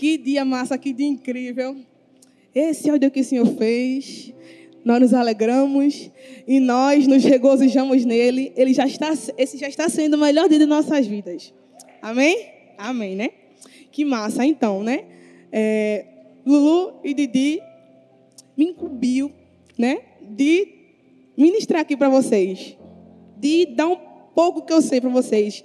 Que 0.00 0.16
dia 0.16 0.46
massa, 0.46 0.78
que 0.78 0.94
dia 0.94 1.06
incrível. 1.06 1.76
Esse 2.54 2.88
é 2.88 2.94
o 2.94 2.98
dia 2.98 3.10
que 3.10 3.20
o 3.20 3.24
Senhor 3.24 3.44
fez. 3.58 4.32
Nós 4.82 4.98
nos 4.98 5.12
alegramos 5.12 6.10
e 6.48 6.58
nós 6.58 7.06
nos 7.06 7.22
regozijamos 7.22 8.06
nele. 8.06 8.50
Ele 8.56 8.72
já 8.72 8.86
está, 8.86 9.12
esse 9.36 9.58
já 9.58 9.68
está 9.68 9.90
sendo 9.90 10.14
o 10.14 10.18
melhor 10.18 10.48
dia 10.48 10.58
de 10.58 10.64
nossas 10.64 11.06
vidas. 11.06 11.52
Amém? 12.00 12.46
Amém, 12.78 13.14
né? 13.14 13.28
Que 13.92 14.02
massa, 14.06 14.42
então, 14.42 14.82
né? 14.82 15.04
É, 15.52 16.06
Lulu 16.46 16.94
e 17.04 17.12
Didi 17.12 17.60
me 18.56 18.68
incumbiu, 18.68 19.30
né? 19.76 19.98
De 20.22 20.66
ministrar 21.36 21.82
aqui 21.82 21.94
para 21.94 22.08
vocês. 22.08 22.74
De 23.36 23.66
dar 23.66 23.86
um 23.86 23.98
pouco 24.34 24.62
que 24.62 24.72
eu 24.72 24.80
sei 24.80 24.98
para 24.98 25.10
vocês. 25.10 25.62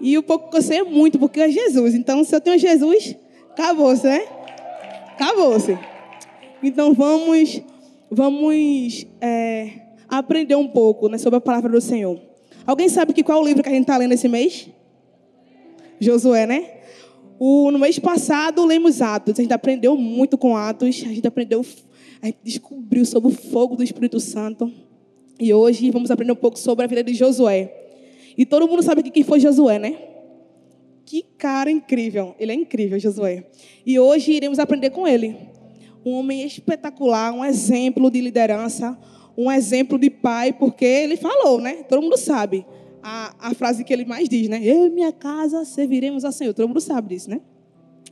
E 0.00 0.16
o 0.16 0.22
pouco 0.22 0.48
que 0.50 0.56
eu 0.56 0.62
sei 0.62 0.78
é 0.78 0.84
muito, 0.84 1.18
porque 1.18 1.38
é 1.38 1.50
Jesus. 1.50 1.94
Então, 1.94 2.24
se 2.24 2.34
eu 2.34 2.40
tenho 2.40 2.58
Jesus, 2.58 3.14
acabou-se, 3.54 4.04
né? 4.04 4.26
Acabou-se. 5.12 5.78
Então, 6.62 6.92
vamos, 6.92 7.62
vamos 8.10 9.06
é, 9.20 9.70
aprender 10.08 10.56
um 10.56 10.68
pouco 10.68 11.08
né, 11.08 11.18
sobre 11.18 11.38
a 11.38 11.40
palavra 11.40 11.70
do 11.70 11.80
Senhor. 11.80 12.20
Alguém 12.66 12.88
sabe 12.88 13.12
que 13.12 13.22
qual 13.22 13.38
é 13.38 13.42
o 13.42 13.44
livro 13.44 13.62
que 13.62 13.68
a 13.68 13.72
gente 13.72 13.82
está 13.82 13.96
lendo 13.96 14.12
esse 14.12 14.28
mês? 14.28 14.68
Josué, 16.00 16.46
né? 16.46 16.70
O, 17.38 17.70
no 17.70 17.78
mês 17.78 17.98
passado, 17.98 18.64
lemos 18.64 19.00
Atos. 19.00 19.38
A 19.38 19.42
gente 19.42 19.52
aprendeu 19.52 19.96
muito 19.96 20.36
com 20.36 20.56
Atos. 20.56 21.02
A 21.04 21.08
gente 21.08 21.26
aprendeu, 21.26 21.64
a 22.20 22.26
gente 22.26 22.38
descobriu 22.42 23.04
sobre 23.04 23.30
o 23.30 23.34
fogo 23.34 23.76
do 23.76 23.84
Espírito 23.84 24.18
Santo. 24.18 24.72
E 25.38 25.52
hoje 25.52 25.90
vamos 25.90 26.10
aprender 26.10 26.32
um 26.32 26.36
pouco 26.36 26.58
sobre 26.58 26.84
a 26.84 26.88
vida 26.88 27.04
de 27.04 27.14
Josué. 27.14 27.72
E 28.36 28.44
todo 28.44 28.66
mundo 28.66 28.82
sabe 28.82 29.02
quem 29.02 29.22
foi 29.22 29.38
Josué, 29.38 29.78
né? 29.78 30.13
Que 31.04 31.22
cara 31.38 31.70
incrível. 31.70 32.34
Ele 32.38 32.52
é 32.52 32.54
incrível, 32.54 32.98
Josué. 32.98 33.46
E 33.84 33.98
hoje 33.98 34.32
iremos 34.32 34.58
aprender 34.58 34.90
com 34.90 35.06
ele. 35.06 35.36
Um 36.04 36.12
homem 36.12 36.42
espetacular, 36.44 37.32
um 37.32 37.44
exemplo 37.44 38.10
de 38.10 38.20
liderança, 38.20 38.98
um 39.36 39.50
exemplo 39.50 39.98
de 39.98 40.10
pai, 40.10 40.52
porque 40.52 40.84
ele 40.84 41.16
falou, 41.16 41.60
né? 41.60 41.82
Todo 41.88 42.02
mundo 42.02 42.16
sabe 42.16 42.64
a, 43.02 43.34
a 43.38 43.54
frase 43.54 43.84
que 43.84 43.92
ele 43.92 44.04
mais 44.04 44.28
diz, 44.28 44.48
né? 44.48 44.60
Eu 44.62 44.86
e 44.86 44.90
minha 44.90 45.12
casa 45.12 45.64
serviremos 45.64 46.24
ao 46.24 46.32
Senhor. 46.32 46.54
Todo 46.54 46.68
mundo 46.68 46.80
sabe 46.80 47.14
disso, 47.14 47.28
né? 47.28 47.40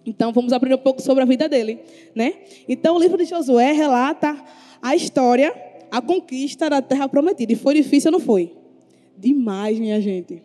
Então 0.05 0.33
vamos 0.33 0.53
aprender 0.53 0.75
um 0.75 0.79
pouco 0.79 1.01
sobre 1.01 1.23
a 1.23 1.27
vida 1.27 1.49
dele, 1.49 1.81
né? 2.15 2.35
Então 2.69 2.97
o 2.97 2.99
livro 2.99 3.17
de 3.17 3.25
Josué 3.25 3.73
relata 3.73 4.37
a 4.83 4.95
história, 4.97 5.55
a 5.91 6.03
conquista 6.03 6.69
da 6.69 6.83
terra 6.83 7.09
prometida. 7.09 7.53
E 7.53 7.57
foi 7.57 7.75
difícil 7.75 8.11
não 8.11 8.21
foi? 8.21 8.53
Demais, 9.17 9.79
minha 9.79 10.01
gente. 10.01 10.43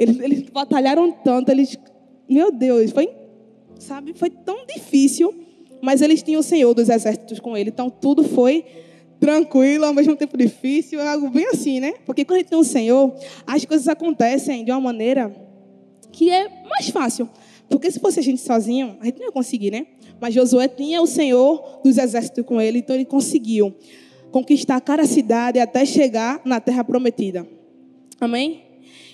Eles, 0.00 0.18
eles 0.18 0.42
batalharam 0.48 1.12
tanto, 1.12 1.50
eles, 1.50 1.78
meu 2.26 2.50
Deus, 2.50 2.90
foi, 2.90 3.10
sabe, 3.78 4.14
foi 4.14 4.30
tão 4.30 4.64
difícil, 4.64 5.30
mas 5.82 6.00
eles 6.00 6.22
tinham 6.22 6.40
o 6.40 6.42
Senhor 6.42 6.72
dos 6.72 6.88
exércitos 6.88 7.38
com 7.38 7.54
ele, 7.54 7.68
então 7.68 7.90
tudo 7.90 8.24
foi 8.24 8.64
tranquilo, 9.20 9.84
ao 9.84 9.92
mesmo 9.92 10.16
tempo 10.16 10.38
difícil, 10.38 10.98
é 10.98 11.06
algo 11.06 11.28
bem 11.28 11.46
assim, 11.48 11.80
né? 11.80 11.92
Porque 12.06 12.24
quando 12.24 12.36
a 12.36 12.38
gente 12.38 12.48
tem 12.48 12.58
o 12.58 12.64
Senhor, 12.64 13.14
as 13.46 13.62
coisas 13.66 13.88
acontecem 13.88 14.64
de 14.64 14.70
uma 14.70 14.80
maneira 14.80 15.30
que 16.10 16.30
é 16.30 16.48
mais 16.66 16.88
fácil. 16.88 17.28
Porque 17.68 17.90
se 17.90 18.00
fosse 18.00 18.20
a 18.20 18.22
gente 18.22 18.40
sozinho, 18.40 18.96
a 19.00 19.04
gente 19.04 19.18
não 19.18 19.26
ia 19.26 19.32
conseguir, 19.32 19.70
né? 19.70 19.86
Mas 20.18 20.32
Josué 20.32 20.66
tinha 20.66 21.02
o 21.02 21.06
Senhor 21.06 21.82
dos 21.84 21.98
exércitos 21.98 22.46
com 22.46 22.58
ele, 22.58 22.78
então 22.78 22.96
ele 22.96 23.04
conseguiu 23.04 23.74
conquistar 24.30 24.80
cada 24.80 25.04
cidade 25.04 25.58
até 25.58 25.84
chegar 25.84 26.40
na 26.42 26.58
terra 26.58 26.82
prometida. 26.82 27.46
Amém? 28.18 28.69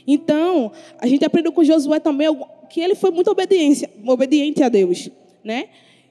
Então, 0.07 0.73
a 0.99 1.07
gente 1.07 1.25
aprendeu 1.25 1.53
com 1.53 1.65
Josué 1.65 1.99
também 1.99 2.29
que 2.71 2.81
ele 2.81 2.95
foi 2.95 3.11
muito 3.11 3.31
obediente, 3.31 4.63
a 4.63 4.69
Deus, 4.69 5.11
né? 5.45 5.69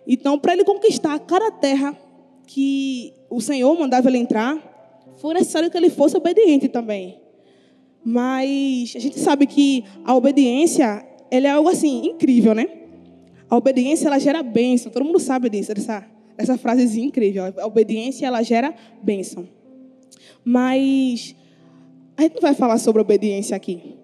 Então, 0.08 0.38
para 0.38 0.54
ele 0.54 0.64
conquistar 0.64 1.18
cada 1.20 1.52
terra 1.52 1.98
que 2.46 3.14
o 3.30 3.42
Senhor 3.42 3.78
mandava 3.78 4.08
ele 4.10 4.18
entrar, 4.18 4.58
foi 5.18 5.34
necessário 5.34 5.72
que 5.72 5.78
ele 5.78 5.90
fosse 5.90 6.16
obediente 6.16 6.68
também. 6.68 7.20
Mas 8.04 8.94
a 8.96 9.00
gente 9.00 9.20
sabe 9.20 9.48
que 9.48 9.84
a 10.04 10.16
obediência, 10.16 11.06
ela 11.32 11.48
é 11.48 11.52
algo 11.52 11.70
assim 11.70 12.06
incrível, 12.06 12.54
né? 12.54 12.68
A 13.50 13.56
obediência 13.58 14.08
ela 14.08 14.20
gera 14.20 14.44
bênção. 14.44 14.92
Todo 14.92 15.06
mundo 15.06 15.20
sabe 15.20 15.50
disso, 15.50 15.72
essa 15.72 16.06
essa 16.38 16.58
frasezinha 16.58 17.08
incrível. 17.08 17.44
A 17.58 17.66
obediência 17.66 18.26
ela 18.26 18.42
gera 18.44 18.74
bênção. 19.02 19.48
Mas 20.44 21.36
a 22.18 22.22
gente 22.24 22.36
não 22.36 22.42
vai 22.42 22.54
falar 22.54 22.78
sobre 22.78 23.02
obediência 23.02 23.56
aqui. 23.56 23.96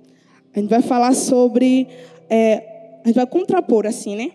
A 0.53 0.59
gente 0.59 0.69
vai 0.69 0.81
falar 0.81 1.13
sobre 1.13 1.88
é, 2.29 2.99
a 3.03 3.07
gente 3.07 3.16
vai 3.16 3.25
contrapor 3.25 3.85
assim, 3.85 4.16
né? 4.16 4.31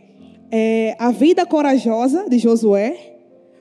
É, 0.51 0.97
a 0.99 1.11
vida 1.11 1.45
corajosa 1.45 2.29
de 2.29 2.39
Josué 2.39 3.17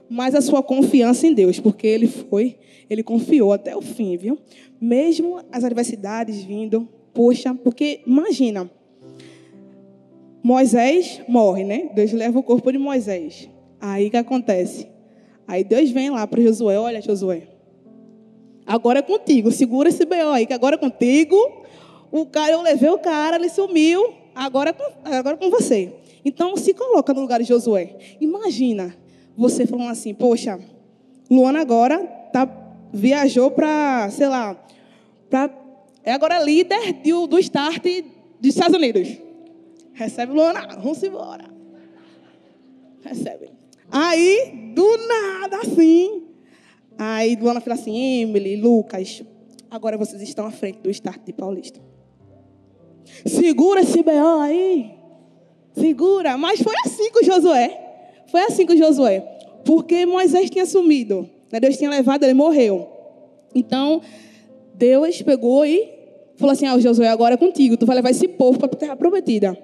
mas 0.09 0.35
a 0.35 0.41
sua 0.41 0.61
confiança 0.61 1.25
em 1.27 1.33
Deus, 1.33 1.59
porque 1.59 1.87
ele 1.87 2.07
foi, 2.07 2.57
ele 2.89 3.03
confiou 3.03 3.53
até 3.53 3.75
o 3.75 3.81
fim, 3.81 4.15
viu? 4.17 4.37
Mesmo 4.79 5.41
as 5.51 5.63
adversidades 5.63 6.43
vindo, 6.43 6.87
poxa, 7.13 7.53
porque 7.53 8.01
imagina, 8.05 8.69
Moisés 10.43 11.21
morre, 11.27 11.63
né? 11.63 11.89
Deus 11.93 12.11
leva 12.11 12.37
o 12.37 12.43
corpo 12.43 12.71
de 12.71 12.77
Moisés. 12.77 13.49
Aí 13.79 14.07
o 14.07 14.11
que 14.11 14.17
acontece? 14.17 14.87
Aí 15.47 15.63
Deus 15.63 15.89
vem 15.91 16.09
lá 16.09 16.25
para 16.27 16.41
Josué, 16.41 16.77
olha 16.77 17.01
Josué, 17.01 17.47
agora 18.65 18.99
é 18.99 19.01
contigo, 19.01 19.51
segura 19.51 19.89
esse 19.89 20.05
B.O. 20.05 20.31
aí, 20.31 20.45
que 20.45 20.53
agora 20.53 20.75
é 20.75 20.77
contigo. 20.77 21.35
O 22.11 22.25
cara, 22.25 22.51
eu 22.53 22.61
levei 22.61 22.89
o 22.89 22.97
cara, 22.97 23.35
ele 23.35 23.49
sumiu, 23.49 24.13
agora 24.33 24.69
é 24.69 24.73
com, 24.73 24.83
agora 25.03 25.35
é 25.35 25.39
com 25.39 25.49
você. 25.49 25.93
Então 26.23 26.55
se 26.55 26.73
coloca 26.73 27.13
no 27.13 27.21
lugar 27.21 27.39
de 27.39 27.45
Josué. 27.45 27.95
Imagina, 28.19 28.95
você 29.37 29.67
falando 29.67 29.91
assim, 29.91 30.13
poxa, 30.13 30.59
Luana 31.29 31.61
agora 31.61 31.99
tá, 32.31 32.49
viajou 32.91 33.51
para, 33.51 34.09
sei 34.09 34.27
lá, 34.27 34.55
pra, 35.29 35.49
é 36.03 36.13
agora 36.13 36.41
líder 36.41 36.93
do, 37.03 37.27
do 37.27 37.39
start 37.39 37.83
dos 38.39 38.49
Estados 38.49 38.75
Unidos. 38.75 39.17
Recebe 39.93 40.33
Luana, 40.33 40.67
vamos 40.81 41.01
embora. 41.03 41.45
Recebe. 43.03 43.51
Aí, 43.91 44.71
do 44.73 44.97
nada, 45.07 45.57
assim. 45.57 46.24
Aí 46.97 47.35
Luana 47.35 47.59
fala 47.59 47.75
assim, 47.75 48.21
Emily, 48.21 48.55
Lucas, 48.55 49.23
agora 49.69 49.97
vocês 49.97 50.21
estão 50.21 50.45
à 50.45 50.51
frente 50.51 50.79
do 50.79 50.89
start 50.89 51.21
de 51.25 51.33
Paulista. 51.33 51.79
Segura 53.25 53.81
esse 53.81 54.01
B.O. 54.01 54.39
aí. 54.39 54.95
Segura. 55.73 56.37
Mas 56.37 56.61
foi 56.61 56.73
assim 56.85 57.11
com 57.11 57.23
Josué. 57.23 57.81
Foi 58.27 58.41
assim 58.41 58.65
com 58.65 58.75
Josué. 58.75 59.19
Porque 59.63 60.05
Moisés 60.05 60.49
tinha 60.49 60.65
sumido. 60.65 61.29
Né? 61.51 61.59
Deus 61.59 61.77
tinha 61.77 61.89
levado, 61.89 62.23
ele 62.23 62.33
morreu. 62.33 62.87
Então, 63.53 64.01
Deus 64.73 65.21
pegou 65.21 65.65
e 65.65 65.89
falou 66.35 66.53
assim: 66.53 66.65
Ah, 66.65 66.77
Josué, 66.79 67.07
agora 67.07 67.35
é 67.35 67.37
contigo. 67.37 67.77
Tu 67.77 67.85
vai 67.85 67.95
levar 67.95 68.09
esse 68.09 68.27
povo 68.27 68.59
para 68.59 68.67
a 68.67 68.75
terra 68.75 68.95
prometida. 68.95 69.57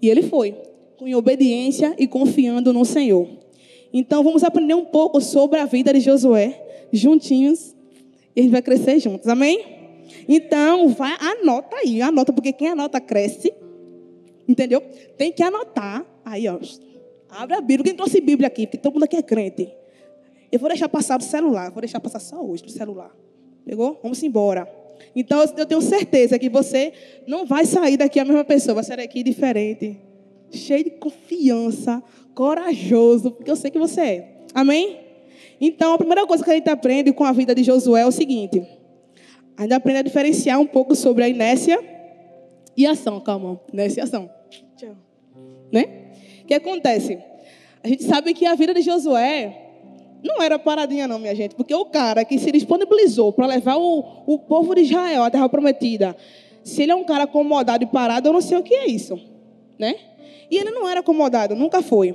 E 0.00 0.08
ele 0.08 0.22
foi, 0.22 0.54
com 0.98 1.12
obediência 1.14 1.94
e 1.98 2.06
confiando 2.06 2.72
no 2.72 2.84
Senhor. 2.84 3.28
Então, 3.92 4.22
vamos 4.22 4.44
aprender 4.44 4.74
um 4.74 4.84
pouco 4.84 5.20
sobre 5.20 5.58
a 5.58 5.64
vida 5.64 5.92
de 5.92 6.00
Josué, 6.00 6.65
juntinhos, 6.96 7.74
e 8.34 8.40
a 8.40 8.42
gente 8.42 8.52
vai 8.52 8.62
crescer 8.62 8.98
juntos. 8.98 9.28
Amém? 9.28 9.76
Então, 10.28 10.88
vai, 10.88 11.16
anota 11.20 11.76
aí, 11.76 12.02
anota, 12.02 12.32
porque 12.32 12.52
quem 12.52 12.68
anota 12.68 13.00
cresce. 13.00 13.52
Entendeu? 14.48 14.80
Tem 15.16 15.32
que 15.32 15.42
anotar. 15.42 16.04
Aí, 16.24 16.46
ó. 16.48 16.58
Abre 17.28 17.56
a 17.56 17.60
Bíblia. 17.60 17.84
Quem 17.84 17.94
trouxe 17.94 18.20
Bíblia 18.20 18.46
aqui? 18.46 18.66
Porque 18.66 18.78
todo 18.78 18.94
mundo 18.94 19.04
aqui 19.04 19.16
é 19.16 19.22
crente. 19.22 19.68
Eu 20.50 20.58
vou 20.58 20.68
deixar 20.68 20.88
passar 20.88 21.16
do 21.16 21.24
celular. 21.24 21.70
Vou 21.70 21.80
deixar 21.80 21.98
passar 21.98 22.20
só 22.20 22.40
hoje 22.44 22.62
do 22.62 22.70
celular. 22.70 23.14
Pegou? 23.64 23.98
Vamos 24.02 24.22
embora. 24.22 24.68
Então, 25.14 25.42
eu 25.56 25.66
tenho 25.66 25.82
certeza 25.82 26.38
que 26.38 26.48
você 26.48 26.92
não 27.26 27.44
vai 27.44 27.66
sair 27.66 27.96
daqui 27.96 28.20
a 28.20 28.24
mesma 28.24 28.44
pessoa. 28.44 28.76
Vai 28.76 28.84
sair 28.84 28.98
daqui 28.98 29.22
diferente. 29.22 29.98
Cheio 30.50 30.84
de 30.84 30.90
confiança. 30.90 32.02
Corajoso. 32.34 33.32
Porque 33.32 33.50
eu 33.50 33.56
sei 33.56 33.70
que 33.70 33.78
você 33.78 34.00
é. 34.00 34.36
Amém? 34.54 35.05
Então, 35.60 35.94
a 35.94 35.98
primeira 35.98 36.26
coisa 36.26 36.44
que 36.44 36.50
a 36.50 36.54
gente 36.54 36.68
aprende 36.68 37.12
com 37.12 37.24
a 37.24 37.32
vida 37.32 37.54
de 37.54 37.62
Josué 37.62 38.02
é 38.02 38.06
o 38.06 38.12
seguinte. 38.12 38.66
A 39.56 39.62
gente 39.62 39.72
aprende 39.72 40.00
a 40.00 40.02
diferenciar 40.02 40.60
um 40.60 40.66
pouco 40.66 40.94
sobre 40.94 41.24
a 41.24 41.28
inércia 41.28 41.78
e 42.76 42.86
ação. 42.86 43.20
Calma. 43.20 43.60
Inércia 43.72 44.00
e 44.00 44.04
ação. 44.04 44.30
Tchau. 44.76 44.94
Né? 45.72 46.10
O 46.42 46.46
que 46.46 46.54
acontece? 46.54 47.18
A 47.82 47.88
gente 47.88 48.04
sabe 48.04 48.34
que 48.34 48.44
a 48.44 48.54
vida 48.54 48.74
de 48.74 48.82
Josué 48.82 49.66
não 50.22 50.42
era 50.42 50.58
paradinha, 50.58 51.06
não, 51.06 51.18
minha 51.18 51.34
gente, 51.34 51.54
porque 51.54 51.74
o 51.74 51.84
cara 51.86 52.24
que 52.24 52.38
se 52.38 52.50
disponibilizou 52.50 53.32
para 53.32 53.46
levar 53.46 53.76
o, 53.76 54.24
o 54.26 54.38
povo 54.38 54.74
de 54.74 54.82
Israel 54.82 55.22
à 55.22 55.30
terra 55.30 55.48
prometida, 55.48 56.16
se 56.64 56.82
ele 56.82 56.92
é 56.92 56.94
um 56.94 57.04
cara 57.04 57.24
acomodado 57.24 57.84
e 57.84 57.86
parado, 57.86 58.28
eu 58.28 58.32
não 58.32 58.40
sei 58.40 58.58
o 58.58 58.62
que 58.62 58.74
é 58.74 58.86
isso, 58.86 59.18
né? 59.78 59.94
E 60.50 60.56
ele 60.58 60.70
não 60.70 60.88
era 60.88 61.00
acomodado, 61.00 61.54
nunca 61.54 61.80
foi. 61.80 62.14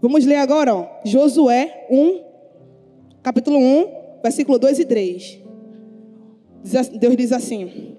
Vamos 0.00 0.24
ler 0.24 0.36
agora, 0.36 0.74
ó, 0.74 0.86
Josué 1.04 1.86
1, 1.90 2.20
capítulo 3.26 3.58
1, 3.58 3.86
versículo 4.22 4.56
2 4.56 4.78
e 4.78 4.84
3. 4.84 5.40
Deus 7.00 7.16
diz 7.16 7.32
assim: 7.32 7.96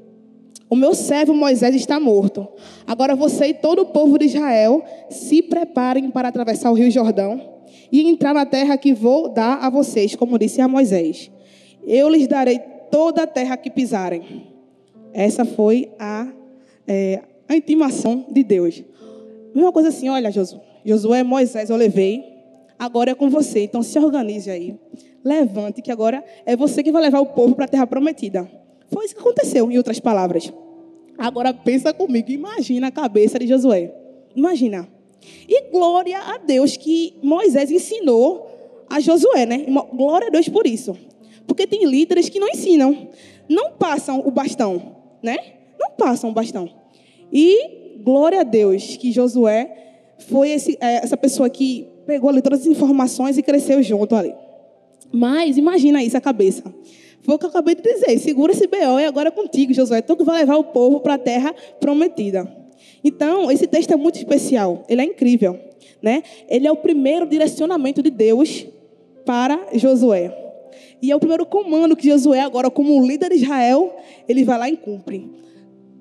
O 0.69 0.75
meu 0.75 0.95
servo 0.95 1.33
Moisés 1.33 1.75
está 1.75 1.99
morto. 1.99 2.47
Agora 2.85 3.13
você 3.13 3.47
e 3.47 3.53
todo 3.53 3.81
o 3.81 3.85
povo 3.87 4.17
de 4.17 4.23
Israel 4.23 4.81
se 5.09 5.41
preparem 5.41 6.09
para 6.11 6.29
atravessar 6.29 6.71
o 6.71 6.75
rio 6.75 6.89
Jordão 6.89 7.41
e 7.91 8.07
entrar 8.07 8.33
na 8.33 8.45
terra 8.45 8.77
que 8.77 8.93
vou 8.93 9.27
dar 9.27 9.57
a 9.57 9.69
vocês, 9.69 10.15
como 10.15 10.39
disse 10.39 10.61
a 10.61 10.67
Moisés. 10.67 11.29
Eu 11.85 12.07
lhes 12.07 12.25
darei 12.25 12.59
toda 12.89 13.23
a 13.23 13.27
terra 13.27 13.57
que 13.57 13.69
pisarem. 13.69 14.47
Essa 15.11 15.43
foi 15.43 15.91
a, 15.99 16.31
é, 16.87 17.21
a 17.49 17.53
intimação 17.57 18.27
de 18.31 18.45
Deus. 18.45 18.81
Uma 19.53 19.73
coisa 19.73 19.89
assim, 19.89 20.07
olha, 20.07 20.31
Josué, 20.31 20.61
Josué, 20.85 21.21
Moisés, 21.21 21.69
eu 21.69 21.75
levei, 21.75 22.23
agora 22.79 23.11
é 23.11 23.15
com 23.15 23.29
você. 23.29 23.63
Então 23.63 23.83
se 23.83 23.99
organize 23.99 24.49
aí. 24.49 24.77
Levante, 25.27 25.81
que 25.81 25.91
agora 25.91 26.23
é 26.45 26.55
você 26.55 26.81
que 26.81 26.91
vai 26.91 27.01
levar 27.01 27.19
o 27.19 27.25
povo 27.25 27.53
para 27.53 27.65
a 27.65 27.67
terra 27.67 27.85
prometida. 27.85 28.49
Foi 28.89 29.05
isso 29.05 29.13
que 29.13 29.19
aconteceu, 29.19 29.69
em 29.69 29.77
outras 29.77 29.99
palavras. 29.99 30.51
Agora 31.17 31.53
pensa 31.53 31.93
comigo, 31.93 32.31
imagina 32.31 32.87
a 32.87 32.91
cabeça 32.91 33.37
de 33.37 33.47
Josué. 33.47 33.93
Imagina. 34.33 34.87
E 35.49 35.69
glória 35.69 36.17
a 36.17 36.37
Deus 36.37 36.77
que 36.77 37.15
Moisés 37.21 37.69
ensinou 37.69 38.85
a 38.89 39.01
Josué, 39.01 39.45
né? 39.45 39.65
Glória 39.93 40.27
a 40.27 40.31
Deus 40.31 40.47
por 40.47 40.65
isso. 40.65 40.95
Porque 41.45 41.67
tem 41.67 41.85
líderes 41.85 42.29
que 42.29 42.39
não 42.39 42.47
ensinam, 42.47 43.09
não 43.49 43.71
passam 43.71 44.21
o 44.25 44.31
bastão, 44.31 44.95
né? 45.21 45.37
Não 45.77 45.91
passam 45.91 46.29
o 46.29 46.33
bastão. 46.33 46.69
E 47.33 47.97
glória 48.01 48.41
a 48.41 48.43
Deus 48.43 48.95
que 48.95 49.11
Josué 49.11 49.75
foi 50.29 50.51
esse, 50.51 50.77
é, 50.79 51.03
essa 51.03 51.17
pessoa 51.17 51.49
que 51.49 51.87
pegou 52.05 52.29
ali 52.29 52.41
todas 52.41 52.61
as 52.61 52.67
informações 52.67 53.37
e 53.37 53.43
cresceu 53.43 53.83
junto 53.83 54.15
ali. 54.15 54.33
Mas 55.11 55.57
imagina 55.57 56.03
isso 56.03 56.17
a 56.17 56.21
cabeça. 56.21 56.63
Foi 57.21 57.35
o 57.35 57.37
que 57.39 57.45
eu 57.45 57.49
acabei 57.49 57.75
de 57.75 57.81
dizer. 57.81 58.17
Segura 58.19 58.51
esse 58.51 58.67
BO 58.67 58.99
e 58.99 59.05
agora 59.05 59.29
é 59.29 59.31
contigo, 59.31 59.73
Josué. 59.73 60.01
Tu 60.01 60.23
vai 60.23 60.39
levar 60.39 60.57
o 60.57 60.63
povo 60.65 60.99
para 60.99 61.15
a 61.15 61.17
terra 61.17 61.53
prometida. 61.79 62.49
Então, 63.03 63.51
esse 63.51 63.67
texto 63.67 63.91
é 63.91 63.95
muito 63.95 64.17
especial. 64.17 64.85
Ele 64.87 65.01
é 65.01 65.05
incrível. 65.05 65.59
Né? 66.01 66.23
Ele 66.47 66.67
é 66.67 66.71
o 66.71 66.77
primeiro 66.77 67.25
direcionamento 67.25 68.01
de 68.01 68.09
Deus 68.09 68.65
para 69.25 69.59
Josué. 69.73 70.33
E 71.01 71.11
é 71.11 71.15
o 71.15 71.19
primeiro 71.19 71.45
comando 71.45 71.95
que 71.95 72.09
Josué, 72.09 72.39
agora 72.39 72.69
como 72.69 73.05
líder 73.05 73.29
de 73.29 73.35
Israel, 73.35 73.95
ele 74.27 74.43
vai 74.43 74.57
lá 74.57 74.69
e 74.69 74.77
cumpre. 74.77 75.29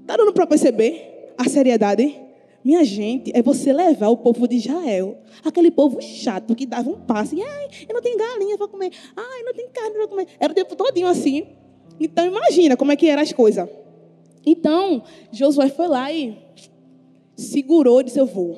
Está 0.03 0.17
dando 0.17 0.33
para 0.33 0.47
perceber 0.47 1.33
a 1.37 1.49
seriedade? 1.49 2.26
Minha 2.67 2.83
gente, 2.83 3.31
é 3.33 3.41
você 3.41 3.73
levar 3.73 4.09
o 4.09 4.17
povo 4.17 4.49
de 4.49 4.57
Israel, 4.57 5.19
aquele 5.45 5.71
povo 5.71 6.03
chato 6.03 6.53
que 6.53 6.67
dava 6.67 6.91
um 6.91 6.99
passe, 6.99 7.41
ai, 7.41 7.69
eu 7.89 7.95
não 7.95 8.03
tenho 8.03 8.19
galinha 8.19 8.59
para 8.59 8.67
comer, 8.67 8.91
ai, 9.17 9.43
não 9.45 9.55
tenho 9.55 9.69
carne 9.69 9.95
para 9.95 10.09
comer. 10.09 10.27
Era 10.41 10.51
o 10.51 10.55
tempo 10.57 10.75
todinho 10.75 11.07
assim. 11.07 11.47
Então 12.01 12.27
imagina 12.27 12.77
como 12.77 12.91
é 12.91 12.97
que 12.97 13.07
eram 13.07 13.23
as 13.23 13.33
coisas. 13.33 13.69
Então, 14.45 15.05
Josué 15.31 15.69
foi 15.69 15.87
lá 15.87 16.13
e 16.13 16.37
segurou 17.37 18.01
e 18.01 18.05
disse: 18.07 18.19
Eu 18.19 18.27
vou, 18.27 18.57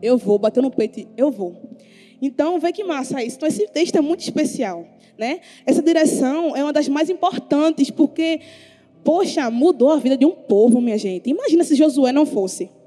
eu 0.00 0.16
vou, 0.16 0.38
bateu 0.38 0.62
no 0.62 0.70
peito, 0.70 1.06
eu 1.14 1.30
vou. 1.30 1.54
Então, 2.22 2.58
vê 2.58 2.72
que 2.72 2.82
massa 2.82 3.22
isso. 3.22 3.36
Então, 3.36 3.46
esse 3.46 3.68
texto 3.68 3.94
é 3.96 4.00
muito 4.00 4.20
especial. 4.20 4.86
Né? 5.18 5.40
Essa 5.66 5.82
direção 5.82 6.56
é 6.56 6.62
uma 6.62 6.72
das 6.72 6.88
mais 6.88 7.10
importantes, 7.10 7.90
porque, 7.90 8.40
poxa, 9.04 9.50
mudou 9.50 9.90
a 9.90 9.98
vida 9.98 10.16
de 10.16 10.24
um 10.24 10.32
povo, 10.32 10.80
minha 10.80 10.96
gente. 10.96 11.28
Imagina 11.28 11.62
se 11.62 11.74
Josué 11.74 12.10
não 12.10 12.24
fosse. 12.24 12.79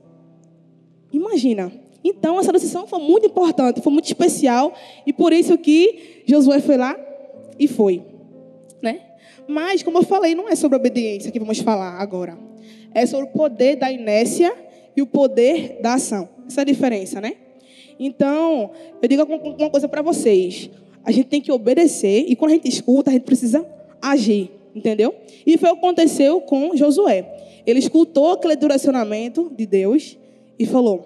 Imagina. 1.13 1.71
Então, 2.03 2.37
essa 2.39 2.51
decisão 2.51 2.85
foi 2.85 2.99
muito 2.99 3.27
importante, 3.27 3.81
foi 3.81 3.93
muito 3.93 4.05
especial, 4.05 4.73
e 5.05 5.13
por 5.13 5.31
isso 5.31 5.57
que 5.57 6.23
Josué 6.25 6.59
foi 6.59 6.75
lá 6.75 6.99
e 7.57 7.67
foi. 7.67 8.03
Né? 8.81 8.99
Mas, 9.47 9.81
como 9.83 9.99
eu 9.99 10.03
falei, 10.03 10.35
não 10.35 10.49
é 10.49 10.55
sobre 10.55 10.77
obediência 10.77 11.31
que 11.31 11.39
vamos 11.39 11.59
falar 11.59 12.01
agora. 12.01 12.37
É 12.93 13.05
sobre 13.05 13.27
o 13.27 13.29
poder 13.29 13.77
da 13.77 13.89
inércia 13.91 14.53
e 14.95 15.01
o 15.01 15.07
poder 15.07 15.79
da 15.81 15.93
ação. 15.93 16.27
Essa 16.45 16.61
é 16.61 16.63
a 16.63 16.65
diferença, 16.65 17.21
né? 17.21 17.35
Então, 17.97 18.71
eu 19.01 19.07
digo 19.07 19.23
uma 19.23 19.69
coisa 19.69 19.87
para 19.87 20.01
vocês. 20.01 20.69
A 21.05 21.11
gente 21.11 21.27
tem 21.27 21.41
que 21.41 21.51
obedecer, 21.51 22.25
e 22.27 22.35
quando 22.35 22.51
a 22.51 22.53
gente 22.55 22.67
escuta, 22.67 23.09
a 23.09 23.13
gente 23.13 23.23
precisa 23.23 23.65
agir, 24.01 24.51
entendeu? 24.75 25.15
E 25.45 25.57
foi 25.57 25.69
o 25.69 25.73
que 25.73 25.79
aconteceu 25.79 26.41
com 26.41 26.75
Josué. 26.75 27.61
Ele 27.65 27.79
escutou 27.79 28.33
aquele 28.33 28.55
direcionamento 28.55 29.51
de 29.55 29.65
Deus, 29.65 30.17
e 30.57 30.65
falou: 30.65 31.05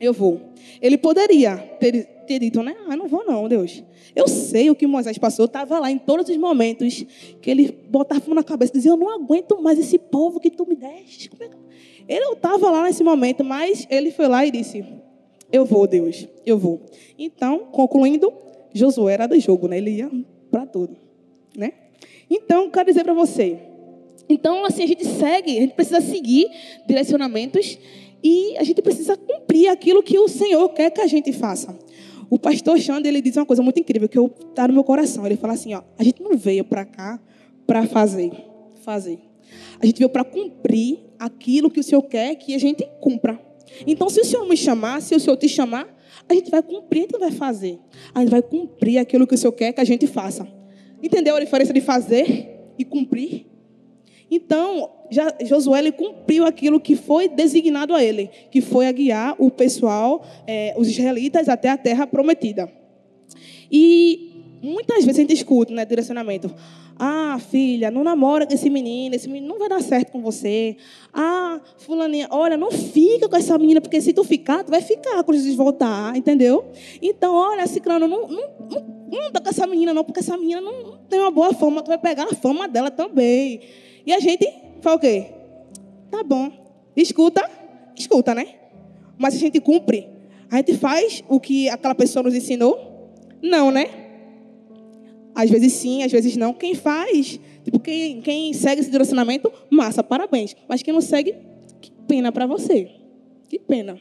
Eu 0.00 0.12
vou. 0.12 0.40
Ele 0.80 0.96
poderia 0.96 1.56
ter, 1.78 2.04
ter 2.26 2.38
dito, 2.38 2.62
né? 2.62 2.76
Ah, 2.88 2.96
não 2.96 3.08
vou, 3.08 3.24
não, 3.24 3.48
Deus. 3.48 3.82
Eu 4.14 4.26
sei 4.26 4.70
o 4.70 4.74
que 4.74 4.86
Moisés 4.86 5.18
passou, 5.18 5.44
eu 5.44 5.46
estava 5.46 5.78
lá 5.78 5.90
em 5.90 5.98
todos 5.98 6.28
os 6.28 6.36
momentos 6.36 7.04
que 7.40 7.50
ele 7.50 7.70
botava 7.88 8.34
na 8.34 8.42
cabeça 8.42 8.72
e 8.72 8.76
dizia: 8.76 8.90
Eu 8.90 8.96
não 8.96 9.08
aguento 9.08 9.60
mais 9.60 9.78
esse 9.78 9.98
povo 9.98 10.40
que 10.40 10.50
tu 10.50 10.66
me 10.66 10.76
deste. 10.76 11.30
É 12.08 12.16
ele 12.16 12.32
estava 12.32 12.70
lá 12.70 12.84
nesse 12.84 13.04
momento, 13.04 13.44
mas 13.44 13.86
ele 13.90 14.10
foi 14.10 14.26
lá 14.26 14.44
e 14.44 14.50
disse: 14.50 14.84
Eu 15.52 15.64
vou, 15.64 15.86
Deus, 15.86 16.26
eu 16.44 16.58
vou. 16.58 16.80
Então, 17.18 17.66
concluindo, 17.70 18.32
Josué 18.72 19.14
era 19.14 19.26
do 19.26 19.38
jogo, 19.38 19.68
né? 19.68 19.78
Ele 19.78 19.90
ia 19.90 20.10
para 20.50 20.66
tudo, 20.66 20.96
né? 21.56 21.72
Então, 22.28 22.70
quero 22.70 22.86
dizer 22.86 23.04
para 23.04 23.14
você. 23.14 23.58
Então, 24.28 24.64
assim, 24.64 24.84
a 24.84 24.86
gente 24.86 25.04
segue, 25.04 25.58
a 25.58 25.60
gente 25.60 25.74
precisa 25.74 26.00
seguir 26.00 26.48
direcionamentos 26.86 27.76
e 28.22 28.56
a 28.58 28.64
gente 28.64 28.82
precisa 28.82 29.16
cumprir 29.16 29.68
aquilo 29.68 30.02
que 30.02 30.18
o 30.18 30.28
Senhor 30.28 30.68
quer 30.70 30.90
que 30.90 31.00
a 31.00 31.06
gente 31.06 31.32
faça. 31.32 31.78
O 32.28 32.38
pastor 32.38 32.78
Xande, 32.78 33.08
ele 33.08 33.20
diz 33.20 33.36
uma 33.36 33.46
coisa 33.46 33.62
muito 33.62 33.80
incrível 33.80 34.08
que 34.08 34.18
está 34.18 34.68
no 34.68 34.74
meu 34.74 34.84
coração. 34.84 35.26
Ele 35.26 35.36
fala 35.36 35.54
assim, 35.54 35.74
ó, 35.74 35.82
a 35.98 36.04
gente 36.04 36.22
não 36.22 36.36
veio 36.36 36.64
para 36.64 36.84
cá 36.84 37.20
para 37.66 37.86
fazer, 37.86 38.30
fazer. 38.82 39.18
A 39.80 39.86
gente 39.86 39.98
veio 39.98 40.08
para 40.08 40.22
cumprir 40.22 41.00
aquilo 41.18 41.70
que 41.70 41.80
o 41.80 41.82
Senhor 41.82 42.02
quer 42.02 42.36
que 42.36 42.54
a 42.54 42.58
gente 42.58 42.88
cumpra. 43.00 43.40
Então, 43.86 44.08
se 44.08 44.20
o 44.20 44.24
Senhor 44.24 44.46
me 44.46 44.56
chamar, 44.56 45.00
se 45.02 45.14
o 45.14 45.20
Senhor 45.20 45.36
te 45.36 45.48
chamar, 45.48 45.88
a 46.28 46.34
gente 46.34 46.50
vai 46.50 46.62
cumprir, 46.62 47.00
a 47.00 47.02
gente 47.02 47.18
vai 47.18 47.32
fazer. 47.32 47.78
A 48.14 48.20
gente 48.20 48.30
vai 48.30 48.42
cumprir 48.42 48.98
aquilo 48.98 49.26
que 49.26 49.34
o 49.34 49.38
Senhor 49.38 49.52
quer 49.52 49.72
que 49.72 49.80
a 49.80 49.84
gente 49.84 50.06
faça. 50.06 50.46
Entendeu 51.02 51.34
a 51.34 51.40
diferença 51.40 51.72
de 51.72 51.80
fazer 51.80 52.60
e 52.78 52.84
cumprir? 52.84 53.46
Então, 54.30 54.99
já, 55.10 55.34
Josué 55.44 55.80
ele 55.80 55.92
cumpriu 55.92 56.46
aquilo 56.46 56.80
que 56.80 56.96
foi 56.96 57.28
designado 57.28 57.94
a 57.94 58.02
ele, 58.02 58.30
que 58.50 58.60
foi 58.60 58.86
a 58.86 58.92
guiar 58.92 59.34
o 59.38 59.50
pessoal, 59.50 60.24
é, 60.46 60.74
os 60.76 60.88
israelitas, 60.88 61.48
até 61.48 61.68
a 61.68 61.76
terra 61.76 62.06
prometida. 62.06 62.70
E 63.70 64.58
muitas 64.62 65.04
vezes 65.04 65.18
a 65.18 65.20
gente 65.22 65.34
escuta, 65.34 65.72
né, 65.72 65.84
direcionamento. 65.84 66.54
Ah, 67.02 67.38
filha, 67.50 67.90
não 67.90 68.04
namora 68.04 68.46
com 68.46 68.52
esse 68.52 68.68
menino, 68.68 69.14
esse 69.14 69.26
menino 69.26 69.54
não 69.54 69.58
vai 69.58 69.70
dar 69.70 69.82
certo 69.82 70.12
com 70.12 70.20
você. 70.20 70.76
Ah, 71.14 71.58
fulaninha, 71.78 72.28
olha, 72.30 72.58
não 72.58 72.70
fica 72.70 73.26
com 73.26 73.36
essa 73.36 73.56
menina, 73.56 73.80
porque 73.80 74.02
se 74.02 74.12
tu 74.12 74.22
ficar, 74.22 74.62
tu 74.64 74.70
vai 74.70 74.82
ficar 74.82 75.24
quando 75.24 75.38
Jesus 75.38 75.56
voltar, 75.56 76.14
entendeu? 76.14 76.70
Então, 77.00 77.34
olha, 77.34 77.66
Ciclano, 77.66 78.06
não, 78.06 78.28
não, 78.28 78.50
não, 78.68 78.86
não 79.10 79.28
anda 79.28 79.40
com 79.40 79.48
essa 79.48 79.66
menina 79.66 79.94
não, 79.94 80.04
porque 80.04 80.20
essa 80.20 80.36
menina 80.36 80.60
não, 80.60 80.82
não 80.82 80.98
tem 81.08 81.18
uma 81.20 81.30
boa 81.30 81.54
fama, 81.54 81.82
tu 81.82 81.88
vai 81.88 81.96
pegar 81.96 82.24
a 82.24 82.34
fama 82.34 82.68
dela 82.68 82.90
também. 82.90 83.62
E 84.04 84.12
a 84.12 84.20
gente 84.20 84.46
faz 84.80 84.96
o 84.96 84.98
quê? 84.98 85.26
Tá 86.10 86.22
bom. 86.22 86.50
Escuta, 86.96 87.48
escuta, 87.96 88.34
né? 88.34 88.46
Mas 89.18 89.34
a 89.34 89.38
gente 89.38 89.60
cumpre. 89.60 90.08
A 90.50 90.56
gente 90.56 90.74
faz 90.74 91.22
o 91.28 91.38
que 91.38 91.68
aquela 91.68 91.94
pessoa 91.94 92.22
nos 92.22 92.34
ensinou? 92.34 93.08
Não, 93.42 93.70
né? 93.70 93.88
Às 95.34 95.48
vezes 95.48 95.72
sim, 95.74 96.02
às 96.02 96.10
vezes 96.10 96.36
não. 96.36 96.52
Quem 96.52 96.74
faz, 96.74 97.38
tipo, 97.64 97.78
quem, 97.78 98.20
quem 98.20 98.52
segue 98.52 98.80
esse 98.80 98.90
direcionamento, 98.90 99.52
massa, 99.70 100.02
parabéns. 100.02 100.56
Mas 100.68 100.82
quem 100.82 100.92
não 100.92 101.00
segue, 101.00 101.34
que 101.80 101.90
pena 102.06 102.32
para 102.32 102.46
você. 102.46 102.90
Que 103.48 103.58
pena. 103.58 103.98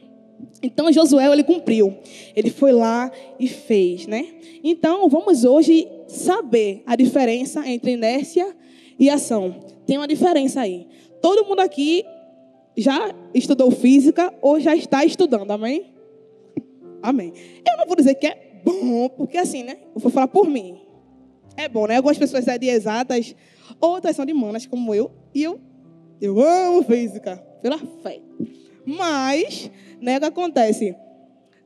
Então 0.62 0.92
Josué 0.92 1.32
ele 1.32 1.44
cumpriu. 1.44 1.96
Ele 2.36 2.50
foi 2.50 2.72
lá 2.72 3.12
e 3.40 3.48
fez, 3.48 4.08
né? 4.08 4.26
Então 4.64 5.08
vamos 5.10 5.44
hoje 5.44 5.88
saber 6.08 6.82
a 6.86 6.96
diferença 6.96 7.68
entre 7.68 7.92
inércia 7.92 8.56
e 8.98 9.10
ação. 9.10 9.56
Tem 9.90 9.98
uma 9.98 10.08
diferença 10.08 10.62
aí. 10.62 10.88
Todo 11.20 11.48
mundo 11.48 11.62
aqui 11.62 12.06
já 12.78 13.12
estudou 13.34 13.72
física 13.72 14.32
ou 14.40 14.60
já 14.60 14.76
está 14.76 15.04
estudando, 15.04 15.50
amém? 15.50 15.92
Amém. 17.02 17.34
Eu 17.68 17.76
não 17.76 17.88
vou 17.88 17.96
dizer 17.96 18.14
que 18.14 18.28
é 18.28 18.62
bom, 18.64 19.10
porque 19.10 19.36
assim, 19.36 19.64
né? 19.64 19.78
Eu 19.96 20.00
vou 20.00 20.12
falar 20.12 20.28
por 20.28 20.48
mim. 20.48 20.80
É 21.58 21.68
bom, 21.68 21.88
né? 21.88 21.96
Algumas 21.96 22.20
pessoas 22.20 22.46
são 22.46 22.56
de 22.56 22.68
exatas, 22.68 23.36
outras 23.82 24.16
são 24.16 24.28
de 24.28 24.32
manas, 24.32 24.68
como 24.68 24.94
eu. 24.94 25.10
E 25.34 25.42
eu, 25.42 25.60
eu 26.22 26.40
amo 26.40 26.84
física, 26.84 27.38
pela 27.60 27.80
fé. 27.80 28.22
Mas, 28.86 29.72
né, 30.00 30.18
o 30.18 30.20
que 30.20 30.26
acontece? 30.28 30.96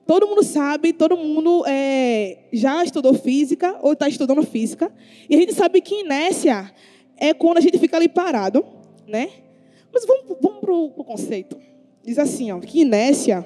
Todo 0.07 0.27
mundo 0.27 0.43
sabe, 0.43 0.93
todo 0.93 1.17
mundo 1.17 1.65
é, 1.67 2.37
já 2.53 2.85
estudou 2.85 3.13
física 3.15 3.77
ou 3.81 3.91
está 3.91 4.07
estudando 4.07 4.43
física. 4.43 4.89
E 5.29 5.35
a 5.35 5.37
gente 5.37 5.53
sabe 5.53 5.81
que 5.81 6.05
inércia 6.05 6.71
é 7.17 7.33
quando 7.33 7.57
a 7.57 7.61
gente 7.61 7.77
fica 7.77 7.97
ali 7.97 8.07
parado, 8.07 8.65
né? 9.07 9.29
Mas 9.93 10.05
vamos, 10.05 10.37
vamos 10.41 10.59
para 10.59 10.73
o 10.73 11.03
conceito. 11.03 11.57
Diz 12.03 12.19
assim, 12.19 12.51
ó, 12.51 12.59
que 12.59 12.81
inércia 12.81 13.45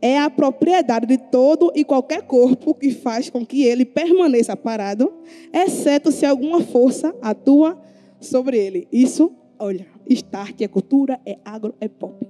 é 0.00 0.18
a 0.18 0.28
propriedade 0.28 1.06
de 1.06 1.16
todo 1.16 1.72
e 1.74 1.84
qualquer 1.84 2.22
corpo 2.22 2.74
que 2.74 2.90
faz 2.90 3.30
com 3.30 3.44
que 3.44 3.64
ele 3.64 3.84
permaneça 3.84 4.56
parado, 4.56 5.12
exceto 5.52 6.12
se 6.12 6.26
alguma 6.26 6.60
força 6.60 7.14
atua 7.22 7.80
sobre 8.20 8.58
ele. 8.58 8.86
Isso 8.92 9.32
olha, 9.58 9.86
start 10.08 10.60
é 10.60 10.68
cultura, 10.68 11.20
é 11.24 11.38
agro, 11.44 11.74
é 11.80 11.88
pop. 11.88 12.26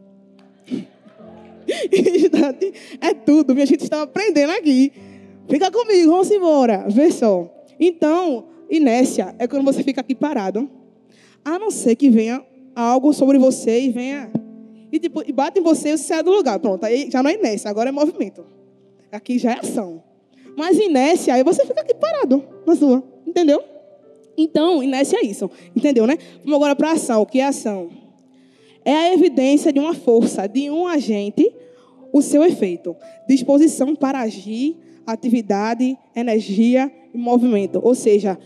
é 3.00 3.14
tudo, 3.14 3.54
minha 3.54 3.66
gente 3.66 3.84
está 3.84 4.02
aprendendo 4.02 4.50
aqui. 4.50 4.92
Fica 5.48 5.70
comigo, 5.70 6.12
vamos 6.12 6.30
embora. 6.30 6.86
Vê 6.88 7.10
só. 7.10 7.50
Então, 7.78 8.48
inércia 8.70 9.34
é 9.38 9.46
quando 9.46 9.64
você 9.64 9.82
fica 9.82 10.00
aqui 10.00 10.14
parado. 10.14 10.70
A 11.44 11.58
não 11.58 11.70
ser 11.70 11.96
que 11.96 12.08
venha 12.08 12.44
algo 12.74 13.12
sobre 13.12 13.38
você 13.38 13.80
e 13.80 13.90
venha. 13.90 14.30
E, 14.90 14.98
tipo, 14.98 15.22
e 15.26 15.32
bate 15.32 15.60
em 15.60 15.62
você 15.62 15.90
e 15.90 15.98
você 15.98 16.04
sai 16.04 16.22
do 16.22 16.30
lugar. 16.30 16.58
Pronto, 16.58 16.84
aí 16.84 17.10
já 17.10 17.22
não 17.22 17.30
é 17.30 17.34
inércia, 17.34 17.70
agora 17.70 17.88
é 17.88 17.92
movimento. 17.92 18.44
Aqui 19.10 19.38
já 19.38 19.52
é 19.52 19.58
ação. 19.60 20.02
Mas 20.56 20.78
inércia, 20.78 21.34
aí 21.34 21.42
você 21.42 21.64
fica 21.64 21.80
aqui 21.80 21.94
parado 21.94 22.44
na 22.66 22.74
sua. 22.74 23.02
Entendeu? 23.26 23.62
Então, 24.36 24.82
inércia 24.82 25.18
é 25.18 25.26
isso. 25.26 25.50
Entendeu, 25.74 26.06
né? 26.06 26.18
Vamos 26.44 26.54
agora 26.54 26.74
para 26.74 26.92
ação. 26.92 27.22
O 27.22 27.26
que 27.26 27.40
é 27.40 27.44
ação? 27.44 27.90
É 28.84 28.92
a 28.92 29.14
evidência 29.14 29.72
de 29.72 29.80
uma 29.80 29.94
força, 29.94 30.46
de 30.46 30.70
um 30.70 30.86
agente, 30.86 31.52
o 32.12 32.20
seu 32.20 32.44
efeito. 32.44 32.94
Disposição 33.28 33.94
para 33.94 34.20
agir, 34.20 34.76
atividade, 35.06 35.96
energia 36.14 36.92
movimento. 37.18 37.80
Ou 37.82 37.94
seja, 37.94 38.38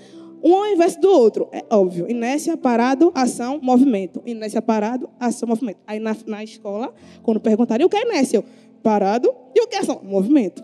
um 0.42 0.54
ao 0.54 0.66
invés 0.66 0.96
do 0.96 1.08
outro. 1.08 1.48
É 1.52 1.64
óbvio. 1.70 2.10
Inércia, 2.10 2.56
parado, 2.56 3.10
ação, 3.14 3.58
movimento. 3.62 4.22
Inércia, 4.26 4.62
parado, 4.62 5.08
ação, 5.18 5.48
movimento. 5.48 5.78
Aí 5.87 5.98
na, 5.98 6.16
na 6.26 6.44
escola, 6.44 6.94
quando 7.22 7.40
perguntarem 7.40 7.84
o 7.84 7.88
que 7.88 7.96
é 7.96 8.02
inércia? 8.02 8.44
Parado. 8.82 9.34
E 9.54 9.62
o 9.62 9.66
que 9.66 9.76
é 9.76 9.80
ação? 9.80 10.00
Movimento. 10.02 10.62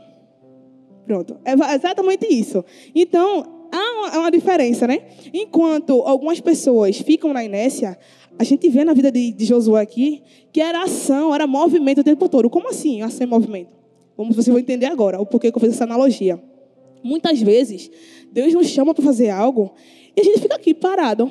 Pronto. 1.07 1.37
É 1.45 1.53
exatamente 1.75 2.27
isso. 2.27 2.65
Então, 2.95 3.69
há 3.71 3.93
uma, 3.93 4.19
uma 4.21 4.31
diferença, 4.31 4.87
né? 4.87 5.03
Enquanto 5.33 6.03
algumas 6.03 6.41
pessoas 6.41 6.99
ficam 6.99 7.33
na 7.33 7.45
inércia, 7.45 7.99
a 8.39 8.45
gente 8.45 8.69
vê 8.69 8.85
na 8.85 8.95
vida 8.95 9.11
de, 9.11 9.33
de 9.33 9.45
Josué 9.45 9.83
aqui 9.83 10.23
que 10.53 10.61
era 10.61 10.85
ação, 10.85 11.35
era 11.35 11.47
movimento 11.47 12.01
o 12.01 12.05
tempo 12.05 12.29
todo. 12.29 12.49
Como 12.49 12.69
assim, 12.69 13.03
ação 13.03 13.27
e 13.27 13.31
movimento? 13.31 13.71
Vamos, 14.17 14.37
você 14.37 14.53
vai 14.53 14.61
entender 14.61 14.87
agora 14.87 15.21
o 15.21 15.27
porquê 15.27 15.51
que 15.51 15.59
eu 15.59 15.61
fiz 15.61 15.73
essa 15.73 15.85
analogia. 15.85 16.41
Muitas 17.05 17.41
vezes, 17.43 17.91
Deus 18.33 18.55
nos 18.55 18.67
chama 18.69 18.95
para 18.95 19.05
fazer 19.05 19.29
algo 19.29 19.75
e 20.17 20.21
a 20.23 20.25
gente 20.25 20.41
fica 20.41 20.57
aqui 20.57 20.73
parado. 20.73 21.31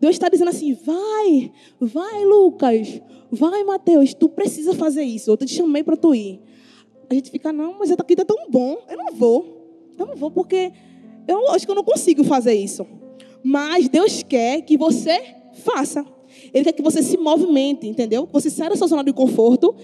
Deus 0.00 0.16
está 0.16 0.28
dizendo 0.28 0.48
assim: 0.48 0.74
vai, 0.74 1.52
vai, 1.80 2.24
Lucas, 2.24 3.00
vai, 3.30 3.62
Mateus, 3.62 4.12
tu 4.14 4.28
precisa 4.28 4.74
fazer 4.74 5.04
isso. 5.04 5.30
Eu 5.30 5.36
te 5.36 5.46
chamei 5.46 5.84
para 5.84 5.96
tu 5.96 6.12
ir. 6.12 6.40
A 7.08 7.14
gente 7.14 7.30
fica, 7.30 7.52
não, 7.52 7.78
mas 7.78 7.90
aqui 7.92 8.14
está 8.14 8.24
tão 8.24 8.50
bom, 8.50 8.78
eu 8.90 8.96
não 8.96 9.12
vou. 9.12 9.88
Eu 9.96 10.06
não 10.06 10.16
vou 10.16 10.30
porque 10.30 10.72
eu 11.28 11.50
acho 11.50 11.66
que 11.66 11.70
eu 11.70 11.76
não 11.76 11.84
consigo 11.84 12.24
fazer 12.24 12.54
isso. 12.54 12.84
Mas 13.44 13.88
Deus 13.88 14.22
quer 14.22 14.62
que 14.62 14.76
você 14.76 15.20
faça. 15.54 16.04
Ele 16.52 16.64
quer 16.64 16.72
que 16.72 16.82
você 16.82 17.02
se 17.02 17.16
movimente, 17.16 17.86
entendeu? 17.86 18.28
Você 18.32 18.50
saia 18.50 18.70
da 18.70 18.76
sua 18.76 18.86
zona 18.86 19.04
de 19.04 19.12
conforto 19.12 19.74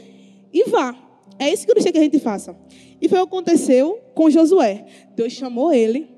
e 0.53 0.65
vá. 0.65 1.06
É 1.39 1.53
isso 1.53 1.67
que 1.67 1.75
Deus 1.75 1.85
quer 1.85 1.93
que 1.93 1.99
a 1.99 2.03
gente 2.03 2.19
faça. 2.19 2.57
E 3.01 3.09
foi 3.09 3.19
o 3.19 3.27
que 3.27 3.29
aconteceu 3.29 4.01
com 4.15 4.31
Josué. 4.31 4.87
Deus 5.15 5.33
chamou 5.33 5.73
ele, 5.73 6.09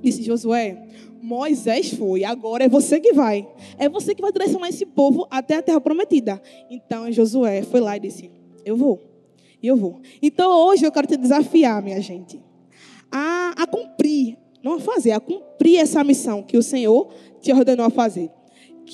disse: 0.00 0.22
Josué, 0.22 0.86
Moisés 1.22 1.94
foi, 1.94 2.24
agora 2.24 2.64
é 2.64 2.68
você 2.68 3.00
que 3.00 3.12
vai. 3.12 3.48
É 3.78 3.88
você 3.88 4.14
que 4.14 4.22
vai 4.22 4.32
direcionar 4.32 4.68
esse 4.68 4.86
povo 4.86 5.26
até 5.30 5.56
a 5.56 5.62
terra 5.62 5.80
prometida. 5.80 6.40
Então 6.70 7.10
Josué 7.10 7.62
foi 7.62 7.80
lá 7.80 7.96
e 7.96 8.00
disse: 8.00 8.30
Eu 8.64 8.76
vou. 8.76 9.00
Eu 9.62 9.76
vou. 9.76 10.00
Então 10.20 10.50
hoje 10.66 10.84
eu 10.84 10.90
quero 10.90 11.06
te 11.06 11.16
desafiar, 11.16 11.80
minha 11.82 12.00
gente, 12.00 12.42
a, 13.10 13.54
a 13.56 13.66
cumprir, 13.66 14.36
não 14.62 14.74
a 14.74 14.80
fazer, 14.80 15.12
a 15.12 15.20
cumprir 15.20 15.78
essa 15.78 16.02
missão 16.02 16.42
que 16.42 16.56
o 16.56 16.62
Senhor 16.62 17.08
te 17.40 17.52
ordenou 17.52 17.86
a 17.86 17.90
fazer. 17.90 18.30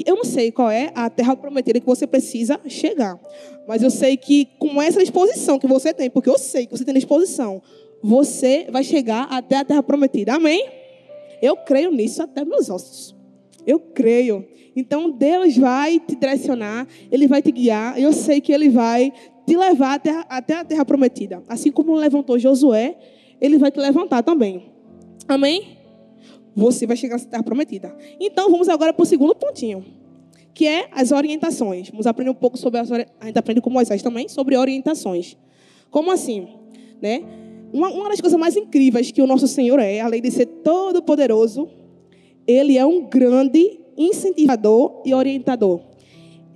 Eu 0.06 0.16
não 0.16 0.24
sei 0.24 0.50
qual 0.50 0.70
é 0.70 0.90
a 0.94 1.10
terra 1.10 1.36
prometida 1.36 1.80
que 1.80 1.86
você 1.86 2.06
precisa 2.06 2.60
chegar. 2.66 3.18
Mas 3.66 3.82
eu 3.82 3.90
sei 3.90 4.16
que 4.16 4.48
com 4.58 4.80
essa 4.80 5.00
disposição 5.00 5.58
que 5.58 5.66
você 5.66 5.92
tem, 5.92 6.08
porque 6.10 6.28
eu 6.28 6.38
sei 6.38 6.66
que 6.66 6.76
você 6.76 6.84
tem 6.84 6.94
disposição, 6.94 7.62
você 8.02 8.66
vai 8.70 8.84
chegar 8.84 9.24
até 9.24 9.56
a 9.56 9.64
terra 9.64 9.82
prometida. 9.82 10.34
Amém? 10.34 10.68
Eu 11.42 11.56
creio 11.56 11.90
nisso 11.90 12.22
até 12.22 12.44
meus 12.44 12.68
ossos. 12.70 13.14
Eu 13.66 13.78
creio. 13.78 14.46
Então 14.74 15.10
Deus 15.10 15.56
vai 15.56 15.98
te 16.00 16.16
direcionar, 16.16 16.86
Ele 17.10 17.26
vai 17.26 17.42
te 17.42 17.50
guiar. 17.50 18.00
Eu 18.00 18.12
sei 18.12 18.40
que 18.40 18.52
Ele 18.52 18.68
vai 18.68 19.12
te 19.46 19.56
levar 19.56 19.94
até, 19.94 20.24
até 20.28 20.54
a 20.54 20.64
terra 20.64 20.84
prometida. 20.84 21.42
Assim 21.48 21.70
como 21.70 21.94
levantou 21.94 22.38
Josué, 22.38 22.96
Ele 23.40 23.58
vai 23.58 23.70
te 23.70 23.80
levantar 23.80 24.22
também. 24.22 24.72
Amém? 25.26 25.77
Você 26.58 26.86
vai 26.86 26.96
chegar 26.96 27.16
à 27.16 27.18
terra 27.20 27.42
prometida. 27.42 27.96
Então 28.18 28.50
vamos 28.50 28.68
agora 28.68 28.92
para 28.92 29.02
o 29.02 29.06
segundo 29.06 29.34
pontinho 29.34 29.84
que 30.58 30.66
é 30.66 30.88
as 30.90 31.12
orientações. 31.12 31.88
Vamos 31.88 32.04
aprender 32.04 32.30
um 32.30 32.34
pouco 32.34 32.58
sobre 32.58 32.80
as 32.80 32.90
a 32.90 33.26
gente 33.26 33.38
aprende 33.38 33.60
com 33.60 33.70
Moisés 33.70 34.02
também 34.02 34.28
sobre 34.28 34.56
orientações. 34.56 35.36
Como 35.88 36.10
assim, 36.10 36.48
né? 37.00 37.22
Uma, 37.72 37.88
uma 37.90 38.08
das 38.08 38.20
coisas 38.20 38.36
mais 38.40 38.56
incríveis 38.56 39.12
que 39.12 39.22
o 39.22 39.26
nosso 39.26 39.46
Senhor 39.46 39.78
é, 39.78 40.00
além 40.00 40.20
de 40.20 40.32
ser 40.32 40.46
todo 40.46 41.00
poderoso, 41.00 41.68
ele 42.44 42.76
é 42.76 42.84
um 42.84 43.08
grande 43.08 43.78
incentivador 43.96 45.00
e 45.06 45.14
orientador. 45.14 45.80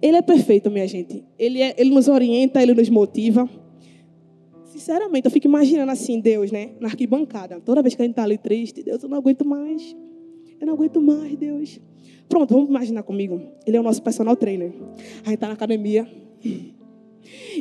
Ele 0.02 0.16
é 0.16 0.22
perfeito, 0.22 0.68
minha 0.68 0.88
gente. 0.88 1.22
Ele, 1.38 1.62
é, 1.62 1.72
ele 1.78 1.90
nos 1.90 2.08
orienta, 2.08 2.60
ele 2.60 2.74
nos 2.74 2.88
motiva. 2.88 3.48
Sinceramente, 4.82 5.26
eu 5.26 5.30
fico 5.30 5.46
imaginando 5.46 5.92
assim, 5.92 6.18
Deus, 6.18 6.50
né? 6.50 6.70
Na 6.80 6.88
arquibancada. 6.88 7.60
Toda 7.60 7.80
vez 7.80 7.94
que 7.94 8.02
a 8.02 8.04
gente 8.04 8.14
está 8.14 8.24
ali 8.24 8.36
triste, 8.36 8.82
Deus, 8.82 9.00
eu 9.00 9.08
não 9.08 9.16
aguento 9.16 9.44
mais. 9.44 9.94
Eu 10.60 10.66
não 10.66 10.74
aguento 10.74 11.00
mais, 11.00 11.36
Deus. 11.36 11.80
Pronto, 12.28 12.52
vamos 12.52 12.68
imaginar 12.68 13.04
comigo. 13.04 13.40
Ele 13.64 13.76
é 13.76 13.80
o 13.80 13.82
nosso 13.84 14.02
personal 14.02 14.34
trainer. 14.34 14.72
A 15.24 15.26
gente 15.26 15.34
está 15.34 15.46
na 15.46 15.54
academia. 15.54 16.06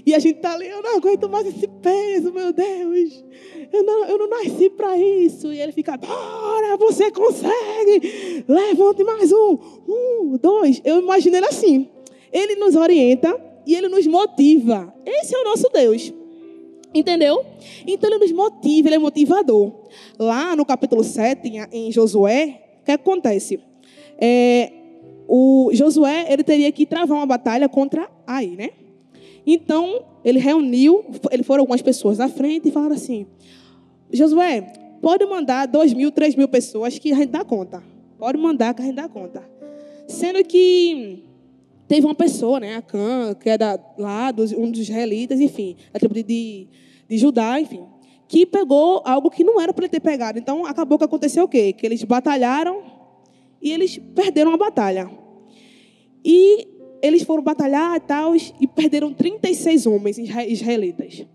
E 0.06 0.16
a 0.16 0.20
gente 0.20 0.38
está 0.38 0.54
ali, 0.54 0.68
eu 0.68 0.82
não 0.82 0.98
aguento 0.98 1.30
mais 1.30 1.46
esse 1.46 1.68
peso, 1.68 2.34
meu 2.34 2.52
Deus. 2.52 3.24
Eu 3.72 3.84
não, 3.84 4.06
eu 4.06 4.18
não 4.18 4.28
nasci 4.28 4.72
para 4.72 4.98
isso. 4.98 5.54
E 5.54 5.62
ele 5.62 5.72
fica, 5.72 5.96
bora, 5.96 6.76
você 6.78 7.12
consegue. 7.12 8.44
Levante 8.48 9.04
mais 9.04 9.32
um. 9.32 9.58
Um, 9.88 10.38
dois. 10.42 10.82
Eu 10.84 11.00
imagino 11.00 11.38
ele 11.38 11.46
assim. 11.46 11.88
Ele 12.34 12.56
nos 12.56 12.76
orienta 12.76 13.40
e 13.66 13.76
ele 13.76 13.88
nos 13.88 14.08
motiva. 14.08 14.92
Esse 15.06 15.36
é 15.36 15.38
o 15.38 15.44
nosso 15.44 15.70
Deus. 15.72 16.12
Entendeu? 16.94 17.46
Então 17.88 18.10
ele 18.10 18.20
nos 18.20 18.32
motiva, 18.32 18.90
ele 18.90 18.96
é 18.96 19.00
motivador. 19.00 19.72
Lá 20.20 20.56
no 20.56 20.66
capítulo 20.66 21.04
7, 21.04 21.50
em 21.72 21.92
Josué, 21.92 22.62
o 22.82 22.86
que 22.86 22.92
acontece? 22.92 23.60
é, 24.22 24.72
o 25.28 25.72
Josué 25.74 26.32
ele 26.32 26.44
teria 26.44 26.72
que 26.72 26.86
travar 26.86 27.18
uma 27.18 27.26
batalha 27.26 27.68
contra 27.68 28.08
Ai, 28.28 28.48
né? 28.48 28.70
Então 29.46 30.06
ele 30.24 30.38
reuniu, 30.38 31.04
ele 31.32 31.42
foram 31.42 31.64
algumas 31.64 31.82
pessoas 31.82 32.20
na 32.20 32.30
frente 32.30 32.70
e 32.70 32.72
falaram 32.72 32.94
assim: 32.94 33.26
Josué, 34.14 34.62
pode 35.02 35.26
mandar 35.26 35.66
dois 35.66 35.92
mil, 35.94 36.12
três 36.12 36.36
mil 36.36 36.48
pessoas 36.48 37.00
que 37.00 37.12
a 37.12 37.16
gente 37.16 37.30
dá 37.30 37.44
conta. 37.44 37.84
Pode 38.20 38.38
mandar 38.38 38.76
que 38.76 38.84
a 38.84 38.86
gente 38.86 38.96
dá 38.96 39.10
conta. 39.10 39.44
Sendo 40.08 40.44
que 40.44 41.24
teve 41.92 42.08
uma 42.08 42.16
pessoa, 42.16 42.58
né, 42.58 42.78
a 42.78 42.82
Cã, 42.82 43.36
que 43.38 43.50
é 43.50 43.58
da, 43.58 43.78
lá, 43.98 44.32
dos, 44.32 44.54
um 44.54 44.72
dos 44.72 44.80
israelitas, 44.80 45.42
enfim, 45.42 45.76
da 45.92 46.00
tribo 46.00 46.14
de, 46.14 46.24
de, 46.24 46.68
de 47.06 47.18
Judá, 47.18 47.60
enfim, 47.60 47.84
que 48.30 48.46
pegou 48.46 49.02
algo 49.04 49.30
que 49.30 49.44
não 49.44 49.60
era 49.60 49.74
para 49.74 49.84
ele 49.84 49.92
ter 49.92 50.00
pegado. 50.00 50.40
Então 50.40 50.66
acabou 50.66 50.98
que 50.98 51.04
aconteceu 51.04 51.44
o 51.44 51.50
quê? 51.50 51.74
Que 51.74 51.86
eles 51.86 52.02
batalharam 52.06 52.82
e 53.62 53.74
eles 53.74 53.98
perderam 54.16 54.54
a 54.54 54.58
batalha. 54.58 55.12
E 56.24 56.66
eles 57.02 57.24
foram 57.24 57.44
batalhar 57.44 57.98
e 57.98 58.00
tal, 58.00 58.38
e 58.38 58.68
perderam 58.68 59.14
36 59.14 59.86
homens 59.86 60.18
israelitas. 60.18 61.26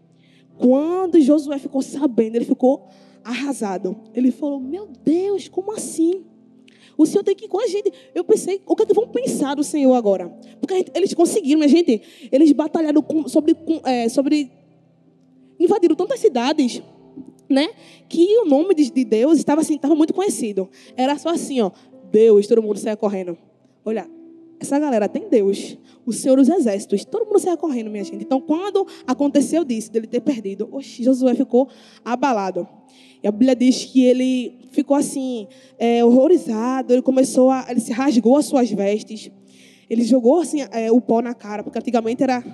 Quando 0.57 1.21
Josué 1.21 1.59
ficou 1.59 1.83
sabendo, 1.83 2.37
ele 2.37 2.47
ficou 2.47 2.89
arrasado. 3.23 3.95
Ele 4.15 4.31
falou: 4.31 4.59
Meu 4.59 4.89
Deus, 5.05 5.49
como 5.49 5.73
assim? 5.73 6.25
O 6.97 7.05
Senhor 7.05 7.23
tem 7.23 7.35
que 7.35 7.45
ir 7.45 7.49
com 7.49 7.61
a 7.61 7.67
gente. 7.67 7.93
Eu 8.15 8.25
pensei, 8.25 8.62
o 8.67 8.75
que, 8.75 8.83
é 8.83 8.87
que 8.87 8.95
vão 8.95 9.09
pensar 9.09 9.55
do 9.55 9.62
Senhor 9.62 9.95
agora? 9.95 10.29
Porque 10.61 10.75
gente, 10.76 10.93
eles 10.95 11.15
conseguiram, 11.15 11.59
minha 11.59 11.69
gente. 11.69 12.03
Eles 12.33 12.53
batalharam 12.53 13.03
com, 13.03 13.29
sobre, 13.29 13.55
com, 13.55 13.81
é, 13.85 14.09
sobre. 14.09 14.50
Invadiram 15.59 15.95
tantas 15.95 16.21
cidades, 16.21 16.83
né? 17.49 17.69
Que 18.09 18.38
o 18.38 18.45
nome 18.47 18.75
de, 18.75 18.91
de 18.91 19.05
Deus 19.05 19.38
estava 19.38 19.61
assim, 19.61 19.76
estava 19.76 19.95
muito 19.95 20.15
conhecido. 20.15 20.69
Era 20.97 21.19
só 21.19 21.31
assim, 21.31 21.61
ó. 21.61 21.71
Deus, 22.11 22.47
todo 22.47 22.62
mundo 22.62 22.79
saia 22.79 22.97
correndo. 22.97 23.37
Olha, 23.85 24.09
essa 24.59 24.79
galera 24.79 25.09
tem 25.09 25.29
Deus, 25.29 25.76
o 26.05 26.12
Senhor 26.12 26.37
dos 26.37 26.49
Exércitos, 26.49 27.05
todo 27.05 27.26
mundo 27.26 27.38
saia 27.38 27.57
correndo, 27.57 27.91
minha 27.91 28.05
gente. 28.05 28.25
Então, 28.25 28.41
quando 28.41 28.87
aconteceu 29.07 29.65
disso, 29.65 29.93
dele 29.93 30.07
ter 30.07 30.21
perdido, 30.21 30.69
oxe, 30.73 31.03
Josué 31.03 31.35
ficou 31.35 31.69
abalado. 32.05 32.67
E 33.26 33.28
a 33.28 33.33
Bíblia 33.33 33.56
diz 33.56 33.85
que 33.85 34.04
ele 34.04 34.56
ficou 34.71 34.97
assim, 34.97 35.49
é, 35.80 36.04
horrorizado, 36.04 36.92
ele 36.92 37.02
começou 37.02 37.50
a, 37.50 37.66
ele 37.68 37.80
se 37.80 37.92
rasgou 37.92 38.37
as 38.37 38.47
suas 38.47 38.71
vestes, 38.71 39.33
ele 39.90 40.04
jogou 40.04 40.42
assim 40.42 40.61
é, 40.71 40.92
o 40.92 41.00
pó 41.00 41.21
na 41.21 41.35
cara, 41.35 41.64
porque 41.64 41.76
antigamente 41.76 42.23
era, 42.23 42.45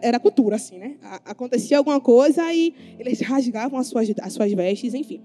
era 0.00 0.18
cultura, 0.18 0.56
assim, 0.56 0.78
né? 0.78 0.96
Acontecia 1.26 1.76
alguma 1.76 2.00
coisa 2.00 2.50
e 2.50 2.72
eles 2.98 3.20
rasgavam 3.20 3.78
as 3.78 3.88
suas, 3.88 4.10
as 4.22 4.32
suas 4.32 4.50
vestes, 4.50 4.94
enfim. 4.94 5.20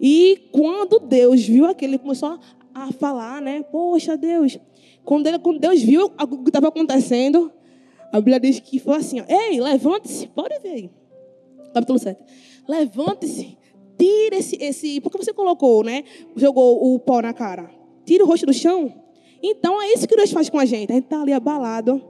E 0.00 0.48
quando 0.50 0.98
Deus 0.98 1.46
viu 1.46 1.66
aquilo, 1.66 1.92
ele 1.92 1.98
começou 1.98 2.36
a 2.74 2.92
falar, 2.94 3.40
né? 3.40 3.62
Poxa, 3.70 4.16
Deus. 4.16 4.58
Quando, 5.04 5.28
ele, 5.28 5.38
quando 5.38 5.60
Deus 5.60 5.80
viu 5.80 6.06
o 6.06 6.38
que 6.42 6.48
estava 6.50 6.66
acontecendo, 6.66 7.52
a 8.10 8.16
Bíblia 8.16 8.40
diz 8.40 8.58
que 8.58 8.80
foi 8.80 8.96
assim: 8.96 9.20
ó, 9.20 9.24
Ei, 9.28 9.60
levante-se, 9.60 10.26
pode 10.26 10.58
ver 10.58 10.68
aí. 10.68 10.90
Capítulo 11.72 12.00
7. 12.00 12.20
Levante-se, 12.68 13.61
tire 14.02 14.36
esse, 14.36 14.56
esse. 14.60 15.00
Porque 15.00 15.16
você 15.16 15.32
colocou, 15.32 15.84
né? 15.84 16.02
Jogou 16.34 16.94
o 16.94 16.98
pó 16.98 17.22
na 17.22 17.32
cara. 17.32 17.70
Tire 18.04 18.22
o 18.22 18.26
rosto 18.26 18.46
do 18.46 18.52
chão. 18.52 18.92
Então 19.40 19.80
é 19.80 19.92
isso 19.92 20.08
que 20.08 20.16
Deus 20.16 20.32
faz 20.32 20.50
com 20.50 20.58
a 20.58 20.64
gente. 20.64 20.90
A 20.90 20.94
gente 20.94 21.04
está 21.04 21.22
ali 21.22 21.32
abalado. 21.32 22.02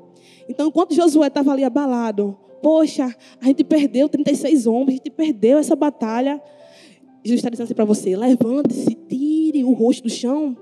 Então, 0.49 0.68
enquanto 0.68 0.94
Josué 0.94 1.28
estava 1.28 1.52
ali 1.52 1.62
abalado, 1.62 2.37
poxa, 2.62 3.14
a 3.40 3.46
gente 3.46 3.62
perdeu 3.62 4.08
36 4.08 4.66
homens, 4.66 4.88
a 4.88 4.92
gente 4.92 5.11
perdeu 5.11 5.58
essa 5.58 5.76
batalha. 5.76 6.42
Jesus 7.25 7.38
está 7.38 7.50
dizendo 7.50 7.66
assim 7.66 7.75
para 7.75 7.84
você: 7.84 8.16
levante-se, 8.16 8.94
tire 9.08 9.62
o 9.64 9.72
rosto 9.72 10.04
do 10.04 10.11
chão. 10.11 10.56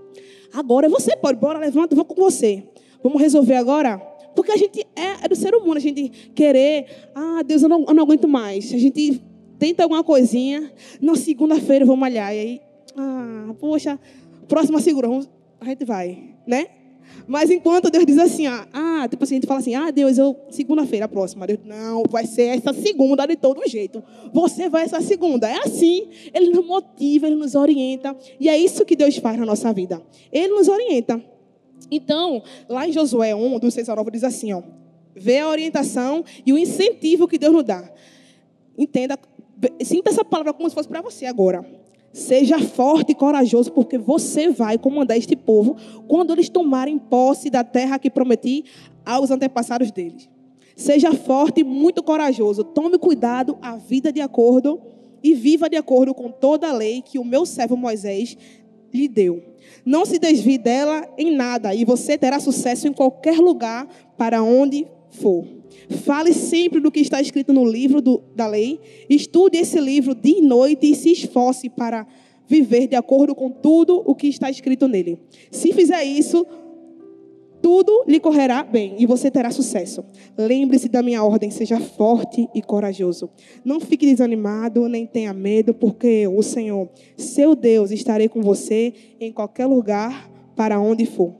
Agora 0.52 0.88
você, 0.88 1.16
pode, 1.16 1.38
bora, 1.38 1.58
levanta, 1.58 1.94
vou 1.94 2.04
com 2.04 2.16
você. 2.16 2.64
Vamos 3.02 3.20
resolver 3.20 3.54
agora? 3.54 3.98
Porque 4.34 4.52
a 4.52 4.56
gente 4.56 4.80
é, 4.96 5.24
é 5.24 5.28
do 5.28 5.36
ser 5.36 5.54
humano, 5.54 5.76
a 5.76 5.80
gente 5.80 6.08
querer, 6.34 6.86
ah, 7.14 7.42
Deus, 7.44 7.62
eu 7.62 7.68
não, 7.68 7.84
eu 7.86 7.94
não 7.94 8.02
aguento 8.02 8.28
mais. 8.28 8.72
A 8.74 8.78
gente 8.78 9.22
tenta 9.60 9.82
alguma 9.82 10.02
coisinha, 10.02 10.72
na 11.00 11.14
segunda-feira 11.14 11.84
vou 11.84 11.96
malhar. 11.96 12.34
E 12.34 12.38
aí, 12.38 12.60
ah, 12.96 13.54
poxa, 13.60 14.00
próxima 14.48 14.80
segura, 14.80 15.06
a 15.60 15.64
gente 15.66 15.84
vai, 15.84 16.34
né? 16.46 16.66
Mas 17.26 17.50
enquanto 17.50 17.90
Deus 17.90 18.06
diz 18.06 18.18
assim, 18.18 18.46
ah, 18.46 18.66
ah 18.72 19.06
tipo 19.08 19.22
assim, 19.22 19.34
a 19.34 19.36
gente 19.36 19.46
fala 19.46 19.60
assim, 19.60 19.74
ah, 19.74 19.90
Deus, 19.90 20.16
eu 20.16 20.34
segunda-feira, 20.48 21.04
a 21.04 21.08
próxima. 21.08 21.46
Deus, 21.46 21.60
não, 21.64 22.04
vai 22.08 22.24
ser 22.24 22.56
essa 22.56 22.72
segunda 22.72 23.26
de 23.26 23.36
todo 23.36 23.68
jeito. 23.68 24.02
Você 24.32 24.68
vai 24.68 24.84
essa 24.84 25.00
segunda. 25.02 25.48
É 25.48 25.58
assim. 25.58 26.08
Ele 26.32 26.50
nos 26.50 26.66
motiva, 26.66 27.26
ele 27.26 27.36
nos 27.36 27.54
orienta. 27.54 28.16
E 28.38 28.48
é 28.48 28.56
isso 28.56 28.84
que 28.86 28.96
Deus 28.96 29.16
faz 29.18 29.38
na 29.38 29.44
nossa 29.44 29.72
vida. 29.72 30.02
Ele 30.32 30.48
nos 30.54 30.68
orienta. 30.68 31.22
Então, 31.90 32.42
lá 32.68 32.88
em 32.88 32.92
Josué 32.92 33.34
1, 33.34 33.58
do 33.58 33.70
6 33.70 33.88
ao 33.90 33.96
9, 33.96 34.10
diz 34.10 34.24
assim, 34.24 34.52
ó. 34.52 34.62
Vê 35.14 35.38
a 35.38 35.48
orientação 35.48 36.24
e 36.46 36.52
o 36.52 36.58
incentivo 36.58 37.28
que 37.28 37.36
Deus 37.36 37.52
nos 37.52 37.64
dá. 37.64 37.92
Entenda, 38.78 39.18
sinta 39.82 40.10
essa 40.10 40.24
palavra 40.24 40.52
como 40.52 40.68
se 40.68 40.74
fosse 40.74 40.88
para 40.88 41.02
você 41.02 41.26
agora. 41.26 41.64
Seja 42.12 42.58
forte 42.58 43.12
e 43.12 43.14
corajoso, 43.14 43.70
porque 43.72 43.96
você 43.96 44.50
vai 44.50 44.76
comandar 44.76 45.16
este 45.16 45.36
povo 45.36 45.76
quando 46.08 46.32
eles 46.32 46.48
tomarem 46.48 46.98
posse 46.98 47.48
da 47.48 47.62
terra 47.62 47.98
que 47.98 48.10
prometi 48.10 48.64
aos 49.04 49.30
antepassados 49.30 49.92
deles. 49.92 50.28
Seja 50.74 51.12
forte 51.12 51.60
e 51.60 51.64
muito 51.64 52.02
corajoso. 52.02 52.64
Tome 52.64 52.98
cuidado 52.98 53.58
a 53.62 53.76
vida 53.76 54.12
de 54.12 54.20
acordo 54.20 54.80
e 55.22 55.34
viva 55.34 55.68
de 55.68 55.76
acordo 55.76 56.14
com 56.14 56.30
toda 56.30 56.68
a 56.68 56.72
lei 56.72 57.02
que 57.02 57.18
o 57.18 57.24
meu 57.24 57.46
servo 57.46 57.76
Moisés 57.76 58.36
lhe 58.92 59.06
deu. 59.06 59.42
Não 59.84 60.04
se 60.04 60.18
desvie 60.18 60.58
dela 60.58 61.08
em 61.16 61.30
nada 61.34 61.74
e 61.74 61.84
você 61.84 62.18
terá 62.18 62.40
sucesso 62.40 62.88
em 62.88 62.92
qualquer 62.92 63.38
lugar 63.38 63.86
para 64.16 64.42
onde 64.42 64.86
for. 65.10 65.44
Fale 66.04 66.32
sempre 66.32 66.80
do 66.80 66.90
que 66.90 67.00
está 67.00 67.20
escrito 67.20 67.52
no 67.52 67.64
livro 67.64 68.00
do, 68.00 68.22
da 68.34 68.46
lei. 68.46 68.80
Estude 69.08 69.58
esse 69.58 69.78
livro 69.80 70.14
dia 70.14 70.38
e 70.38 70.42
noite 70.42 70.90
e 70.90 70.94
se 70.94 71.10
esforce 71.12 71.68
para 71.68 72.06
viver 72.46 72.88
de 72.88 72.96
acordo 72.96 73.34
com 73.34 73.50
tudo 73.50 74.02
o 74.04 74.14
que 74.14 74.26
está 74.26 74.50
escrito 74.50 74.88
nele. 74.88 75.18
Se 75.50 75.72
fizer 75.72 76.02
isso, 76.04 76.44
tudo 77.62 78.04
lhe 78.08 78.18
correrá 78.18 78.64
bem 78.64 78.96
e 78.98 79.06
você 79.06 79.30
terá 79.30 79.50
sucesso. 79.50 80.04
Lembre-se 80.36 80.88
da 80.88 81.02
minha 81.02 81.22
ordem, 81.22 81.50
seja 81.50 81.78
forte 81.78 82.48
e 82.54 82.62
corajoso. 82.62 83.30
Não 83.64 83.78
fique 83.78 84.06
desanimado, 84.06 84.88
nem 84.88 85.06
tenha 85.06 85.32
medo, 85.32 85.74
porque 85.74 86.26
o 86.26 86.42
Senhor, 86.42 86.88
seu 87.16 87.54
Deus, 87.54 87.90
estarei 87.90 88.28
com 88.28 88.42
você 88.42 88.92
em 89.20 89.32
qualquer 89.32 89.66
lugar 89.66 90.30
para 90.56 90.80
onde 90.80 91.06
for. 91.06 91.34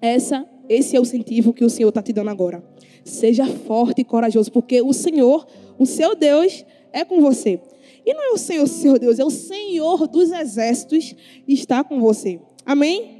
Essa, 0.00 0.46
esse 0.68 0.96
é 0.96 1.00
o 1.00 1.02
incentivo 1.02 1.52
que 1.52 1.64
o 1.64 1.70
Senhor 1.70 1.88
está 1.88 2.02
te 2.02 2.12
dando 2.12 2.30
agora. 2.30 2.62
Seja 3.06 3.46
forte 3.46 4.00
e 4.00 4.04
corajoso, 4.04 4.50
porque 4.50 4.82
o 4.82 4.92
Senhor, 4.92 5.46
o 5.78 5.86
seu 5.86 6.16
Deus, 6.16 6.64
é 6.92 7.04
com 7.04 7.20
você. 7.20 7.60
E 8.04 8.12
não 8.12 8.22
é 8.24 8.30
o 8.32 8.36
Senhor, 8.36 8.66
seu 8.66 8.98
Deus, 8.98 9.18
é 9.18 9.24
o 9.24 9.30
Senhor 9.30 10.06
dos 10.08 10.32
exércitos 10.32 11.14
está 11.46 11.84
com 11.84 12.00
você. 12.00 12.40
Amém? 12.64 13.16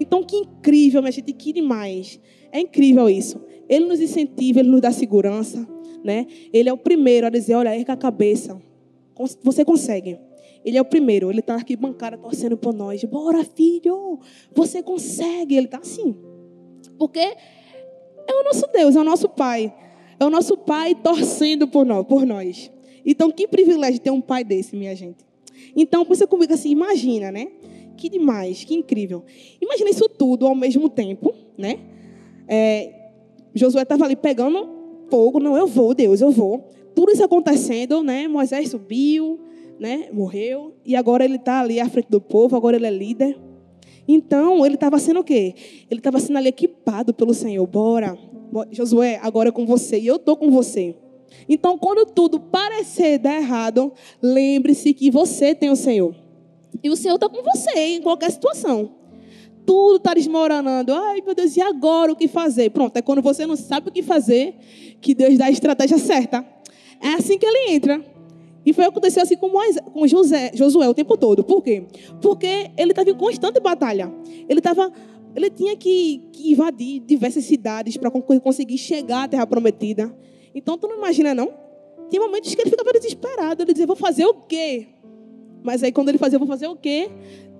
Então, 0.00 0.22
que 0.24 0.36
incrível, 0.36 1.02
minha 1.02 1.12
gente, 1.12 1.32
que 1.32 1.52
demais. 1.52 2.18
É 2.50 2.58
incrível 2.58 3.08
isso. 3.08 3.40
Ele 3.68 3.84
nos 3.84 4.00
incentiva, 4.00 4.60
ele 4.60 4.70
nos 4.70 4.80
dá 4.80 4.90
segurança, 4.90 5.66
né? 6.02 6.26
Ele 6.52 6.68
é 6.68 6.72
o 6.72 6.78
primeiro 6.78 7.26
a 7.26 7.30
dizer, 7.30 7.54
olha, 7.54 7.76
erga 7.76 7.92
a 7.92 7.96
cabeça. 7.96 8.60
Você 9.42 9.64
consegue. 9.64 10.18
Ele 10.64 10.78
é 10.78 10.80
o 10.80 10.84
primeiro, 10.84 11.30
ele 11.30 11.40
está 11.40 11.56
aqui 11.56 11.76
bancada 11.76 12.16
torcendo 12.16 12.56
por 12.56 12.72
nós. 12.72 13.02
Bora, 13.04 13.44
filho, 13.44 14.20
você 14.54 14.82
consegue. 14.82 15.56
Ele 15.56 15.66
está 15.66 15.78
assim. 15.78 16.16
Porque 16.98 17.36
é 18.26 18.32
o 18.34 18.44
nosso 18.44 18.66
Deus, 18.72 18.96
é 18.96 19.00
o 19.00 19.04
nosso 19.04 19.28
Pai. 19.28 19.74
É 20.18 20.24
o 20.24 20.30
nosso 20.30 20.56
Pai 20.56 20.94
torcendo 20.94 21.66
por 21.66 21.84
nós. 21.84 22.70
Então, 23.04 23.30
que 23.30 23.48
privilégio 23.48 24.00
ter 24.00 24.10
um 24.10 24.20
pai 24.20 24.44
desse, 24.44 24.76
minha 24.76 24.94
gente. 24.94 25.24
Então, 25.76 26.04
pensa 26.04 26.26
comigo 26.26 26.52
assim, 26.52 26.70
imagina, 26.70 27.32
né? 27.32 27.48
Que 27.96 28.08
demais, 28.08 28.64
que 28.64 28.74
incrível. 28.74 29.24
Imagina 29.60 29.90
isso 29.90 30.08
tudo 30.08 30.46
ao 30.46 30.54
mesmo 30.54 30.88
tempo, 30.88 31.34
né? 31.58 31.78
É, 32.48 33.10
Josué 33.54 33.82
estava 33.82 34.04
ali 34.04 34.16
pegando 34.16 34.68
fogo, 35.10 35.38
não, 35.38 35.56
eu 35.56 35.66
vou, 35.66 35.94
Deus, 35.94 36.20
eu 36.20 36.30
vou. 36.30 36.68
Tudo 36.94 37.12
isso 37.12 37.24
acontecendo, 37.24 38.02
né? 38.02 38.28
Moisés 38.28 38.70
subiu, 38.70 39.40
né? 39.78 40.08
Morreu. 40.12 40.74
E 40.84 40.96
agora 40.96 41.24
ele 41.24 41.36
está 41.36 41.60
ali 41.60 41.80
à 41.80 41.88
frente 41.88 42.08
do 42.08 42.20
povo, 42.20 42.56
agora 42.56 42.76
ele 42.76 42.86
é 42.86 42.90
líder. 42.90 43.38
Então, 44.06 44.64
ele 44.66 44.74
estava 44.74 44.98
sendo 44.98 45.20
o 45.20 45.24
quê? 45.24 45.54
Ele 45.90 46.00
estava 46.00 46.18
sendo 46.18 46.36
ali 46.36 46.48
equipado 46.48 47.14
pelo 47.14 47.32
Senhor. 47.32 47.66
Bora, 47.66 48.18
Josué, 48.70 49.18
agora 49.22 49.48
é 49.48 49.52
com 49.52 49.64
você. 49.64 49.98
E 49.98 50.06
eu 50.06 50.16
estou 50.16 50.36
com 50.36 50.50
você. 50.50 50.94
Então, 51.48 51.78
quando 51.78 52.06
tudo 52.06 52.38
parecer 52.38 53.18
dar 53.18 53.36
errado, 53.36 53.92
lembre-se 54.20 54.92
que 54.92 55.10
você 55.10 55.54
tem 55.54 55.70
o 55.70 55.76
Senhor. 55.76 56.14
E 56.82 56.90
o 56.90 56.96
Senhor 56.96 57.14
está 57.14 57.28
com 57.28 57.42
você 57.42 57.70
em 57.78 58.02
qualquer 58.02 58.30
situação. 58.30 58.90
Tudo 59.64 59.96
está 59.96 60.14
desmoronando. 60.14 60.92
Ai, 60.92 61.22
meu 61.24 61.34
Deus, 61.34 61.56
e 61.56 61.60
agora 61.60 62.12
o 62.12 62.16
que 62.16 62.26
fazer? 62.26 62.70
Pronto, 62.70 62.96
é 62.96 63.02
quando 63.02 63.22
você 63.22 63.46
não 63.46 63.56
sabe 63.56 63.88
o 63.88 63.92
que 63.92 64.02
fazer 64.02 64.56
que 65.00 65.14
Deus 65.14 65.38
dá 65.38 65.46
a 65.46 65.50
estratégia 65.50 65.98
certa. 65.98 66.44
É 67.00 67.14
assim 67.14 67.38
que 67.38 67.46
ele 67.46 67.72
entra. 67.74 68.11
E 68.64 68.72
foi 68.72 68.84
acontecer 68.84 69.20
assim 69.20 69.36
com, 69.36 69.48
Moisés, 69.48 69.84
com 69.92 70.06
José, 70.06 70.52
Josué 70.54 70.88
o 70.88 70.94
tempo 70.94 71.16
todo. 71.16 71.42
Por 71.42 71.62
quê? 71.62 71.84
Porque 72.20 72.70
ele 72.76 72.92
estava 72.92 73.10
em 73.10 73.14
constante 73.14 73.60
batalha. 73.60 74.12
Ele 74.48 74.60
estava, 74.60 74.92
ele 75.34 75.50
tinha 75.50 75.76
que, 75.76 76.22
que 76.32 76.52
invadir 76.52 77.00
diversas 77.00 77.44
cidades 77.44 77.96
para 77.96 78.10
conseguir 78.10 78.78
chegar 78.78 79.24
à 79.24 79.28
Terra 79.28 79.46
Prometida. 79.46 80.14
Então 80.54 80.78
tu 80.78 80.86
não 80.86 80.96
imagina 80.96 81.34
não? 81.34 81.52
Tinha 82.08 82.22
momentos 82.22 82.54
que 82.54 82.60
ele 82.60 82.70
ficava 82.70 82.92
desesperado. 82.92 83.62
Ele 83.62 83.72
dizia: 83.72 83.86
"Vou 83.86 83.96
fazer 83.96 84.26
o 84.26 84.34
quê?" 84.34 84.86
Mas 85.62 85.82
aí 85.82 85.90
quando 85.90 86.10
ele 86.10 86.18
fazia: 86.18 86.38
"Vou 86.38 86.48
fazer 86.48 86.66
o 86.66 86.76
quê?" 86.76 87.10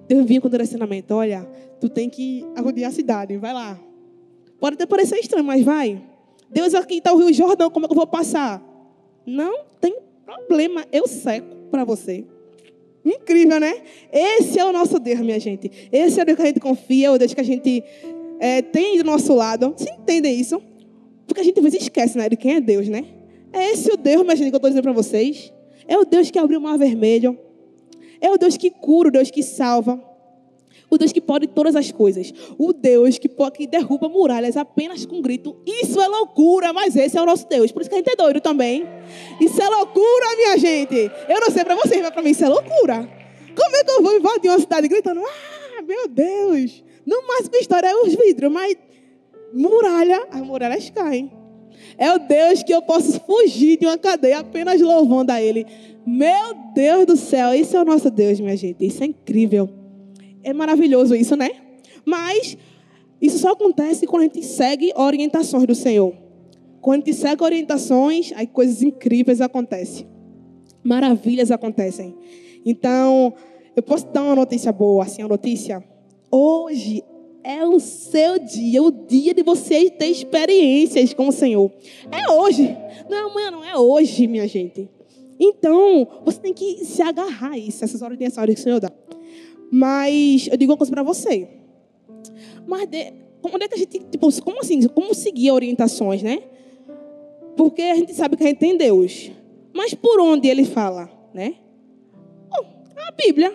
Deus 0.06 0.24
vinha 0.26 0.40
com 0.40 0.48
o 0.48 0.50
direcionamento: 0.50 1.14
"Olha, 1.14 1.48
tu 1.80 1.88
tem 1.88 2.08
que 2.08 2.44
rodear 2.58 2.90
a 2.90 2.94
cidade. 2.94 3.36
Vai 3.38 3.52
lá." 3.52 3.80
Pode 4.60 4.74
até 4.74 4.86
parecer 4.86 5.18
estranho, 5.18 5.44
mas 5.44 5.64
vai. 5.64 6.00
Deus, 6.48 6.74
aqui 6.74 6.98
está 6.98 7.12
o 7.12 7.16
Rio 7.16 7.32
Jordão. 7.32 7.70
Como 7.70 7.86
é 7.86 7.88
que 7.88 7.92
eu 7.92 7.96
vou 7.96 8.06
passar? 8.06 8.62
Não 9.26 9.64
tem 9.80 9.96
problema, 10.38 10.86
eu 10.92 11.06
seco 11.06 11.54
para 11.70 11.84
você. 11.84 12.24
Incrível, 13.04 13.58
né? 13.58 13.82
Esse 14.12 14.58
é 14.58 14.64
o 14.64 14.72
nosso 14.72 14.98
Deus, 14.98 15.20
minha 15.20 15.40
gente. 15.40 15.70
Esse 15.90 16.20
é 16.20 16.22
o 16.22 16.26
Deus 16.26 16.36
que 16.36 16.42
a 16.42 16.46
gente 16.46 16.60
confia, 16.60 17.08
é 17.08 17.10
o 17.10 17.18
Deus 17.18 17.34
que 17.34 17.40
a 17.40 17.44
gente 17.44 17.82
é, 18.38 18.62
tem 18.62 18.98
do 18.98 19.04
nosso 19.04 19.34
lado. 19.34 19.74
Vocês 19.76 19.90
entendem 19.98 20.38
isso? 20.38 20.62
Porque 21.26 21.40
a 21.40 21.44
gente 21.44 21.58
às 21.58 21.64
vezes 21.64 21.82
esquece 21.82 22.16
né, 22.16 22.28
de 22.28 22.36
quem 22.36 22.54
é 22.54 22.60
Deus, 22.60 22.88
né? 22.88 23.04
É 23.52 23.72
esse 23.72 23.92
o 23.92 23.96
Deus, 23.96 24.22
minha 24.22 24.36
gente, 24.36 24.50
que 24.50 24.54
eu 24.54 24.58
estou 24.58 24.70
dizendo 24.70 24.84
para 24.84 24.92
vocês. 24.92 25.52
É 25.86 25.98
o 25.98 26.04
Deus 26.04 26.30
que 26.30 26.38
abriu 26.38 26.58
o 26.58 26.62
mar 26.62 26.78
vermelho. 26.78 27.38
É 28.20 28.30
o 28.30 28.38
Deus 28.38 28.56
que 28.56 28.70
cura, 28.70 29.08
o 29.08 29.12
Deus 29.12 29.30
que 29.30 29.42
salva 29.42 30.12
o 30.92 30.98
Deus 30.98 31.11
que 31.11 31.22
pode 31.22 31.46
todas 31.46 31.74
as 31.74 31.90
coisas, 31.90 32.35
o 32.59 32.70
Deus 32.70 33.16
que, 33.16 33.26
pode, 33.26 33.57
que 33.57 33.66
derruba 33.66 34.11
muralhas 34.11 34.59
apenas 34.59 35.07
com 35.07 35.16
um 35.16 35.22
grito. 35.22 35.57
Isso 35.64 35.98
é 35.98 36.07
loucura, 36.07 36.70
mas 36.70 36.94
esse 36.94 37.16
é 37.16 37.22
o 37.22 37.24
nosso 37.24 37.48
Deus. 37.48 37.72
Por 37.72 37.81
isso 37.81 37.88
que 37.88 37.94
a 37.94 37.98
gente 37.98 38.11
é 38.11 38.14
doido 38.14 38.42
também. 38.42 38.87
Isso 39.40 39.61
é 39.62 39.66
loucura, 39.70 40.37
minha 40.37 40.59
gente. 40.59 41.11
Eu 41.31 41.40
não 41.40 41.50
sei 41.50 41.64
para 41.64 41.76
vocês, 41.76 42.02
mas 42.02 42.11
para 42.11 42.20
mim 42.20 42.28
isso 42.28 42.44
é 42.44 42.48
loucura. 42.48 43.09
Como 43.57 43.76
é 43.76 43.85
que 43.85 43.90
eu 43.90 44.02
vou 44.02 44.16
invadir 44.18 44.50
uma 44.50 44.61
cidade 44.61 44.87
gritando? 44.87 45.22
Ah, 45.24 45.81
meu 45.81 46.07
Deus. 46.07 46.85
No 47.07 47.26
máximo 47.26 47.57
história 47.57 47.88
é 47.88 47.94
os 47.94 48.14
vidros, 48.14 48.52
mas 48.52 48.76
muralha, 49.55 50.26
as 50.31 50.42
muralhas 50.42 50.90
caem. 50.90 51.33
É 51.96 52.12
o 52.12 52.18
Deus 52.18 52.62
que 52.62 52.74
eu 52.74 52.83
posso 52.83 53.18
fugir 53.20 53.78
de 53.78 53.87
uma 53.87 53.96
cadeia 53.96 54.40
apenas 54.40 54.78
louvando 54.78 55.33
a 55.33 55.40
Ele. 55.40 55.66
Meu 56.07 56.55
Deus 56.74 57.07
do 57.07 57.16
céu, 57.16 57.55
esse 57.55 57.74
é 57.74 57.81
o 57.81 57.85
nosso 57.85 58.11
Deus, 58.11 58.38
minha 58.38 58.57
gente. 58.59 58.85
Isso 58.85 59.02
é 59.02 59.07
incrível. 59.07 59.81
É 60.42 60.52
maravilhoso 60.52 61.14
isso, 61.14 61.37
né? 61.37 61.50
Mas 62.05 62.57
isso 63.20 63.38
só 63.38 63.52
acontece 63.52 64.07
quando 64.07 64.22
a 64.22 64.24
gente 64.24 64.42
segue 64.42 64.92
orientações 64.96 65.66
do 65.66 65.74
Senhor. 65.74 66.12
Quando 66.81 67.02
a 67.02 67.07
gente 67.07 67.16
segue 67.16 67.44
orientações, 67.44 68.33
aí 68.35 68.46
coisas 68.46 68.83
incríveis 68.83 69.40
acontecem. 69.40 70.07
Maravilhas 70.83 71.52
acontecem. 71.52 72.16
Então, 72.66 73.33
eu 73.76 73.83
posso 73.83 74.07
dar 74.09 74.22
uma 74.22 74.35
notícia 74.35 74.72
boa, 74.72 75.05
assim, 75.05 75.22
uma 75.22 75.28
notícia. 75.28 75.83
Hoje 76.31 77.05
é 77.44 77.64
o 77.64 77.78
seu 77.78 78.38
dia, 78.38 78.83
o 78.83 78.90
dia 78.90 79.35
de 79.35 79.42
você 79.42 79.90
ter 79.90 80.07
experiências 80.07 81.14
com 81.14 81.28
o 81.28 81.33
Senhor. 81.33 81.70
É 82.11 82.31
hoje. 82.31 82.76
Não 83.09 83.16
é 83.16 83.20
amanhã, 83.31 83.50
não. 83.50 83.64
É 83.64 83.76
hoje, 83.76 84.26
minha 84.26 84.46
gente. 84.48 84.88
Então, 85.38 86.07
você 86.24 86.40
tem 86.40 86.52
que 86.52 86.85
se 86.85 87.02
agarrar 87.02 87.52
a 87.52 87.59
isso, 87.59 87.85
essas 87.85 88.02
orientações 88.02 88.55
que 88.55 88.61
o 88.61 88.62
Senhor 88.62 88.81
dá. 88.81 88.90
Mas, 89.74 90.48
eu 90.48 90.56
digo 90.58 90.72
uma 90.72 90.76
coisa 90.76 90.92
para 90.92 91.02
você. 91.02 91.48
Mas, 92.66 92.87
de, 92.88 93.11
como 93.40 93.56
é 93.56 93.66
que 93.66 93.74
a 93.74 93.78
gente, 93.78 94.00
tipo, 94.00 94.42
como 94.42 94.61
assim? 94.61 94.87
Como 94.88 95.14
seguir 95.14 95.50
orientações, 95.50 96.22
né? 96.22 96.42
Porque 97.56 97.80
a 97.80 97.94
gente 97.94 98.12
sabe 98.12 98.37
que 98.37 98.44
a 98.44 98.48
gente 98.48 98.58
tem 98.58 98.76
Deus. 98.76 99.30
Mas 99.72 99.94
por 99.94 100.20
onde 100.20 100.46
ele 100.46 100.66
fala, 100.66 101.11
né? 101.32 101.54
Oh, 102.50 102.64
a 102.98 103.11
Bíblia. 103.12 103.50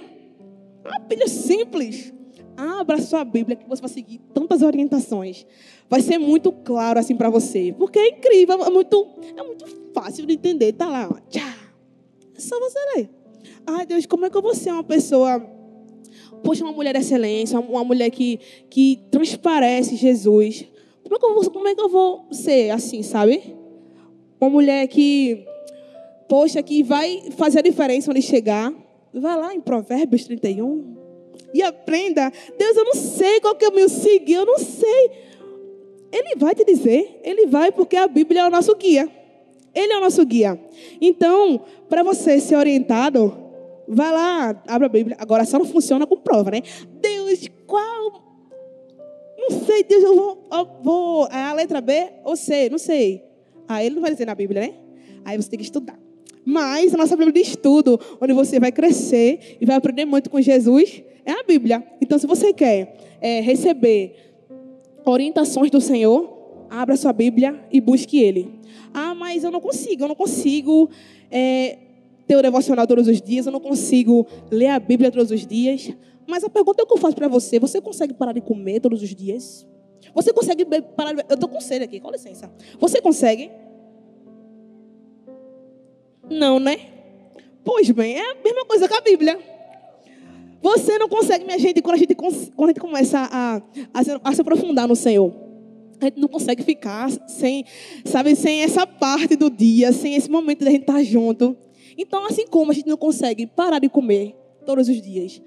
A 0.85 0.97
Bíblia 0.97 1.25
é 1.25 1.29
simples. 1.29 2.11
Abra 2.57 2.99
sua 2.99 3.23
Bíblia 3.23 3.55
que 3.55 3.69
você 3.69 3.79
vai 3.79 3.89
seguir 3.89 4.19
tantas 4.33 4.63
orientações. 4.63 5.45
Vai 5.87 6.01
ser 6.01 6.17
muito 6.17 6.51
claro 6.51 6.97
assim 6.99 7.15
para 7.15 7.29
você. 7.29 7.75
Porque 7.77 7.99
é 7.99 8.07
incrível, 8.07 8.63
é 8.63 8.69
muito, 8.71 9.07
é 9.35 9.43
muito 9.43 9.65
fácil 9.93 10.25
de 10.25 10.33
entender. 10.33 10.73
Tá 10.73 10.87
lá, 10.87 11.07
ó, 11.11 11.19
tchá. 11.29 11.55
É 12.35 12.39
só 12.39 12.59
você 12.59 12.79
ler. 12.95 13.09
Ai, 13.67 13.85
Deus, 13.85 14.07
como 14.07 14.25
é 14.25 14.31
que 14.31 14.37
eu 14.37 14.41
vou 14.41 14.55
ser 14.55 14.71
uma 14.71 14.83
pessoa. 14.83 15.56
Poxa, 16.43 16.63
uma 16.63 16.73
mulher 16.73 16.93
de 16.93 16.99
excelência, 16.99 17.59
uma 17.59 17.83
mulher 17.83 18.09
que, 18.09 18.39
que 18.69 18.99
transparece 19.11 19.95
Jesus. 19.95 20.65
Como 21.03 21.15
é, 21.15 21.19
que 21.19 21.25
eu 21.25 21.33
vou, 21.33 21.51
como 21.51 21.67
é 21.67 21.75
que 21.75 21.81
eu 21.81 21.89
vou 21.89 22.25
ser 22.31 22.69
assim, 22.71 23.01
sabe? 23.01 23.55
Uma 24.39 24.49
mulher 24.49 24.87
que, 24.87 25.45
poxa, 26.27 26.61
que 26.61 26.83
vai 26.83 27.31
fazer 27.37 27.59
a 27.59 27.61
diferença 27.63 28.11
onde 28.11 28.21
chegar. 28.21 28.73
Vai 29.13 29.37
lá 29.37 29.53
em 29.53 29.61
Provérbios 29.61 30.25
31 30.25 30.95
e 31.53 31.61
aprenda. 31.63 32.31
Deus, 32.57 32.77
eu 32.77 32.85
não 32.85 32.93
sei 32.93 33.39
qual 33.39 33.57
é 33.59 33.67
o 33.67 33.73
meu 33.73 33.89
seguir, 33.89 34.33
eu 34.33 34.45
não 34.45 34.59
sei. 34.59 35.11
Ele 36.11 36.35
vai 36.37 36.53
te 36.53 36.63
dizer, 36.63 37.19
ele 37.23 37.47
vai, 37.47 37.71
porque 37.71 37.95
a 37.95 38.07
Bíblia 38.07 38.41
é 38.41 38.47
o 38.47 38.51
nosso 38.51 38.75
guia. 38.75 39.09
Ele 39.73 39.93
é 39.93 39.97
o 39.97 40.01
nosso 40.01 40.25
guia. 40.25 40.59
Então, 40.99 41.61
para 41.87 42.03
você 42.03 42.39
ser 42.39 42.55
orientado, 42.55 43.46
vai 43.87 44.11
lá, 44.11 44.63
abre 44.67 44.85
a 44.85 44.89
Bíblia. 44.89 45.17
Agora 45.19 45.45
só 45.45 45.57
não 45.57 45.65
funciona 45.65 46.05
com 46.05 46.17
prova, 46.17 46.51
né? 46.51 46.61
Deus, 47.01 47.47
qual. 47.65 48.23
Não 49.37 49.65
sei, 49.65 49.83
Deus, 49.83 50.03
eu 50.03 50.15
vou. 50.15 50.47
Eu 50.51 50.69
vou 50.83 51.27
é 51.27 51.43
a 51.43 51.53
letra 51.53 51.81
B 51.81 52.09
ou 52.23 52.35
C, 52.35 52.69
não 52.69 52.77
sei. 52.77 53.23
Ah, 53.67 53.83
ele 53.83 53.95
não 53.95 54.01
vai 54.01 54.11
dizer 54.11 54.25
na 54.25 54.35
Bíblia, 54.35 54.61
né? 54.61 54.73
Aí 55.25 55.37
você 55.37 55.49
tem 55.49 55.59
que 55.59 55.65
estudar. 55.65 55.97
Mas 56.45 56.93
a 56.93 56.97
nossa 56.97 57.15
Bíblia 57.15 57.33
de 57.33 57.41
estudo, 57.41 57.99
onde 58.21 58.31
você 58.31 58.59
vai 58.59 58.71
crescer 58.71 59.57
e 59.59 59.65
vai 59.65 59.75
aprender 59.75 60.05
muito 60.05 60.29
com 60.29 60.39
Jesus, 60.39 61.03
é 61.25 61.31
a 61.31 61.43
Bíblia. 61.43 61.85
Então, 61.99 62.17
se 62.17 62.25
você 62.25 62.53
quer 62.53 62.97
é, 63.19 63.41
receber 63.41 64.15
orientações 65.05 65.69
do 65.69 65.81
Senhor, 65.81 66.65
abra 66.69 66.95
sua 66.95 67.11
Bíblia 67.11 67.59
e 67.69 67.81
busque 67.81 68.21
Ele. 68.21 68.49
Ah, 68.93 69.13
mas 69.13 69.43
eu 69.43 69.51
não 69.51 69.59
consigo, 69.59 70.03
eu 70.03 70.07
não 70.07 70.15
consigo 70.15 70.89
é, 71.29 71.77
ter 72.27 72.35
o 72.35 72.41
devocional 72.41 72.85
todos 72.85 73.07
os 73.07 73.21
dias, 73.21 73.45
eu 73.45 73.51
não 73.51 73.59
consigo 73.59 74.27
ler 74.51 74.67
a 74.67 74.79
Bíblia 74.79 75.11
todos 75.11 75.31
os 75.31 75.45
dias. 75.45 75.91
Mas 76.27 76.43
a 76.43 76.49
pergunta 76.49 76.85
que 76.85 76.93
eu 76.93 76.97
faço 76.97 77.15
para 77.15 77.27
você: 77.27 77.59
você 77.59 77.79
consegue 77.79 78.13
parar 78.13 78.33
de 78.33 78.41
comer 78.41 78.81
todos 78.81 79.01
os 79.01 79.15
dias? 79.15 79.65
Você 80.13 80.33
consegue 80.33 80.65
parar 80.65 81.13
de... 81.13 81.23
Eu 81.29 81.35
estou 81.35 81.49
com 81.49 81.59
sede 81.59 81.85
aqui, 81.85 81.99
com 81.99 82.11
licença. 82.11 82.51
Você 82.79 83.01
consegue? 83.01 83.49
Não, 86.29 86.59
né? 86.59 86.77
Pois 87.63 87.89
bem, 87.91 88.15
é 88.15 88.31
a 88.31 88.35
mesma 88.43 88.65
coisa 88.65 88.87
que 88.87 88.93
a 88.93 89.01
Bíblia. 89.01 89.39
Você 90.61 90.97
não 90.97 91.07
consegue, 91.07 91.45
minha 91.45 91.59
gente, 91.59 91.81
quando 91.81 91.95
a 91.95 91.97
gente, 91.97 92.15
quando 92.15 92.63
a 92.63 92.67
gente 92.67 92.79
começa 92.79 93.19
a, 93.31 93.61
a, 93.93 94.03
se, 94.03 94.19
a 94.23 94.33
se 94.33 94.41
aprofundar 94.41 94.87
no 94.87 94.95
Senhor. 94.95 95.33
A 95.99 96.05
gente 96.05 96.19
não 96.19 96.27
consegue 96.27 96.63
ficar 96.63 97.09
sem, 97.27 97.65
sabe, 98.05 98.35
sem 98.35 98.61
essa 98.61 98.85
parte 98.85 99.35
do 99.35 99.49
dia, 99.49 99.91
sem 99.91 100.15
esse 100.15 100.29
momento 100.29 100.63
da 100.63 100.71
gente 100.71 100.81
estar 100.81 101.01
junto. 101.03 101.57
Então, 101.97 102.25
assim 102.25 102.45
como 102.47 102.71
a 102.71 102.73
gente 102.73 102.87
não 102.87 102.97
consegue 102.97 103.47
parar 103.47 103.79
de 103.79 103.89
comer 103.89 104.35
todos 104.65 104.87
os 104.87 105.01
dias, 105.01 105.41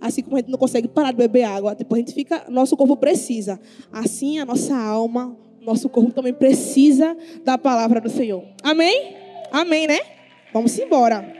assim 0.00 0.22
como 0.22 0.36
a 0.36 0.40
gente 0.40 0.50
não 0.50 0.58
consegue 0.58 0.88
parar 0.88 1.10
de 1.10 1.18
beber 1.18 1.44
água, 1.44 1.74
depois 1.74 1.98
a 1.98 2.04
gente 2.06 2.14
fica, 2.14 2.46
nosso 2.48 2.76
corpo 2.76 2.96
precisa. 2.96 3.60
Assim 3.92 4.38
a 4.38 4.46
nossa 4.46 4.74
alma, 4.74 5.36
nosso 5.60 5.88
corpo 5.88 6.12
também 6.12 6.32
precisa 6.32 7.16
da 7.44 7.58
palavra 7.58 8.00
do 8.00 8.08
Senhor. 8.08 8.44
Amém? 8.62 9.14
Amém, 9.52 9.86
né? 9.86 9.98
Vamos 10.52 10.78
embora. 10.78 11.32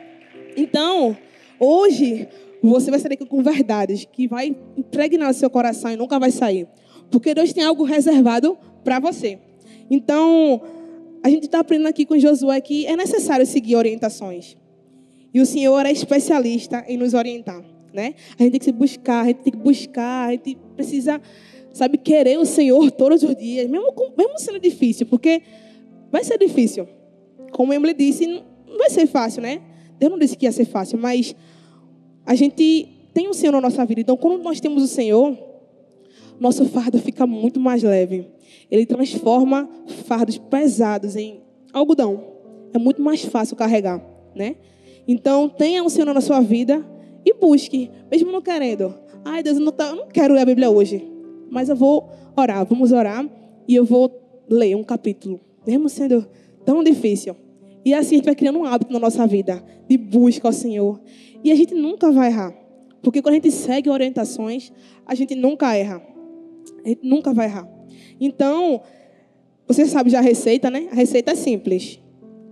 Então, 0.57 1.17
hoje 1.59 2.29
você 2.63 2.91
vai 2.91 3.01
sair 3.01 3.11
daqui 3.11 3.25
com 3.25 3.43
verdades 3.43 4.05
que 4.05 4.29
vai 4.29 4.55
impregnar 4.77 5.29
no 5.29 5.35
seu 5.35 5.49
coração 5.49 5.91
e 5.91 5.97
nunca 5.97 6.19
vai 6.19 6.31
sair. 6.31 6.69
Porque 7.11 7.35
Deus 7.35 7.53
tem 7.53 7.65
algo 7.65 7.85
reservado 7.85 8.59
para 8.85 9.01
você. 9.01 9.39
Então, 9.91 10.61
a 11.23 11.29
gente 11.29 11.45
está 11.45 11.61
aprendendo 11.61 11.89
aqui 11.89 12.07
com 12.07 12.19
Josué 12.19 12.61
que 12.61 12.87
é 12.87 12.97
necessário 12.97 13.47
seguir 13.47 13.77
orientações. 13.77 14.57
E 15.33 15.41
o 15.41 15.47
Senhor 15.47 15.85
é 15.87 15.93
especialista 15.93 16.85
em 16.89 16.97
nos 16.97 17.15
orientar. 17.15 17.63
Né? 17.93 18.15
A 18.39 18.43
gente 18.43 18.53
tem 18.53 18.59
que 18.59 18.65
se 18.65 18.73
buscar, 18.73 19.23
a 19.23 19.27
gente 19.27 19.39
tem 19.39 19.53
que 19.53 19.59
buscar, 19.59 20.29
a 20.29 20.33
gente 20.33 20.57
precisa, 20.75 21.21
sabe, 21.73 21.99
querer 21.99 22.39
o 22.39 22.45
Senhor 22.45 22.91
todos 22.91 23.23
os 23.23 23.35
dias, 23.37 23.69
mesmo, 23.69 23.93
mesmo 24.17 24.39
sendo 24.39 24.61
difícil, 24.61 25.07
porque 25.07 25.43
vai 26.11 26.23
ser 26.25 26.39
difícil. 26.39 26.89
Como 27.53 27.73
Emily 27.73 27.95
disse, 27.95 28.27
não 28.27 28.79
vai 28.79 28.91
ser 28.91 29.07
fácil, 29.07 29.43
né? 29.43 29.61
Deus 29.99 30.11
não 30.11 30.19
disse 30.19 30.37
que 30.37 30.47
ia 30.47 30.53
ser 30.53 30.65
fácil, 30.65 30.99
mas 30.99 31.35
a 32.25 32.35
gente 32.35 32.89
tem 33.13 33.29
o 33.29 33.35
Senhor 33.35 33.53
na 33.53 33.61
nossa 33.61 33.85
vida. 33.85 34.01
Então, 34.01 34.17
quando 34.17 34.43
nós 34.43 34.61
temos 34.61 34.83
o 34.83 34.87
Senhor, 34.87 35.37
nosso 36.39 36.65
fardo 36.67 36.99
fica 36.99 37.27
muito 37.27 37.61
mais 37.61 37.83
leve. 37.83 38.27
Ele 38.71 38.87
transforma 38.87 39.69
fardos 40.07 40.39
pesados 40.39 41.17
em 41.17 41.41
algodão. 41.73 42.25
É 42.73 42.79
muito 42.79 43.03
mais 43.03 43.25
fácil 43.25 43.57
carregar, 43.57 44.05
né? 44.35 44.57
Então, 45.07 45.49
tenha 45.49 45.83
o 45.83 45.91
Senhor 45.91 46.13
na 46.13 46.21
sua 46.21 46.41
vida 46.41 46.85
e 47.25 47.35
busque, 47.35 47.91
mesmo 48.11 48.31
não 48.31 48.41
querendo. 48.41 48.95
Ai, 49.25 49.43
Deus, 49.43 49.59
eu 49.59 49.65
não, 49.65 49.73
tá, 49.73 49.89
eu 49.89 49.97
não 49.97 50.09
quero 50.09 50.35
ler 50.35 50.41
a 50.41 50.45
Bíblia 50.45 50.71
hoje, 50.71 51.07
mas 51.51 51.69
eu 51.69 51.77
vou 51.77 52.09
orar. 52.37 52.65
Vamos 52.65 52.93
orar 52.93 53.29
e 53.67 53.75
eu 53.75 53.85
vou 53.85 54.11
ler 54.49 54.77
um 54.77 54.85
capítulo, 54.85 55.41
mesmo 55.67 55.89
sendo 55.89 56.27
tão 56.65 56.83
difícil. 56.83 57.37
E 57.85 57.95
assim 57.95 58.17
a 58.17 58.19
gente 58.19 58.27
vai 58.27 58.35
criando 58.35 58.59
um 58.59 58.65
hábito 58.65 58.93
na 58.93 58.99
nossa 58.99 59.27
vida 59.27 59.63
de 59.89 59.97
busca 59.97 60.49
ao 60.49 60.53
Senhor. 60.53 61.01
E 61.43 61.51
a 61.51 61.55
gente 61.55 61.75
nunca 61.75 62.13
vai 62.13 62.29
errar. 62.29 62.55
Porque 63.03 63.23
quando 63.23 63.33
a 63.33 63.37
gente 63.37 63.51
segue 63.51 63.89
orientações, 63.89 64.71
a 65.07 65.15
gente 65.15 65.35
nunca 65.35 65.75
erra. 65.75 66.03
A 66.85 66.89
gente 66.89 67.01
nunca 67.03 67.33
vai 67.33 67.47
errar. 67.47 67.67
Então, 68.21 68.83
você 69.67 69.87
sabe 69.87 70.11
já 70.11 70.19
a 70.19 70.23
receita, 70.23 70.71
né? 70.71 70.89
A 70.93 70.95
receita 70.95 71.33
é 71.33 71.35
simples. 71.35 71.99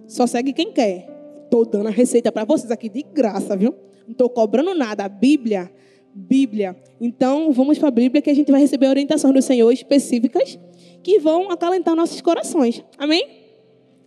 Só 0.06 0.26
segue 0.26 0.52
quem 0.52 0.72
quer. 0.72 1.08
Estou 1.44 1.64
dando 1.64 1.88
a 1.88 1.90
receita 1.90 2.32
para 2.32 2.44
vocês 2.44 2.70
aqui 2.70 2.88
de 2.88 3.02
graça, 3.02 3.56
viu? 3.56 3.74
Não 4.06 4.12
estou 4.12 4.30
cobrando 4.30 4.74
nada. 4.74 5.04
A 5.04 5.08
Bíblia, 5.08 5.70
Bíblia. 6.14 6.76
Então, 7.00 7.52
vamos 7.52 7.78
para 7.78 7.88
a 7.88 7.90
Bíblia 7.90 8.22
que 8.22 8.30
a 8.30 8.34
gente 8.34 8.50
vai 8.50 8.60
receber 8.60 8.88
orientações 8.88 9.34
do 9.34 9.42
Senhor 9.42 9.70
específicas 9.70 10.58
que 11.02 11.18
vão 11.18 11.50
acalentar 11.50 11.94
nossos 11.94 12.20
corações. 12.20 12.82
Amém? 12.96 13.26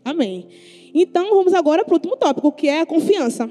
Amém. 0.04 0.48
Então, 0.94 1.30
vamos 1.36 1.54
agora 1.54 1.86
para 1.86 1.94
o 1.94 1.96
último 1.96 2.18
tópico, 2.18 2.52
que 2.52 2.68
é 2.68 2.82
a 2.82 2.86
confiança. 2.86 3.50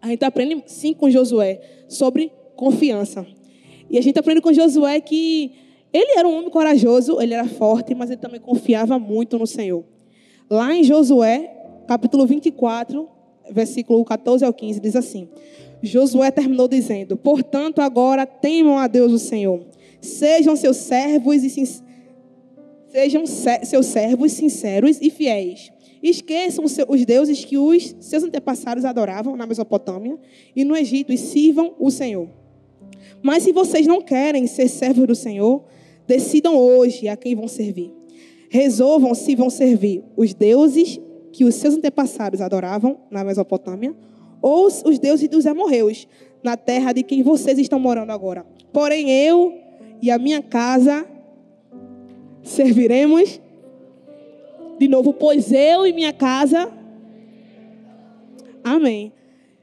A 0.00 0.08
gente 0.08 0.24
aprende, 0.24 0.62
sim, 0.66 0.94
com 0.94 1.10
Josué, 1.10 1.60
sobre 1.88 2.30
confiança. 2.54 3.26
E 3.90 3.98
a 3.98 4.00
gente 4.00 4.18
aprende 4.18 4.40
com 4.40 4.52
Josué 4.52 5.00
que 5.00 5.52
ele 5.92 6.18
era 6.18 6.26
um 6.26 6.36
homem 6.36 6.50
corajoso, 6.50 7.20
ele 7.20 7.34
era 7.34 7.46
forte, 7.46 7.94
mas 7.94 8.10
ele 8.10 8.20
também 8.20 8.40
confiava 8.40 8.98
muito 8.98 9.38
no 9.38 9.46
Senhor. 9.46 9.84
Lá 10.48 10.74
em 10.74 10.84
Josué, 10.84 11.52
capítulo 11.86 12.26
24, 12.26 13.08
versículo 13.50 14.04
14 14.04 14.44
ao 14.44 14.52
15, 14.52 14.80
diz 14.80 14.96
assim: 14.96 15.28
Josué 15.82 16.30
terminou 16.30 16.68
dizendo: 16.68 17.16
Portanto, 17.16 17.80
agora 17.80 18.26
temam 18.26 18.78
a 18.78 18.86
Deus 18.86 19.12
o 19.12 19.18
Senhor. 19.18 19.64
Sejam 20.00 20.54
seus 20.56 20.76
servos 20.76 21.42
e 21.42 21.82
sejam 22.88 23.24
seus 23.26 23.86
servos 23.86 24.32
sinceros 24.32 24.98
e 25.00 25.10
fiéis. 25.10 25.72
Esqueçam 26.02 26.64
os 26.64 27.04
deuses 27.04 27.44
que 27.44 27.58
os 27.58 27.96
seus 28.00 28.22
antepassados 28.22 28.84
adoravam 28.84 29.36
na 29.36 29.46
Mesopotâmia 29.46 30.16
e 30.54 30.64
no 30.64 30.76
Egito 30.76 31.12
e 31.12 31.18
sirvam 31.18 31.74
o 31.78 31.90
Senhor. 31.90 32.28
Mas 33.22 33.42
se 33.42 33.52
vocês 33.52 33.86
não 33.86 34.00
querem 34.00 34.46
ser 34.46 34.68
servos 34.68 35.06
do 35.06 35.14
Senhor, 35.14 35.64
decidam 36.06 36.56
hoje 36.56 37.08
a 37.08 37.16
quem 37.16 37.34
vão 37.34 37.48
servir. 37.48 37.92
Resolvam 38.48 39.14
se 39.14 39.34
vão 39.34 39.50
servir 39.50 40.04
os 40.16 40.32
deuses 40.32 41.00
que 41.32 41.44
os 41.44 41.54
seus 41.56 41.74
antepassados 41.74 42.40
adoravam 42.40 42.98
na 43.10 43.24
Mesopotâmia 43.24 43.94
ou 44.40 44.66
os 44.66 44.98
deuses 44.98 45.28
dos 45.28 45.46
amorreus, 45.46 46.06
na 46.42 46.56
terra 46.56 46.92
de 46.92 47.02
quem 47.02 47.22
vocês 47.22 47.58
estão 47.58 47.80
morando 47.80 48.10
agora. 48.10 48.46
Porém, 48.72 49.10
eu 49.10 49.52
e 50.00 50.10
a 50.10 50.18
minha 50.18 50.42
casa 50.42 51.06
serviremos 52.42 53.40
de 54.78 54.88
novo, 54.88 55.12
pois 55.12 55.50
eu 55.52 55.86
e 55.86 55.92
minha 55.92 56.12
casa. 56.12 56.70
Amém. 58.62 59.12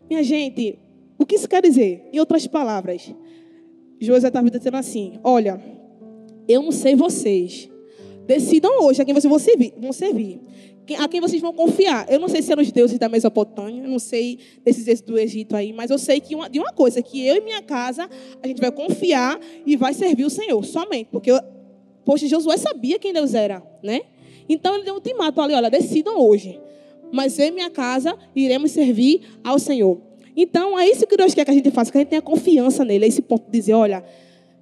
Minha 0.10 0.24
gente, 0.24 0.80
o 1.18 1.26
que 1.26 1.36
isso 1.36 1.48
quer 1.48 1.62
dizer? 1.62 2.10
Em 2.12 2.20
outras 2.20 2.46
palavras, 2.48 3.14
Josué 4.00 4.28
estava 4.28 4.50
dizendo 4.50 4.78
assim: 4.78 5.20
Olha, 5.24 5.62
eu 6.48 6.62
não 6.62 6.72
sei 6.72 6.96
vocês. 6.96 7.70
Decidam 8.26 8.84
hoje 8.84 9.02
a 9.02 9.06
quem 9.06 9.14
vocês 9.14 9.30
vão 9.30 9.40
servir. 9.40 9.74
Vão 9.78 9.92
servir. 9.92 10.40
A 10.98 11.08
quem 11.08 11.22
vocês 11.22 11.42
vão 11.42 11.54
confiar. 11.54 12.06
Eu 12.10 12.20
não 12.20 12.28
sei 12.28 12.42
se 12.42 12.52
eram 12.52 12.62
os 12.62 12.72
deuses 12.72 13.00
da 13.00 13.08
Mesopotâmia, 13.08 13.84
eu 13.84 13.90
não 13.90 14.00
sei 14.00 14.40
desses 14.64 14.84
deuses 14.84 15.02
do 15.02 15.18
Egito 15.18 15.56
aí, 15.56 15.72
mas 15.72 15.90
eu 15.90 15.98
sei 15.98 16.20
que 16.20 16.36
uma, 16.36 16.50
de 16.50 16.60
uma 16.60 16.74
coisa, 16.74 17.02
que 17.02 17.26
eu 17.26 17.38
e 17.38 17.42
minha 17.42 17.62
casa, 17.62 18.10
a 18.42 18.48
gente 18.48 18.60
vai 18.60 18.72
confiar 18.72 19.40
e 19.66 19.78
vai 19.78 19.94
servir 19.94 20.26
o 20.26 20.30
Senhor, 20.30 20.64
somente. 20.66 21.08
Porque, 21.12 21.32
poxa, 22.04 22.28
Josué 22.28 22.58
sabia 22.58 23.00
quem 23.00 23.14
Deus 23.14 23.34
era, 23.34 23.64
né? 23.82 24.02
Então 24.48 24.76
ele 24.76 24.84
deu 24.84 24.94
um 24.94 24.98
ultimato 24.98 25.40
ali, 25.40 25.54
olha, 25.54 25.70
decidam 25.70 26.20
hoje. 26.20 26.60
Mas 27.14 27.40
eu 27.40 27.48
e 27.48 27.52
minha 27.52 27.70
casa 27.70 28.18
iremos 28.36 28.72
servir 28.72 29.22
ao 29.44 29.60
Senhor. 29.60 30.02
Então, 30.36 30.78
é 30.78 30.90
isso 30.90 31.06
que 31.06 31.16
Deus 31.16 31.34
quer 31.34 31.46
que 31.46 31.52
a 31.52 31.54
gente 31.54 31.70
faça, 31.72 31.92
que 31.92 31.98
a 31.98 32.02
gente 32.02 32.10
tenha 32.10 32.22
confiança 32.22 32.84
nele. 32.84 33.06
É 33.06 33.08
esse 33.08 33.22
ponto 33.22 33.46
de 33.46 33.52
dizer, 33.52 33.74
olha, 33.74 34.04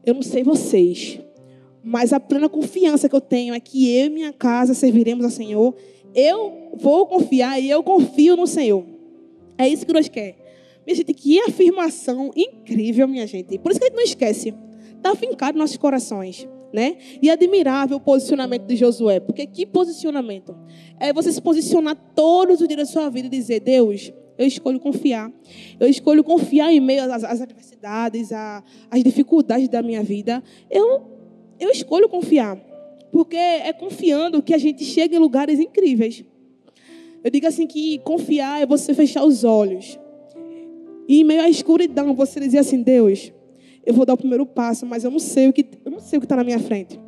eu 0.06 0.14
não 0.14 0.22
sei 0.22 0.44
vocês, 0.44 1.20
mas 1.84 2.14
a 2.14 2.20
plena 2.20 2.48
confiança 2.48 3.10
que 3.10 3.16
eu 3.16 3.22
tenho 3.22 3.54
é 3.54 3.60
que 3.60 3.90
eu 3.90 4.06
e 4.06 4.10
minha 4.10 4.34
casa 4.34 4.74
serviremos 4.74 5.26
ao 5.26 5.32
Senhor. 5.32 5.76
Eu 6.14 6.72
vou 6.76 7.06
confiar 7.06 7.60
e 7.60 7.70
eu 7.70 7.82
confio 7.84 8.36
no 8.36 8.46
Senhor. 8.46 8.86
É 9.58 9.68
isso 9.68 9.86
que 9.86 9.94
Deus 9.94 10.08
quer. 10.08 10.36
Minha 10.86 10.96
gente, 10.96 11.14
que 11.14 11.40
afirmação 11.40 12.32
incrível, 12.36 13.08
minha 13.08 13.28
gente. 13.28 13.58
Por 13.60 13.72
isso 13.72 13.80
que 13.80 13.86
a 13.86 13.90
gente 13.90 13.98
não 13.98 14.04
esquece. 14.04 14.54
Está 14.96 15.16
fincado 15.16 15.58
nos 15.58 15.64
nossos 15.64 15.78
corações. 15.78 16.48
Né? 16.74 16.96
E 17.22 17.30
admirável 17.30 17.98
o 17.98 18.00
posicionamento 18.00 18.64
de 18.64 18.78
Josué. 18.78 19.20
Porque 19.20 19.46
que 19.46 19.66
posicionamento? 19.66 20.56
É 21.00 21.12
você 21.12 21.32
se 21.32 21.42
posicionar 21.42 21.98
todos 22.16 22.62
os 22.62 22.68
dias 22.68 22.80
da 22.80 22.86
sua 22.86 23.10
vida 23.10 23.28
e 23.28 23.30
dizer, 23.30 23.60
Deus, 23.60 24.14
eu 24.38 24.48
escolho 24.48 24.80
confiar. 24.80 25.32
Eu 25.80 25.88
escolho 25.88 26.24
confiar 26.24 26.72
em 26.72 26.80
meio 26.80 27.04
às, 27.04 27.24
às 27.24 27.42
adversidades, 27.42 28.32
às, 28.32 29.04
dificuldades 29.04 29.68
da 29.68 29.84
minha 29.84 30.02
vida. 30.02 30.42
Eu, 30.70 31.21
eu 31.62 31.70
escolho 31.70 32.10
confiar. 32.10 32.58
Porque 33.12 33.38
é 33.38 33.72
confiando 33.72 34.42
que 34.42 34.54
a 34.54 34.58
gente 34.58 34.84
chega 34.84 35.16
em 35.16 35.20
lugares 35.20 35.60
incríveis. 35.60 36.26
Eu 37.24 37.30
digo 37.30 37.46
assim 37.46 37.68
que 37.68 38.00
confiar 38.00 38.62
é 38.62 38.66
você 38.66 38.94
fechar 38.94 39.24
os 39.24 39.44
olhos. 39.44 40.00
E 41.08 41.22
em 41.22 41.24
meio 41.24 41.42
à 41.42 41.50
escuridão, 41.50 42.16
você 42.16 42.40
dizer 42.40 42.60
assim, 42.60 42.82
Deus, 42.82 43.32
eu 43.86 43.94
vou 43.94 44.06
dar 44.06 44.14
o 44.14 44.18
primeiro 44.18 44.46
passo, 44.46 44.86
mas 44.86 45.04
eu 45.04 45.12
não 45.12 45.20
sei 45.20 45.50
o 45.50 45.54
que 45.54 45.66
eu 45.86 45.92
não 45.92 46.00
sei 46.00 46.18
o 46.18 46.20
que 46.20 46.26
está 46.26 46.36
na 46.36 46.44
minha 46.44 46.60
frente. 46.60 47.00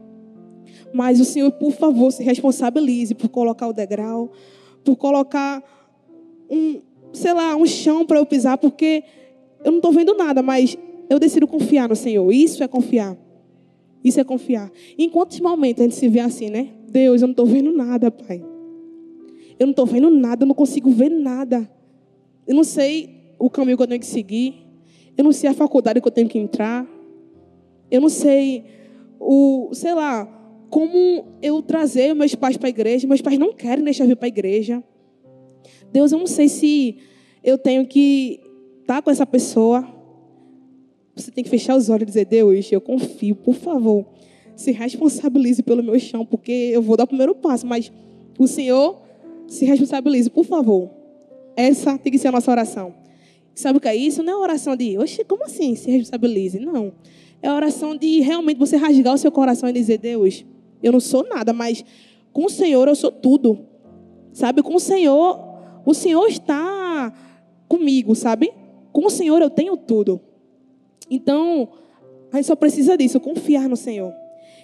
Mas 0.94 1.20
o 1.20 1.26
Senhor, 1.26 1.52
por 1.54 1.72
favor, 1.72 2.12
se 2.12 2.24
responsabilize 2.24 3.16
por 3.16 3.30
colocar 3.30 3.68
o 3.68 3.74
degrau, 3.74 4.32
por 4.84 4.96
colocar 4.96 5.64
um, 6.50 6.82
sei 7.12 7.34
lá, 7.34 7.56
um 7.56 7.66
chão 7.66 8.06
para 8.06 8.20
eu 8.20 8.26
pisar, 8.26 8.58
porque 8.58 9.04
eu 9.64 9.72
não 9.72 9.80
estou 9.80 9.92
vendo 9.92 10.14
nada, 10.16 10.44
mas 10.44 10.78
eu 11.10 11.18
decido 11.18 11.48
confiar 11.48 11.90
no 11.90 11.96
Senhor. 11.96 12.32
Isso 12.32 12.64
é 12.64 12.68
confiar. 12.68 13.18
Isso 14.04 14.20
é 14.20 14.24
confiar. 14.24 14.72
Em 14.98 15.10
quantos 15.10 15.40
momentos 15.40 15.82
a 15.82 15.84
gente 15.86 15.96
se 15.96 16.08
vê 16.08 16.20
assim, 16.20 16.50
né? 16.50 16.70
Deus, 16.90 17.22
eu 17.22 17.28
não 17.28 17.32
estou 17.32 17.46
vendo 17.46 17.72
nada, 17.72 18.12
Pai. 18.12 18.44
Eu 19.60 19.68
não 19.68 19.72
estou 19.72 19.86
vendo 19.86 20.10
nada, 20.10 20.44
eu 20.44 20.48
não 20.48 20.56
consigo 20.56 20.90
ver 20.90 21.10
nada. 21.10 21.70
Eu 22.46 22.56
não 22.56 22.64
sei 22.64 23.36
o 23.40 23.50
caminho 23.50 23.78
que 23.78 23.84
eu 23.84 23.88
tenho 23.88 24.00
que 24.00 24.06
seguir. 24.06 24.56
Eu 25.18 25.24
não 25.24 25.32
sei 25.32 25.50
a 25.50 25.54
faculdade 25.54 26.02
que 26.02 26.08
eu 26.08 26.12
tenho 26.12 26.28
que 26.28 26.38
entrar. 26.38 26.88
Eu 27.90 28.02
não 28.02 28.10
sei 28.10 28.66
o, 29.20 29.70
sei 29.74 29.94
lá, 29.94 30.26
como 30.70 31.26
eu 31.42 31.62
trazer 31.62 32.14
meus 32.14 32.36
pais 32.36 32.58
para 32.58 32.68
a 32.68 32.70
igreja. 32.70 33.08
Meus 33.08 33.22
pais 33.22 33.38
não 33.38 33.54
querem 33.54 33.84
deixar 33.84 34.04
eu 34.04 34.10
vir 34.10 34.16
para 34.18 34.26
a 34.26 34.28
igreja. 34.28 34.84
Deus, 35.92 36.12
eu 36.12 36.20
não 36.20 36.28
sei 36.28 36.50
se 36.50 36.98
eu 37.44 37.58
tenho 37.58 37.86
que 37.86 38.42
estar 38.82 38.96
tá 38.96 39.02
com 39.02 39.12
essa 39.12 39.26
pessoa. 39.26 39.88
Você 41.16 41.30
tem 41.32 41.44
que 41.44 41.50
fechar 41.50 41.76
os 41.76 41.90
olhos 41.90 42.04
e 42.04 42.06
dizer: 42.06 42.26
Deus, 42.26 42.72
eu 42.72 42.82
confio, 42.82 43.36
por 43.36 43.56
favor, 43.56 44.06
se 44.56 44.72
responsabilize 44.72 45.62
pelo 45.62 45.84
meu 45.84 46.00
chão, 46.00 46.26
porque 46.26 46.52
eu 46.52 46.82
vou 46.82 46.98
dar 46.98 47.04
o 47.04 47.08
primeiro 47.08 47.36
passo, 47.36 47.66
mas 47.66 47.92
o 48.38 48.48
Senhor 48.48 49.02
se 49.48 49.66
responsabilize, 49.66 50.30
por 50.30 50.46
favor. 50.46 50.90
Essa 51.56 51.98
tem 51.98 52.12
que 52.12 52.18
ser 52.18 52.30
a 52.30 52.32
nossa 52.32 52.50
oração. 52.50 52.94
Sabe 53.54 53.78
o 53.78 53.82
que 53.82 53.88
é 53.88 53.96
isso? 53.96 54.24
Não 54.24 54.34
é 54.34 54.36
oração 54.38 54.76
de, 54.76 54.98
oxe, 54.98 55.24
como 55.24 55.44
assim 55.44 55.76
se 55.76 55.92
responsabilize? 55.92 56.60
Não. 56.60 56.94
É 57.42 57.52
oração 57.52 57.96
de 57.96 58.22
realmente 58.22 58.58
você 58.58 58.76
rasgar 58.76 59.14
o 59.14 59.18
seu 59.18 59.32
coração 59.32 59.70
e 59.70 59.74
dizer: 59.74 60.00
Deus, 60.00 60.44
eu 60.82 60.92
não 60.92 61.00
sou 61.00 61.28
nada, 61.28 61.54
mas 61.54 61.86
com 62.32 62.46
o 62.46 62.50
Senhor 62.50 62.88
eu 62.88 62.96
sou 62.96 63.12
tudo. 63.12 63.60
Sabe, 64.32 64.64
com 64.64 64.76
o 64.76 64.80
Senhor 64.80 65.54
o 65.86 65.94
Senhor 65.94 66.26
está 66.28 67.14
comigo, 67.68 68.16
sabe? 68.16 68.52
Com 68.92 69.06
o 69.06 69.10
Senhor 69.10 69.42
eu 69.42 69.50
tenho 69.50 69.78
tudo. 69.78 70.20
Então, 71.10 71.70
a 72.32 72.38
gente 72.38 72.46
só 72.46 72.56
precisa 72.56 72.98
disso, 72.98 73.20
confiar 73.20 73.70
no 73.70 73.76
Senhor. 73.76 74.14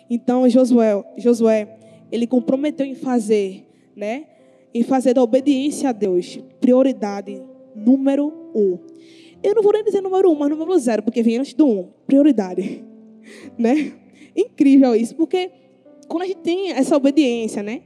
Então, 0.10 0.50
Josué, 0.50 1.04
Josué, 1.18 1.78
ele 2.12 2.26
comprometeu 2.26 2.86
em 2.86 2.96
fazer, 2.96 3.68
né? 3.96 4.26
Em 4.74 4.84
fazer 4.84 5.14
da 5.14 5.22
obediência 5.22 5.90
a 5.90 5.92
Deus 5.92 6.40
prioridade 6.60 7.42
número 7.76 8.34
um. 8.56 8.78
Eu 9.42 9.56
não 9.56 9.64
vou 9.64 9.72
nem 9.72 9.84
dizer 9.84 10.02
número 10.02 10.32
um, 10.32 10.36
mas 10.36 10.50
número 10.50 10.78
zero, 10.78 11.04
porque 11.04 11.24
vem 11.24 11.38
antes 11.38 11.54
do 11.54 11.66
um. 11.66 11.88
Prioridade, 12.06 12.84
né? 13.58 13.94
Incrível 14.36 14.96
isso, 14.96 15.16
porque 15.16 15.52
quando 16.08 16.24
a 16.24 16.26
gente 16.26 16.38
tem 16.38 16.72
essa 16.72 16.98
obediência, 16.98 17.64
né? 17.64 17.82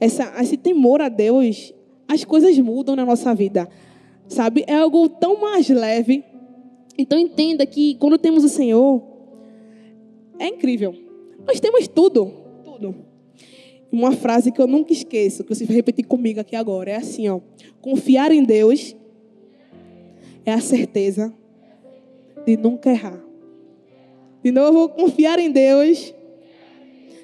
Essa, 0.00 0.32
esse 0.40 0.56
temor 0.56 1.00
a 1.00 1.08
Deus, 1.08 1.74
as 2.06 2.24
coisas 2.24 2.58
mudam 2.58 2.96
na 2.96 3.04
nossa 3.04 3.34
vida. 3.34 3.68
Sabe? 4.26 4.64
É 4.66 4.74
algo 4.74 5.08
tão 5.08 5.40
mais 5.40 5.68
leve. 5.68 6.24
Então 6.98 7.16
entenda 7.16 7.64
que 7.64 7.94
quando 7.94 8.18
temos 8.18 8.42
o 8.42 8.48
Senhor, 8.48 9.00
é 10.36 10.48
incrível. 10.48 10.94
Nós 11.46 11.60
temos 11.60 11.86
tudo. 11.86 12.32
Tudo. 12.64 12.94
Uma 13.90 14.12
frase 14.12 14.50
que 14.50 14.60
eu 14.60 14.66
nunca 14.66 14.92
esqueço, 14.92 15.44
que 15.44 15.54
você 15.54 15.64
vai 15.64 15.76
repetir 15.76 16.04
comigo 16.04 16.40
aqui 16.40 16.56
agora, 16.56 16.90
é 16.90 16.96
assim, 16.96 17.28
ó. 17.28 17.40
Confiar 17.80 18.32
em 18.32 18.42
Deus 18.42 18.96
é 20.44 20.52
a 20.52 20.60
certeza 20.60 21.32
de 22.44 22.56
nunca 22.56 22.90
errar. 22.90 23.22
De 24.42 24.50
novo, 24.50 24.88
confiar 24.88 25.38
em 25.38 25.50
Deus 25.50 26.12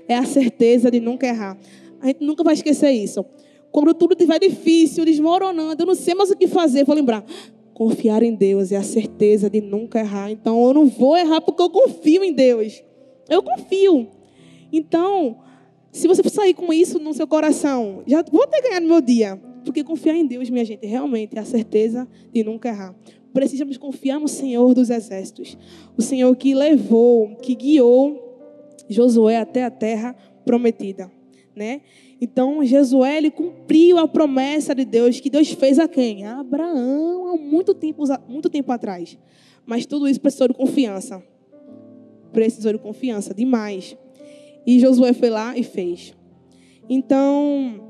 é 0.07 0.15
a 0.15 0.25
certeza 0.25 0.91
de 0.91 1.01
nunca 1.01 1.27
errar. 1.27 1.59
A 2.01 2.07
gente 2.07 2.25
nunca 2.25 2.45
vai 2.45 2.55
esquecer 2.55 2.91
isso. 2.93 3.25
Quando 3.73 3.93
tudo 3.93 4.13
estiver 4.13 4.39
difícil, 4.39 5.05
desmoronando, 5.05 5.83
eu 5.83 5.87
não 5.87 5.95
sei 5.95 6.15
mais 6.15 6.31
o 6.31 6.37
que 6.37 6.47
fazer, 6.47 6.85
vou 6.85 6.95
lembrar. 6.95 7.25
Confiar 7.75 8.23
em 8.23 8.35
Deus 8.35 8.73
é 8.73 8.77
a 8.77 8.83
certeza 8.83 9.51
de 9.51 9.61
nunca 9.61 9.99
errar. 9.99 10.31
Então 10.31 10.65
eu 10.65 10.73
não 10.73 10.87
vou 10.87 11.17
errar 11.17 11.41
porque 11.41 11.61
eu 11.61 11.69
confio 11.69 12.25
em 12.25 12.33
Deus. 12.33 12.83
Eu 13.29 13.43
confio. 13.43 14.09
Então, 14.73 15.39
se 15.93 16.09
você 16.09 16.23
sair 16.29 16.55
com 16.55 16.73
isso 16.73 16.99
no 16.99 17.13
seu 17.13 17.27
coração, 17.27 18.03
já 18.07 18.23
vou 18.23 18.47
ter 18.47 18.63
ganhado 18.63 18.87
meu 18.87 19.01
dia. 19.01 19.37
Porque 19.65 19.83
confiar 19.83 20.15
em 20.15 20.27
Deus, 20.27 20.51
minha 20.51 20.65
gente, 20.65 20.87
realmente 20.87 21.37
é 21.37 21.41
a 21.41 21.45
certeza 21.45 22.07
de 22.33 22.45
nunca 22.45 22.69
errar. 22.69 22.95
Precisamos 23.33 23.77
confiar 23.77 24.21
no 24.21 24.29
Senhor 24.29 24.75
dos 24.75 24.91
exércitos. 24.91 25.59
O 25.97 26.03
Senhor 26.03 26.35
que 26.37 26.55
levou, 26.55 27.35
que 27.37 27.55
guiou 27.55 28.23
Josué 28.89 29.39
até 29.39 29.65
a 29.65 29.71
terra 29.71 30.15
prometida, 30.45 31.11
né? 31.57 31.81
Então, 32.21 32.65
Jesué, 32.65 33.19
ele 33.19 33.31
cumpriu 33.31 33.99
a 33.99 34.09
promessa 34.09 34.75
de 34.75 34.85
Deus 34.85 35.21
que 35.21 35.29
Deus 35.29 35.51
fez 35.51 35.79
a 35.79 35.89
quem? 35.89 36.25
A 36.25 36.41
Abraão, 36.41 37.29
há 37.29 37.37
muito 37.37 37.75
tempo, 37.75 38.05
muito 38.29 38.49
tempo 38.49 38.71
atrás. 38.73 39.19
Mas 39.67 39.87
tudo 39.87 40.09
isso 40.09 40.21
precisou 40.21 40.49
de 40.49 40.55
confiança. 40.55 41.23
Precisou 42.33 42.73
de 42.73 42.79
confiança, 42.79 43.35
demais. 43.35 43.97
E 44.67 44.79
Josué 44.81 45.13
foi 45.13 45.31
lá 45.31 45.57
e 45.57 45.63
fez. 45.63 46.15
Então, 46.89 47.81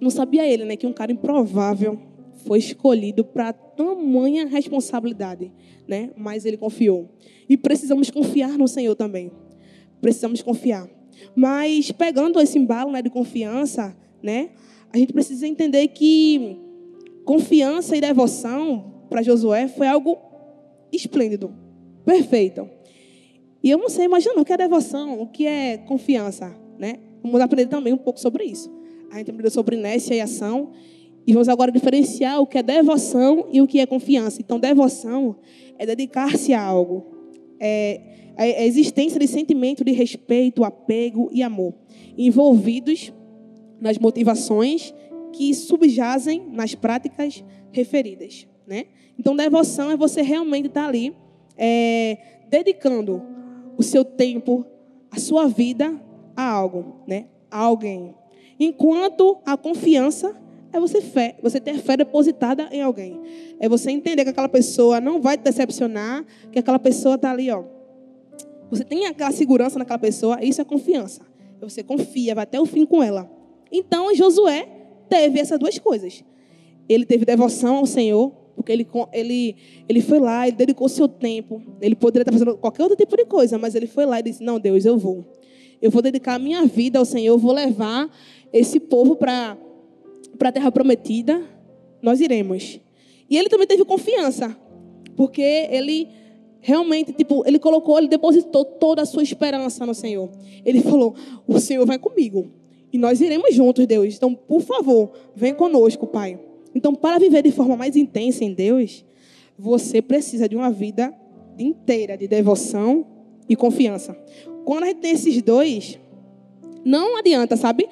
não 0.00 0.10
sabia 0.10 0.46
ele, 0.46 0.64
né, 0.64 0.76
que 0.76 0.86
um 0.86 0.92
cara 0.92 1.12
improvável 1.12 1.98
foi 2.46 2.58
escolhido 2.58 3.24
para 3.24 3.52
tamanha 3.52 4.46
responsabilidade, 4.46 5.52
né? 5.86 6.10
Mas 6.16 6.44
ele 6.44 6.56
confiou. 6.56 7.08
E 7.48 7.56
precisamos 7.56 8.10
confiar 8.10 8.58
no 8.58 8.66
Senhor 8.66 8.94
também. 8.94 9.30
Precisamos 10.00 10.42
confiar. 10.42 10.88
Mas 11.34 11.90
pegando 11.92 12.40
esse 12.40 12.58
embalo 12.58 12.90
né, 12.92 13.02
de 13.02 13.10
confiança, 13.10 13.96
né, 14.22 14.50
a 14.92 14.98
gente 14.98 15.12
precisa 15.12 15.46
entender 15.46 15.88
que 15.88 16.58
confiança 17.24 17.96
e 17.96 18.00
devoção 18.00 19.04
para 19.08 19.22
Josué 19.22 19.68
foi 19.68 19.86
algo 19.86 20.18
esplêndido, 20.92 21.52
perfeito. 22.04 22.68
E 23.62 23.70
eu 23.70 23.78
não 23.78 23.88
sei 23.88 24.06
imaginar 24.06 24.40
o 24.40 24.44
que 24.44 24.52
é 24.52 24.56
devoção, 24.56 25.20
o 25.20 25.26
que 25.26 25.46
é 25.46 25.78
confiança, 25.78 26.54
né? 26.78 26.98
Vamos 27.22 27.40
aprender 27.40 27.68
também 27.68 27.92
um 27.92 27.98
pouco 27.98 28.18
sobre 28.18 28.44
isso. 28.44 28.70
A 29.10 29.18
gente 29.18 29.30
aprendeu 29.30 29.50
sobre 29.50 29.76
inércia 29.76 30.14
e 30.14 30.20
ação. 30.20 30.70
E 31.24 31.32
vamos 31.32 31.48
agora 31.48 31.70
diferenciar 31.70 32.40
o 32.40 32.46
que 32.46 32.58
é 32.58 32.62
devoção 32.62 33.46
e 33.52 33.60
o 33.60 33.66
que 33.66 33.78
é 33.78 33.86
confiança. 33.86 34.40
Então, 34.40 34.58
devoção 34.58 35.36
é 35.78 35.86
dedicar-se 35.86 36.52
a 36.52 36.60
algo. 36.60 37.06
É 37.60 38.00
a 38.36 38.64
existência 38.64 39.18
de 39.20 39.26
sentimento 39.26 39.84
de 39.84 39.92
respeito, 39.92 40.64
apego 40.64 41.28
e 41.32 41.42
amor, 41.42 41.74
envolvidos 42.16 43.12
nas 43.80 43.98
motivações 43.98 44.94
que 45.32 45.54
subjazem 45.54 46.46
nas 46.50 46.74
práticas 46.74 47.44
referidas. 47.70 48.46
Né? 48.66 48.86
Então, 49.18 49.34
devoção 49.34 49.90
é 49.90 49.96
você 49.96 50.22
realmente 50.22 50.68
estar 50.68 50.86
ali 50.86 51.14
é, 51.56 52.18
dedicando 52.48 53.22
o 53.76 53.82
seu 53.82 54.04
tempo, 54.04 54.64
a 55.10 55.18
sua 55.18 55.48
vida 55.48 56.00
a 56.36 56.48
algo, 56.48 57.02
né? 57.06 57.26
A 57.50 57.58
alguém. 57.58 58.14
Enquanto 58.58 59.38
a 59.44 59.56
confiança 59.56 60.34
é 60.72 60.80
você 60.80 61.02
fé, 61.02 61.36
você 61.42 61.60
ter 61.60 61.78
fé 61.78 61.96
depositada 61.96 62.68
em 62.70 62.80
alguém. 62.80 63.20
É 63.60 63.68
você 63.68 63.90
entender 63.90 64.24
que 64.24 64.30
aquela 64.30 64.48
pessoa 64.48 65.00
não 65.00 65.20
vai 65.20 65.36
te 65.36 65.42
decepcionar, 65.42 66.24
que 66.50 66.58
aquela 66.58 66.78
pessoa 66.78 67.16
está 67.16 67.30
ali, 67.30 67.50
ó. 67.50 67.64
Você 68.72 68.84
tem 68.86 69.04
aquela 69.04 69.30
segurança 69.30 69.78
naquela 69.78 69.98
pessoa, 69.98 70.42
isso 70.42 70.58
é 70.58 70.64
confiança. 70.64 71.20
Você 71.60 71.82
confia, 71.82 72.34
vai 72.34 72.44
até 72.44 72.58
o 72.58 72.64
fim 72.64 72.86
com 72.86 73.02
ela. 73.02 73.30
Então, 73.70 74.14
Josué 74.14 74.66
teve 75.10 75.38
essas 75.38 75.58
duas 75.58 75.78
coisas. 75.78 76.24
Ele 76.88 77.04
teve 77.04 77.26
devoção 77.26 77.76
ao 77.76 77.86
Senhor, 77.86 78.30
porque 78.56 78.72
ele, 78.72 78.88
ele, 79.12 79.56
ele 79.86 80.00
foi 80.00 80.18
lá, 80.18 80.48
ele 80.48 80.56
dedicou 80.56 80.88
seu 80.88 81.06
tempo. 81.06 81.62
Ele 81.82 81.94
poderia 81.94 82.22
estar 82.22 82.32
fazendo 82.32 82.56
qualquer 82.56 82.84
outro 82.84 82.96
tipo 82.96 83.14
de 83.14 83.26
coisa, 83.26 83.58
mas 83.58 83.74
ele 83.74 83.86
foi 83.86 84.06
lá 84.06 84.20
e 84.20 84.22
disse: 84.22 84.42
Não, 84.42 84.58
Deus, 84.58 84.86
eu 84.86 84.96
vou. 84.96 85.22
Eu 85.82 85.90
vou 85.90 86.00
dedicar 86.00 86.36
a 86.36 86.38
minha 86.38 86.64
vida 86.64 86.98
ao 86.98 87.04
Senhor, 87.04 87.34
eu 87.34 87.38
vou 87.38 87.52
levar 87.52 88.10
esse 88.54 88.80
povo 88.80 89.16
para 89.16 89.58
a 90.42 90.50
terra 90.52 90.72
prometida. 90.72 91.42
Nós 92.00 92.22
iremos. 92.22 92.80
E 93.28 93.36
ele 93.36 93.50
também 93.50 93.66
teve 93.66 93.84
confiança, 93.84 94.56
porque 95.14 95.42
ele 95.42 96.08
realmente, 96.62 97.12
tipo, 97.12 97.42
ele 97.46 97.58
colocou, 97.58 97.98
ele 97.98 98.08
depositou 98.08 98.64
toda 98.64 99.02
a 99.02 99.04
sua 99.04 99.22
esperança 99.22 99.84
no 99.84 99.94
Senhor. 99.94 100.30
Ele 100.64 100.80
falou: 100.80 101.14
O 101.46 101.60
Senhor 101.60 101.84
vai 101.84 101.98
comigo. 101.98 102.50
E 102.90 102.96
nós 102.96 103.20
iremos 103.20 103.54
juntos, 103.54 103.86
Deus. 103.86 104.14
Então, 104.14 104.34
por 104.34 104.62
favor, 104.62 105.10
vem 105.34 105.54
conosco, 105.54 106.06
Pai. 106.06 106.38
Então, 106.74 106.94
para 106.94 107.18
viver 107.18 107.42
de 107.42 107.50
forma 107.50 107.76
mais 107.76 107.96
intensa 107.96 108.44
em 108.44 108.54
Deus, 108.54 109.04
você 109.58 110.00
precisa 110.00 110.48
de 110.48 110.56
uma 110.56 110.70
vida 110.70 111.12
inteira 111.58 112.16
de 112.16 112.28
devoção 112.28 113.06
e 113.48 113.56
confiança. 113.56 114.16
Quando 114.64 114.84
a 114.84 114.86
gente 114.86 115.00
tem 115.00 115.12
esses 115.12 115.42
dois, 115.42 115.98
não 116.84 117.16
adianta, 117.16 117.56
sabe? 117.56 117.88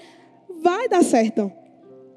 Vai 0.63 0.89
dar 0.89 1.03
certo. 1.03 1.51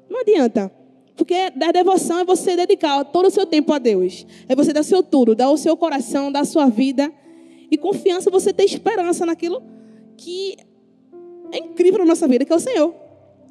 Não 0.08 0.20
adianta. 0.20 0.70
Porque 1.16 1.34
a 1.34 1.72
devoção 1.72 2.18
é 2.18 2.24
você 2.24 2.56
dedicar 2.56 3.04
todo 3.04 3.26
o 3.26 3.30
seu 3.30 3.46
tempo 3.46 3.72
a 3.72 3.78
Deus. 3.78 4.26
É 4.48 4.54
você 4.54 4.72
dar 4.72 4.82
seu 4.82 5.02
tudo, 5.02 5.34
dar 5.34 5.50
o 5.50 5.56
seu 5.56 5.76
coração, 5.76 6.32
dar 6.32 6.40
a 6.40 6.44
sua 6.44 6.68
vida. 6.68 7.12
E 7.70 7.78
confiança, 7.78 8.30
você 8.30 8.52
ter 8.52 8.64
esperança 8.64 9.24
naquilo 9.24 9.62
que 10.16 10.56
é 11.52 11.58
incrível 11.58 12.00
na 12.00 12.06
nossa 12.06 12.26
vida, 12.26 12.44
que 12.44 12.52
é 12.52 12.56
o 12.56 12.60
Senhor. 12.60 12.94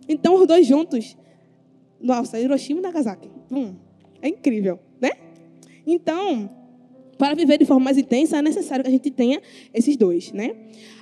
Então, 0.08 0.36
os 0.36 0.46
dois 0.46 0.68
juntos 0.68 1.16
nossa, 2.04 2.38
Hiroshima 2.38 2.82
e 2.82 2.84
Nagasaki. 2.84 3.32
Hum, 3.50 3.76
é 4.22 4.28
incrível, 4.28 4.78
né? 5.00 5.12
Então, 5.88 6.50
para 7.24 7.36
viver 7.36 7.58
de 7.58 7.64
forma 7.64 7.86
mais 7.86 7.98
intensa, 7.98 8.40
é 8.40 8.42
necessário 8.42 8.84
que 8.84 8.90
a 8.90 8.92
gente 8.92 9.10
tenha 9.10 9.42
esses 9.74 9.96
dois, 9.96 10.34
né? 10.34 10.58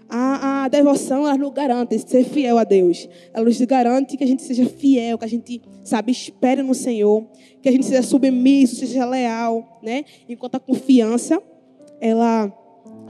A, 0.07 0.65
a 0.65 0.67
devoção, 0.67 1.25
ela 1.25 1.35
nos 1.35 1.51
garante 1.51 1.97
ser 1.97 2.23
fiel 2.25 2.59
a 2.59 2.63
Deus. 2.63 3.09
Ela 3.33 3.43
nos 3.43 3.59
garante 3.61 4.15
que 4.15 4.23
a 4.23 4.27
gente 4.27 4.43
seja 4.43 4.67
fiel, 4.67 5.17
que 5.17 5.25
a 5.25 5.27
gente, 5.27 5.59
sabe, 5.83 6.11
espere 6.11 6.61
no 6.61 6.75
Senhor, 6.75 7.25
que 7.59 7.67
a 7.67 7.71
gente 7.71 7.87
seja 7.87 8.03
submisso, 8.03 8.75
seja 8.75 9.03
leal, 9.03 9.79
né? 9.81 10.05
Enquanto 10.29 10.53
a 10.53 10.59
confiança, 10.59 11.41
ela 11.99 12.55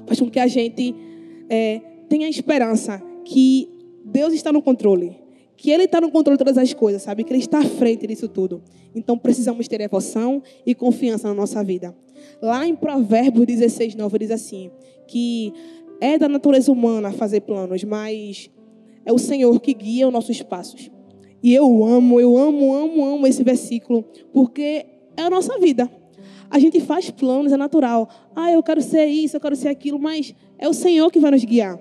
faz 0.08 0.18
com 0.18 0.30
que 0.30 0.40
a 0.40 0.48
gente 0.48 0.96
é, 1.50 1.82
tenha 2.08 2.30
esperança 2.30 3.04
que 3.26 3.68
Deus 4.06 4.32
está 4.32 4.54
no 4.54 4.62
controle 4.62 5.21
que 5.62 5.70
Ele 5.70 5.84
está 5.84 6.02
no 6.02 6.10
controle 6.10 6.40
de 6.40 6.44
todas 6.44 6.58
as 6.58 6.74
coisas, 6.74 7.04
sabe? 7.04 7.24
Que 7.24 7.32
Ele 7.32 7.40
está 7.40 7.60
à 7.60 7.64
frente 7.64 8.08
disso 8.08 8.28
tudo. 8.28 8.64
Então 8.96 9.16
precisamos 9.16 9.68
ter 9.68 9.78
devoção 9.78 10.42
e 10.66 10.74
confiança 10.74 11.28
na 11.28 11.36
nossa 11.36 11.64
vida. 11.64 11.96
Lá 12.42 12.66
em 12.66 12.76
Provérbios 12.76 13.46
16, 13.46 13.94
9, 13.94 14.18
diz 14.18 14.32
assim: 14.32 14.72
que 15.08 15.54
é 16.02 16.18
da 16.18 16.28
natureza 16.28 16.72
humana 16.72 17.12
fazer 17.12 17.42
planos, 17.42 17.84
mas 17.84 18.50
é 19.06 19.14
o 19.14 19.20
Senhor 19.20 19.60
que 19.60 19.72
guia 19.76 20.08
os 20.08 20.14
nossos 20.14 20.42
passos. 20.42 20.90
E 21.44 21.54
eu 21.54 21.86
amo, 21.86 22.20
eu 22.20 22.36
amo, 22.36 22.74
amo, 22.74 23.06
amo 23.06 23.28
esse 23.28 23.44
versículo, 23.44 24.04
porque 24.34 24.88
é 25.16 25.22
a 25.22 25.30
nossa 25.30 25.60
vida. 25.60 25.88
A 26.50 26.58
gente 26.58 26.82
faz 26.82 27.12
planos, 27.12 27.54
é 27.54 27.58
natural. 27.58 28.10
Ah, 28.36 28.52
eu 28.52 28.64
quero 28.64 28.82
ser 28.82 29.06
isso, 29.06 29.36
eu 29.36 29.40
quero 29.40 29.56
ser 29.56 29.68
aquilo, 29.68 30.00
mas 30.00 30.34
é 30.58 30.68
o 30.68 30.74
Senhor 30.74 31.12
que 31.12 31.20
vai 31.20 31.30
nos 31.30 31.46
guiar. 31.46 31.80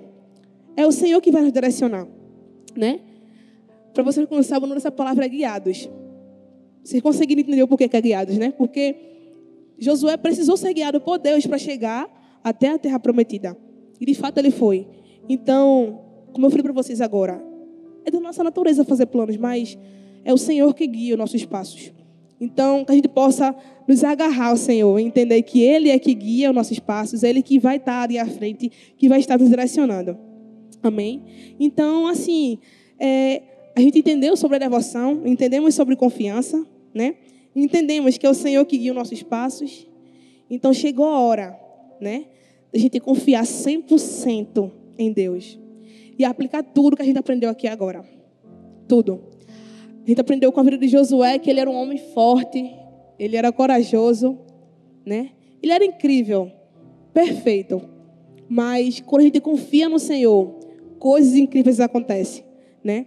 É 0.77 0.85
o 0.85 0.91
Senhor 0.91 1.19
que 1.19 1.31
vai 1.31 1.41
nos 1.41 1.51
direcionar, 1.51 2.07
né? 2.77 2.99
Para 3.93 4.03
não 4.03 4.43
sabem, 4.43 4.63
o 4.63 4.67
nome 4.67 4.75
dessa 4.75 4.91
palavra 4.91 5.25
é 5.25 5.29
guiados. 5.29 5.89
Vocês 6.83 7.01
conseguiram 7.01 7.41
entender 7.41 7.61
o 7.61 7.67
porquê 7.67 7.87
que 7.87 7.97
é 7.97 8.01
guiados, 8.01 8.37
né? 8.37 8.51
Porque 8.51 8.95
Josué 9.77 10.17
precisou 10.17 10.57
ser 10.57 10.73
guiado 10.73 10.99
por 11.01 11.17
Deus 11.17 11.45
para 11.45 11.57
chegar 11.57 12.09
até 12.43 12.69
a 12.69 12.77
terra 12.77 12.99
prometida. 12.99 13.57
E 13.99 14.05
de 14.05 14.13
fato 14.13 14.37
ele 14.37 14.51
foi. 14.51 14.87
Então, 15.29 16.01
como 16.33 16.45
eu 16.45 16.49
falei 16.49 16.63
para 16.63 16.73
vocês 16.73 17.01
agora, 17.01 17.43
é 18.05 18.09
da 18.09 18.19
nossa 18.19 18.43
natureza 18.43 18.83
fazer 18.83 19.05
planos, 19.07 19.37
mas 19.37 19.77
é 20.23 20.33
o 20.33 20.37
Senhor 20.37 20.73
que 20.73 20.87
guia 20.87 21.13
os 21.13 21.19
nossos 21.19 21.45
passos. 21.45 21.91
Então, 22.39 22.83
que 22.83 22.91
a 22.91 22.95
gente 22.95 23.07
possa 23.07 23.55
nos 23.87 24.03
agarrar 24.03 24.49
ao 24.49 24.57
Senhor, 24.57 24.97
entender 24.97 25.41
que 25.43 25.61
Ele 25.61 25.89
é 25.89 25.99
que 25.99 26.13
guia 26.13 26.49
os 26.49 26.55
nossos 26.55 26.79
passos, 26.79 27.21
Ele 27.21 27.43
que 27.43 27.59
vai 27.59 27.77
estar 27.77 28.01
ali 28.01 28.17
à 28.17 28.25
frente, 28.25 28.71
que 28.97 29.07
vai 29.07 29.19
estar 29.19 29.37
nos 29.37 29.49
direcionando. 29.49 30.17
Amém? 30.81 31.21
Então, 31.59 32.07
assim, 32.07 32.57
é, 32.99 33.43
a 33.75 33.79
gente 33.79 33.99
entendeu 33.99 34.35
sobre 34.35 34.57
a 34.57 34.59
devoção, 34.59 35.21
entendemos 35.25 35.75
sobre 35.75 35.95
confiança, 35.95 36.65
né? 36.93 37.15
Entendemos 37.55 38.17
que 38.17 38.25
é 38.25 38.29
o 38.29 38.33
Senhor 38.33 38.65
que 38.65 38.77
guia 38.77 38.91
os 38.91 38.97
nossos 38.97 39.23
passos. 39.23 39.87
Então 40.49 40.73
chegou 40.73 41.05
a 41.05 41.19
hora, 41.19 41.57
né? 41.99 42.25
A 42.73 42.77
gente 42.77 42.99
confiar 42.99 43.43
100% 43.43 44.71
em 44.97 45.11
Deus 45.11 45.59
e 46.17 46.23
aplicar 46.23 46.63
tudo 46.63 46.95
que 46.95 47.01
a 47.01 47.05
gente 47.05 47.17
aprendeu 47.17 47.49
aqui 47.49 47.67
agora. 47.67 48.03
Tudo. 48.87 49.21
A 50.03 50.07
gente 50.07 50.19
aprendeu 50.19 50.51
com 50.51 50.59
a 50.59 50.63
vida 50.63 50.77
de 50.77 50.87
Josué 50.87 51.37
que 51.39 51.49
ele 51.49 51.59
era 51.59 51.69
um 51.69 51.75
homem 51.75 51.97
forte, 51.97 52.73
ele 53.19 53.35
era 53.35 53.51
corajoso, 53.51 54.37
né? 55.05 55.31
Ele 55.61 55.71
era 55.71 55.85
incrível, 55.85 56.51
perfeito. 57.13 57.81
Mas 58.49 58.99
quando 58.99 59.21
a 59.21 59.25
gente 59.25 59.39
confia 59.39 59.87
no 59.87 59.99
Senhor, 59.99 60.59
coisas 60.99 61.35
incríveis 61.35 61.79
acontecem, 61.79 62.43
né? 62.83 63.05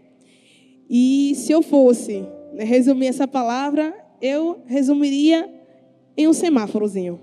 E 0.88 1.35
se 1.35 1.53
eu 1.53 1.62
fosse 1.62 2.27
né, 2.53 2.64
resumir 2.64 3.07
essa 3.07 3.27
palavra, 3.27 3.94
eu 4.20 4.62
resumiria 4.66 5.49
em 6.16 6.29
um 6.29 6.33
semáforozinho. 6.33 7.20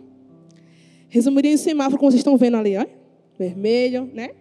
Resumiria 1.08 1.52
em 1.52 1.56
um 1.56 1.58
semáforo, 1.58 1.98
como 1.98 2.12
vocês 2.12 2.20
estão 2.20 2.38
vendo 2.38 2.58
ali, 2.58 2.78
ó, 2.78 2.86
vermelho, 3.38 4.10
né? 4.14 4.32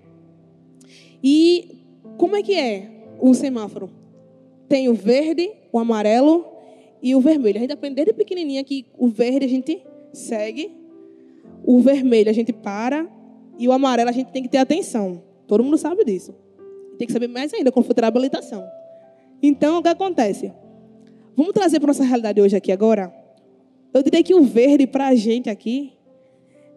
E 1.23 1.85
como 2.17 2.37
é 2.37 2.43
que 2.43 2.55
é 2.55 2.91
o 3.21 3.35
semáforo? 3.35 3.91
Tem 4.69 4.89
o 4.89 4.95
verde, 4.95 5.51
o 5.73 5.79
amarelo 5.79 6.47
e 7.03 7.15
o 7.15 7.21
vermelho. 7.21 7.59
A 7.59 7.61
gente 7.61 7.73
aprende 7.73 7.97
desde 7.97 8.13
pequenininha 8.13 8.63
que 8.63 8.87
o 8.97 9.09
verde 9.09 9.45
a 9.47 9.49
gente 9.49 9.83
segue, 10.13 10.71
o 11.65 11.81
vermelho 11.81 12.31
a 12.31 12.33
gente 12.33 12.53
para 12.53 13.09
e 13.59 13.69
o 13.69 13.73
amarelo 13.73 14.09
a 14.09 14.13
gente 14.13 14.33
tem 14.33 14.43
que 14.43 14.49
ter 14.49 14.59
atenção. 14.59 15.23
Todo 15.47 15.63
mundo 15.65 15.77
sabe 15.77 16.05
disso. 16.05 16.35
Tem 16.97 17.07
que 17.07 17.13
saber 17.13 17.29
mais 17.29 17.53
ainda 17.53 17.73
quando 17.73 17.87
for 17.87 17.95
ter 17.95 18.05
habilitação. 18.05 18.65
Então, 19.43 19.79
o 19.79 19.83
que 19.83 19.89
acontece? 19.89 20.53
Vamos 21.37 21.53
trazer 21.53 21.81
para 21.81 21.89
nossa 21.89 22.05
realidade 22.05 22.41
hoje 22.41 22.57
aqui 22.57 22.71
agora? 22.71 23.15
Eu 23.93 24.03
diria 24.03 24.23
que 24.23 24.35
o 24.35 24.43
verde 24.43 24.87
para 24.87 25.09
a 25.09 25.15
gente 25.15 25.49
aqui 25.49 25.93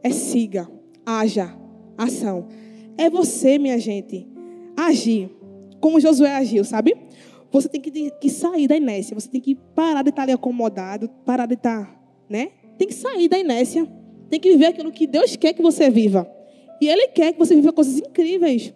é 0.02 0.10
siga, 0.10 0.69
haja, 1.06 1.56
ação. 1.97 2.47
É 2.97 3.10
você, 3.10 3.58
minha 3.58 3.78
gente, 3.78 4.28
agir 4.78 5.30
como 5.84 5.99
Josué 5.99 6.34
agiu, 6.34 6.63
sabe? 6.63 6.95
Você 7.52 7.67
tem 7.67 7.82
que, 7.82 7.91
que 8.10 8.30
sair 8.30 8.69
da 8.69 8.78
inércia, 8.78 9.13
você 9.13 9.28
tem 9.28 9.41
que 9.41 9.54
parar 9.76 10.02
de 10.02 10.12
estar 10.12 10.21
ali 10.21 10.32
acomodado, 10.32 11.10
parar 11.26 11.45
de 11.45 11.56
estar, 11.56 12.02
né? 12.30 12.52
Tem 12.78 12.88
que 12.88 12.93
sair 12.93 13.28
da 13.28 13.38
inércia, 13.38 13.86
tem 14.30 14.39
que 14.39 14.49
viver 14.52 14.67
aquilo 14.67 14.93
que 14.93 15.06
Deus 15.06 15.36
quer 15.36 15.52
que 15.52 15.62
você 15.62 15.89
viva. 15.89 16.26
E 16.80 16.88
Ele 16.88 17.10
quer 17.10 17.34
que 17.34 17.38
você 17.38 17.54
viva 17.54 17.73
coisas 17.73 17.99
incríveis. 17.99 18.73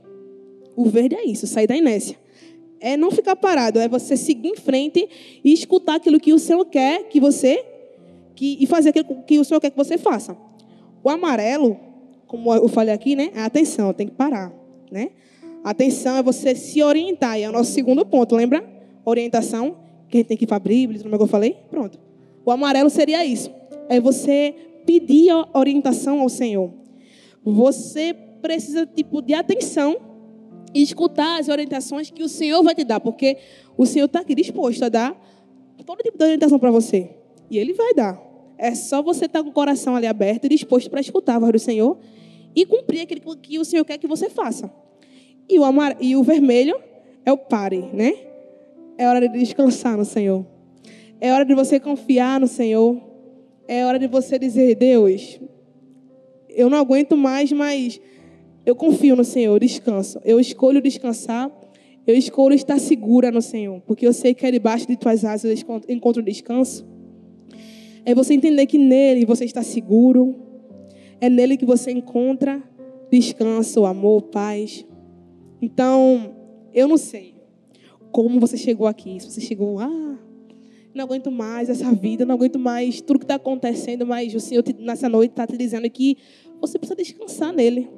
O 0.75 0.83
verde 0.83 1.15
é 1.15 1.23
isso, 1.23 1.47
sair 1.47 1.65
da 1.65 1.77
inércia 1.77 2.17
é 2.79 2.95
não 2.95 3.11
ficar 3.11 3.35
parado, 3.35 3.79
é 3.79 3.87
você 3.87 4.15
seguir 4.15 4.49
em 4.49 4.55
frente 4.55 5.07
e 5.43 5.53
escutar 5.53 5.95
aquilo 5.95 6.19
que 6.19 6.33
o 6.33 6.39
Senhor 6.39 6.65
quer 6.65 7.03
que 7.09 7.19
você 7.19 7.63
que, 8.35 8.57
e 8.59 8.67
fazer 8.67 8.89
aquilo 8.89 9.23
que 9.23 9.39
o 9.39 9.43
Senhor 9.43 9.59
quer 9.59 9.71
que 9.71 9.77
você 9.77 9.97
faça. 9.97 10.37
O 11.03 11.09
amarelo, 11.09 11.77
como 12.27 12.53
eu 12.53 12.67
falei 12.67 12.93
aqui, 12.93 13.15
né, 13.15 13.31
é 13.33 13.41
atenção, 13.41 13.91
tem 13.93 14.07
que 14.07 14.13
parar, 14.13 14.53
né? 14.91 15.09
Atenção 15.63 16.17
é 16.17 16.23
você 16.23 16.55
se 16.55 16.81
orientar, 16.83 17.39
e 17.39 17.43
é 17.43 17.49
o 17.49 17.51
nosso 17.51 17.71
segundo 17.71 18.05
ponto, 18.05 18.35
lembra? 18.35 18.63
Orientação, 19.03 19.77
que 20.07 20.17
a 20.17 20.19
gente 20.19 20.27
tem 20.27 20.37
que 20.37 20.43
ir 20.43 20.47
para 20.47 20.57
a 20.57 20.59
Bíblia, 20.59 21.01
como 21.01 21.15
eu 21.15 21.27
falei? 21.27 21.57
Pronto. 21.69 21.99
O 22.45 22.51
amarelo 22.51 22.89
seria 22.89 23.25
isso. 23.25 23.51
É 23.89 23.99
você 23.99 24.53
pedir 24.85 25.33
orientação 25.53 26.21
ao 26.21 26.29
Senhor. 26.29 26.71
Você 27.43 28.13
precisa 28.41 28.85
tipo 28.85 29.21
de 29.21 29.33
atenção 29.33 29.97
e 30.73 30.81
escutar 30.81 31.39
as 31.39 31.47
orientações 31.49 32.09
que 32.09 32.23
o 32.23 32.29
Senhor 32.29 32.61
vai 32.63 32.75
te 32.75 32.83
dar, 32.83 32.99
porque 32.99 33.37
o 33.77 33.85
Senhor 33.85 34.05
está 34.05 34.19
aqui 34.19 34.35
disposto 34.35 34.83
a 34.83 34.89
dar 34.89 35.19
todo 35.85 36.03
tipo 36.03 36.17
de 36.17 36.23
orientação 36.23 36.59
para 36.59 36.69
você. 36.71 37.09
E 37.49 37.57
Ele 37.57 37.73
vai 37.73 37.93
dar. 37.93 38.21
É 38.57 38.73
só 38.75 39.01
você 39.01 39.25
estar 39.25 39.39
tá 39.39 39.43
com 39.43 39.49
o 39.49 39.53
coração 39.53 39.95
ali 39.95 40.07
aberto 40.07 40.45
e 40.45 40.49
disposto 40.49 40.89
para 40.89 40.99
escutar 40.99 41.35
a 41.35 41.39
voz 41.39 41.53
do 41.53 41.59
Senhor 41.59 41.97
e 42.55 42.65
cumprir 42.65 43.01
aquilo 43.01 43.37
que 43.37 43.59
o 43.59 43.63
Senhor 43.63 43.85
quer 43.85 43.97
que 43.97 44.07
você 44.07 44.29
faça. 44.29 44.71
E 45.47 45.57
o, 45.57 45.63
amar, 45.63 45.95
e 46.01 46.15
o 46.15 46.23
vermelho 46.23 46.77
é 47.25 47.31
o 47.31 47.37
pare, 47.37 47.89
né? 47.93 48.13
É 48.97 49.07
hora 49.07 49.21
de 49.21 49.29
descansar 49.37 49.95
no 49.95 50.03
Senhor. 50.03 50.45
É 51.21 51.31
hora 51.31 51.45
de 51.45 51.53
você 51.53 51.79
confiar 51.79 52.39
no 52.39 52.47
Senhor. 52.47 52.99
É 53.67 53.85
hora 53.85 53.99
de 53.99 54.07
você 54.07 54.39
dizer, 54.39 54.75
Deus, 54.75 55.39
eu 56.49 56.69
não 56.69 56.79
aguento 56.79 57.15
mais, 57.15 57.51
mas 57.51 58.01
eu 58.67 58.75
confio 58.75 59.15
no 59.15 59.23
Senhor, 59.23 59.57
descanso. 59.61 60.19
Eu 60.25 60.41
escolho 60.41 60.81
descansar. 60.81 61.49
Eu 62.05 62.13
escolho 62.15 62.53
estar 62.53 62.77
segura 62.79 63.31
no 63.31 63.41
Senhor, 63.41 63.81
porque 63.87 64.05
eu 64.05 64.11
sei 64.11 64.33
que 64.33 64.45
é 64.45 64.51
debaixo 64.51 64.85
de 64.85 64.97
tuas 64.97 65.23
asas 65.23 65.63
eu 65.65 65.81
encontro 65.87 66.21
descanso. 66.21 66.85
É 68.03 68.13
você 68.13 68.33
entender 68.33 68.65
que 68.65 68.77
nele 68.77 69.25
você 69.25 69.45
está 69.45 69.63
seguro. 69.63 70.35
É 71.21 71.29
nele 71.29 71.55
que 71.55 71.65
você 71.65 71.91
encontra 71.91 72.61
descanso, 73.09 73.85
amor, 73.85 74.23
paz. 74.23 74.85
Então, 75.61 76.35
eu 76.73 76.89
não 76.89 76.97
sei 76.97 77.35
como 78.11 78.37
você 78.37 78.57
chegou 78.57 78.85
aqui. 78.85 79.17
Se 79.21 79.31
você 79.31 79.39
chegou, 79.39 79.79
ah, 79.79 80.19
não 80.93 81.05
aguento 81.05 81.31
mais 81.31 81.69
essa 81.69 81.89
vida, 81.93 82.25
não 82.25 82.35
aguento 82.35 82.59
mais 82.59 82.99
tudo 82.99 83.19
que 83.19 83.23
está 83.23 83.35
acontecendo, 83.35 84.05
mas 84.05 84.35
o 84.35 84.41
Senhor 84.41 84.63
nessa 84.77 85.07
noite 85.07 85.31
está 85.31 85.47
te 85.47 85.55
dizendo 85.55 85.89
que 85.89 86.17
você 86.59 86.77
precisa 86.77 86.97
descansar 86.97 87.53
nele. 87.53 87.89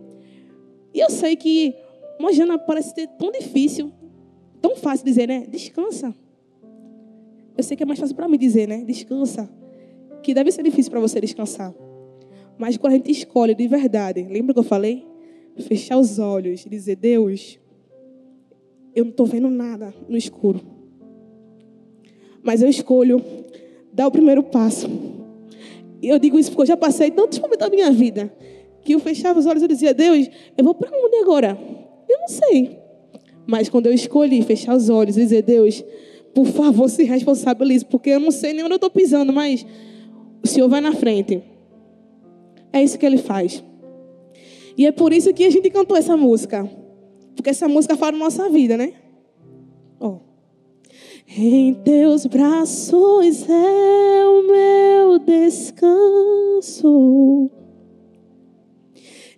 E 0.93 0.99
eu 0.99 1.09
sei 1.09 1.35
que 1.35 1.75
uma 2.19 2.33
jana 2.33 2.57
parece 2.57 2.93
ser 2.93 3.07
tão 3.07 3.31
difícil, 3.31 3.91
tão 4.61 4.75
fácil 4.75 5.05
dizer, 5.05 5.27
né? 5.27 5.45
Descansa. 5.49 6.13
Eu 7.57 7.63
sei 7.63 7.75
que 7.75 7.83
é 7.83 7.85
mais 7.85 7.99
fácil 7.99 8.15
para 8.15 8.27
mim 8.27 8.37
dizer, 8.37 8.67
né? 8.67 8.83
Descansa. 8.83 9.49
Que 10.23 10.33
deve 10.33 10.51
ser 10.51 10.63
difícil 10.63 10.91
para 10.91 10.99
você 10.99 11.19
descansar. 11.21 11.73
Mas 12.57 12.77
quando 12.77 12.93
a 12.93 12.95
gente 12.97 13.11
escolhe 13.11 13.55
de 13.55 13.67
verdade, 13.67 14.23
lembra 14.23 14.53
que 14.53 14.59
eu 14.59 14.63
falei? 14.63 15.05
Fechar 15.59 15.97
os 15.97 16.19
olhos 16.19 16.65
e 16.65 16.69
dizer: 16.69 16.95
Deus, 16.95 17.59
eu 18.95 19.05
não 19.05 19.11
estou 19.11 19.25
vendo 19.25 19.49
nada 19.49 19.93
no 20.07 20.17
escuro. 20.17 20.61
Mas 22.41 22.61
eu 22.61 22.69
escolho 22.69 23.21
dar 23.91 24.07
o 24.07 24.11
primeiro 24.11 24.43
passo. 24.43 24.87
E 26.01 26.07
eu 26.07 26.17
digo 26.17 26.39
isso 26.39 26.51
porque 26.51 26.63
eu 26.63 26.67
já 26.67 26.77
passei 26.77 27.11
tantos 27.11 27.39
momentos 27.39 27.67
da 27.67 27.69
minha 27.69 27.91
vida 27.91 28.31
que 28.89 28.95
eu 28.95 28.99
fechava 28.99 29.37
os 29.37 29.45
olhos 29.45 29.61
e 29.61 29.67
dizia: 29.67 29.93
Deus, 29.93 30.27
eu 30.57 30.63
vou 30.63 30.73
para 30.73 30.89
onde 30.91 31.17
agora? 31.17 31.55
Eu 32.09 32.19
não 32.21 32.27
sei. 32.27 32.79
Mas 33.45 33.69
quando 33.69 33.85
eu 33.85 33.93
escolhi 33.93 34.41
fechar 34.41 34.75
os 34.75 34.89
olhos 34.89 35.15
e 35.15 35.21
dizer: 35.21 35.43
Deus, 35.43 35.83
por 36.33 36.47
favor, 36.47 36.89
se 36.89 37.03
responsabilize, 37.03 37.85
porque 37.85 38.09
eu 38.09 38.19
não 38.19 38.31
sei 38.31 38.51
nem 38.51 38.63
onde 38.63 38.73
eu 38.73 38.77
estou 38.77 38.89
pisando, 38.89 39.31
mas 39.31 39.63
o 40.43 40.47
Senhor 40.47 40.67
vai 40.67 40.81
na 40.81 40.91
frente. 40.91 41.43
É 42.73 42.83
isso 42.83 42.97
que 42.97 43.05
ele 43.05 43.19
faz. 43.19 43.63
E 44.75 44.87
é 44.87 44.91
por 44.91 45.13
isso 45.13 45.31
que 45.35 45.45
a 45.45 45.51
gente 45.51 45.69
cantou 45.69 45.95
essa 45.95 46.17
música. 46.17 46.67
Porque 47.35 47.51
essa 47.51 47.67
música 47.67 47.95
fala 47.95 48.13
da 48.13 48.17
nossa 48.17 48.49
vida, 48.49 48.75
né? 48.75 48.93
Oh. 49.99 50.17
Em 51.27 51.75
teus 51.75 52.25
braços 52.25 53.47
é 53.47 54.25
o 54.25 54.47
meu 54.47 55.19
descanso. 55.19 56.79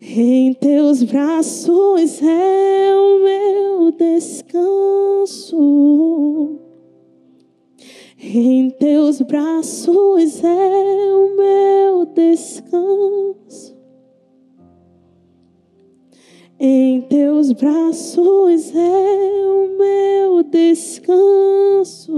Em 0.03 0.51
teus 0.55 1.03
braços 1.03 2.23
é 2.23 2.95
o 2.95 3.23
meu 3.23 3.91
descanso. 3.91 5.59
Em 8.19 8.71
teus 8.71 9.21
braços 9.21 10.43
é 10.43 11.13
o 11.13 11.37
meu 11.37 12.05
descanso. 12.07 13.77
Em 16.59 17.01
teus 17.01 17.51
braços 17.51 18.75
é 18.75 19.45
o 19.45 19.77
meu 19.77 20.41
descanso. 20.41 22.17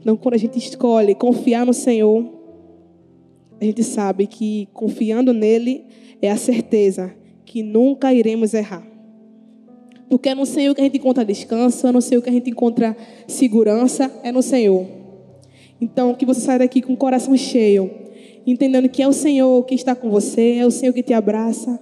Então, 0.00 0.16
quando 0.16 0.34
a 0.34 0.38
gente 0.38 0.58
escolhe 0.58 1.14
confiar 1.14 1.64
no 1.64 1.72
Senhor, 1.72 2.37
a 3.60 3.64
gente 3.64 3.82
sabe 3.82 4.26
que 4.26 4.68
confiando 4.72 5.32
nele 5.32 5.84
é 6.22 6.30
a 6.30 6.36
certeza 6.36 7.14
que 7.44 7.62
nunca 7.62 8.12
iremos 8.12 8.54
errar. 8.54 8.86
Porque 10.08 10.28
é 10.28 10.34
no 10.34 10.46
Senhor 10.46 10.74
que 10.74 10.80
a 10.80 10.84
gente 10.84 10.98
encontra 10.98 11.24
descanso, 11.24 11.86
é 11.86 11.92
no 11.92 12.00
Senhor 12.00 12.22
que 12.22 12.30
a 12.30 12.32
gente 12.32 12.50
encontra 12.50 12.96
segurança, 13.26 14.10
é 14.22 14.32
no 14.32 14.42
Senhor. 14.42 14.86
Então, 15.80 16.14
que 16.14 16.24
você 16.24 16.40
saia 16.40 16.60
daqui 16.60 16.80
com 16.80 16.94
o 16.94 16.96
coração 16.96 17.36
cheio, 17.36 17.90
entendendo 18.46 18.88
que 18.88 19.02
é 19.02 19.08
o 19.08 19.12
Senhor 19.12 19.64
que 19.64 19.74
está 19.74 19.94
com 19.94 20.08
você, 20.10 20.56
é 20.56 20.66
o 20.66 20.70
Senhor 20.70 20.92
que 20.92 21.02
te 21.02 21.12
abraça, 21.12 21.78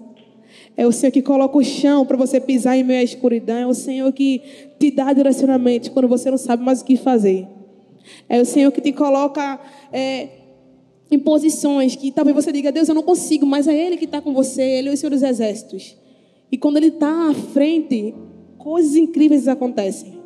é 0.77 0.87
o 0.87 0.93
Senhor 0.93 1.11
que 1.11 1.23
coloca 1.23 1.57
o 1.57 1.65
chão 1.65 2.05
para 2.05 2.17
você 2.17 2.39
pisar 2.39 2.77
em 2.77 2.85
meio 2.85 3.01
à 3.01 3.03
escuridão. 3.03 3.57
É 3.57 3.67
o 3.67 3.75
Senhor 3.75 4.13
que 4.13 4.43
te 4.79 4.91
dá 4.91 5.13
direcionamento 5.13 5.91
quando 5.91 6.07
você 6.07 6.31
não 6.31 6.37
sabe 6.37 6.63
mais 6.63 6.83
o 6.83 6.85
que 6.85 6.97
fazer. 6.97 7.49
É 8.29 8.41
o 8.41 8.45
Senhor 8.45 8.71
que 8.71 8.81
te 8.81 8.93
coloca 8.93 9.59
é, 9.91 10.29
em 11.11 11.19
posições 11.19 11.95
que 11.95 12.11
talvez 12.11 12.35
você 12.35 12.51
diga, 12.51 12.73
Deus, 12.73 12.89
eu 12.89 12.95
não 12.95 13.03
consigo, 13.03 13.47
mas 13.47 13.69
é 13.69 13.75
Ele 13.75 13.97
que 13.97 14.05
está 14.05 14.21
com 14.21 14.33
você, 14.33 14.63
Ele 14.63 14.89
é 14.89 14.93
o 14.93 14.97
Senhor 14.97 15.11
dos 15.11 15.23
Exércitos. 15.23 15.97
E 16.51 16.59
quando 16.59 16.79
Ele 16.79 16.89
está 16.89 17.31
à 17.31 17.35
frente, 17.35 18.15
coisas 18.59 18.97
incríveis 18.97 19.47
acontecem. 19.47 20.17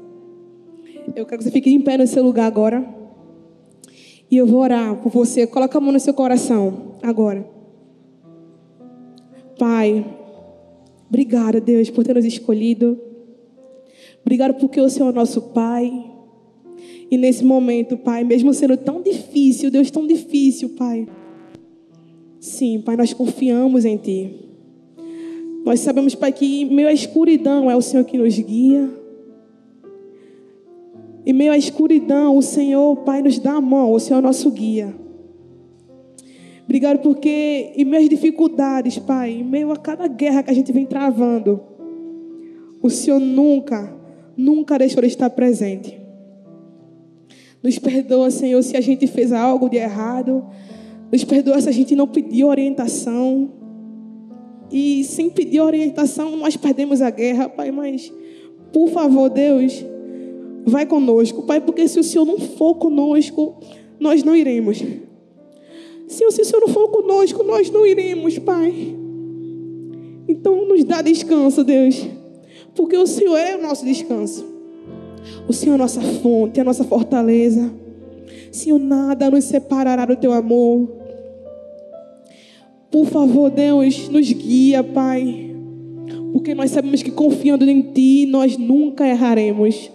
Eu 1.15 1.27
quero 1.27 1.39
que 1.39 1.45
você 1.45 1.51
fique 1.51 1.71
em 1.71 1.81
pé 1.81 1.99
no 1.99 2.07
seu 2.07 2.23
lugar 2.23 2.47
agora. 2.47 2.85
E 4.31 4.37
eu 4.37 4.47
vou 4.47 4.61
orar 4.61 4.97
por 4.97 5.11
você. 5.11 5.47
Coloca 5.47 5.77
a 5.77 5.81
mão 5.81 5.93
no 5.93 6.01
seu 6.01 6.15
coração 6.15 6.97
agora. 7.03 7.45
Pai. 9.59 10.05
Obrigada, 11.09 11.61
Deus, 11.61 11.91
por 11.91 12.05
ter 12.05 12.15
nos 12.15 12.25
escolhido. 12.25 12.99
Obrigado 14.23 14.55
porque 14.55 14.81
o 14.81 14.89
Senhor 14.89 15.11
é 15.11 15.13
nosso 15.13 15.43
Pai. 15.43 16.10
E 17.11 17.17
nesse 17.19 17.45
momento, 17.45 17.97
Pai, 17.97 18.23
mesmo 18.23 18.55
sendo 18.55 18.77
tão 18.77 19.03
difícil, 19.03 19.71
Deus, 19.71 19.91
tão 19.91 20.07
difícil, 20.07 20.71
Pai. 20.71 21.09
Sim, 22.39 22.81
Pai, 22.81 22.97
nós 22.97 23.13
confiamos 23.13 23.85
em 23.85 23.97
Ti. 23.97 24.35
Nós 25.65 25.81
sabemos, 25.81 26.15
Pai, 26.15 26.33
que 26.33 26.63
em 26.63 26.73
meio 26.73 26.89
à 26.89 26.93
escuridão 26.93 27.71
é 27.71 27.77
o 27.77 27.83
Senhor 27.83 28.05
que 28.05 28.17
nos 28.17 28.39
guia. 28.39 28.89
Em 31.27 31.33
meio 31.33 31.53
à 31.53 31.59
escuridão, 31.59 32.37
o 32.37 32.43
Senhor, 32.43 32.97
Pai, 32.99 33.21
nos 33.23 33.39
dá 33.39 33.55
a 33.55 33.61
mão, 33.61 33.93
o 33.93 33.99
Senhor 33.99 34.21
é 34.21 34.23
nosso 34.23 34.51
guia. 34.51 34.95
Obrigado 36.65 37.01
porque 37.01 37.73
em 37.77 37.85
meio 37.85 38.05
às 38.05 38.09
dificuldades, 38.09 38.99
Pai, 38.99 39.33
em 39.33 39.45
meio 39.45 39.73
a 39.73 39.77
cada 39.77 40.07
guerra 40.07 40.45
que 40.45 40.51
a 40.51 40.55
gente 40.55 40.73
vem 40.73 40.87
travando, 40.87 41.61
o 42.81 42.89
Senhor 42.89 43.19
nunca, 43.19 43.93
nunca 44.37 44.79
deixou 44.79 45.03
de 45.03 45.09
estar 45.09 45.29
presente. 45.31 46.00
Nos 47.63 47.79
perdoa, 47.79 48.31
Senhor, 48.31 48.63
se 48.63 48.77
a 48.77 48.81
gente 48.81 49.07
fez 49.07 49.33
algo 49.33 49.69
de 49.69 49.77
errado. 49.77 50.45
Nos 51.13 51.25
perdoa 51.25 51.61
se 51.61 51.69
a 51.69 51.73
gente 51.73 51.95
não 51.95 52.07
pediu 52.07 52.49
orientação. 52.49 53.51
E 54.71 55.05
sem 55.05 55.29
pedir 55.29 55.61
orientação, 55.61 56.37
nós 56.37 56.57
perdemos 56.57 57.03
a 57.03 57.11
guerra, 57.11 57.49
Pai. 57.49 57.71
Mas, 57.71 58.13
por 58.73 58.89
favor, 58.89 59.29
Deus, 59.29 59.85
vai 60.65 60.87
conosco, 60.87 61.43
Pai, 61.43 61.61
porque 61.61 61.87
se 61.89 61.99
o 61.99 62.05
Senhor 62.05 62.25
não 62.25 62.39
for 62.39 62.75
conosco, 62.77 63.61
nós 63.99 64.23
não 64.23 64.35
iremos. 64.35 64.79
Senhor, 66.07 66.31
se 66.33 66.43
o 66.43 66.45
Senhor 66.45 66.61
não 66.61 66.69
for 66.69 66.89
conosco, 66.89 67.43
nós 67.43 67.71
não 67.71 67.87
iremos, 67.87 68.39
Pai. 68.39 68.97
Então 70.29 70.67
nos 70.67 70.85
dá 70.85 71.03
descanso, 71.03 71.63
Deus. 71.65 72.07
Porque 72.75 72.97
o 72.97 73.07
Senhor 73.07 73.37
é 73.37 73.57
o 73.57 73.63
nosso 73.63 73.85
descanso. 73.85 74.50
O 75.49 75.53
Senhor 75.53 75.75
é 75.75 75.79
nossa 75.79 76.01
fonte, 76.01 76.59
é 76.59 76.63
a 76.63 76.65
nossa 76.65 76.85
fortaleza. 76.85 77.71
Senhor, 78.53 78.79
nada 78.79 79.31
nos 79.31 79.45
separará 79.45 80.05
do 80.05 80.17
teu 80.17 80.33
amor. 80.33 80.89
Por 82.91 83.07
favor, 83.07 83.51
Deus, 83.51 84.09
nos 84.09 84.33
guia, 84.33 84.83
Pai. 84.83 85.51
Porque 86.33 86.55
nós 86.55 86.71
sabemos 86.71 87.03
que 87.03 87.11
confiando 87.11 87.69
em 87.69 87.83
Ti, 87.83 88.27
nós 88.27 88.57
nunca 88.57 89.07
erraremos. 89.07 89.91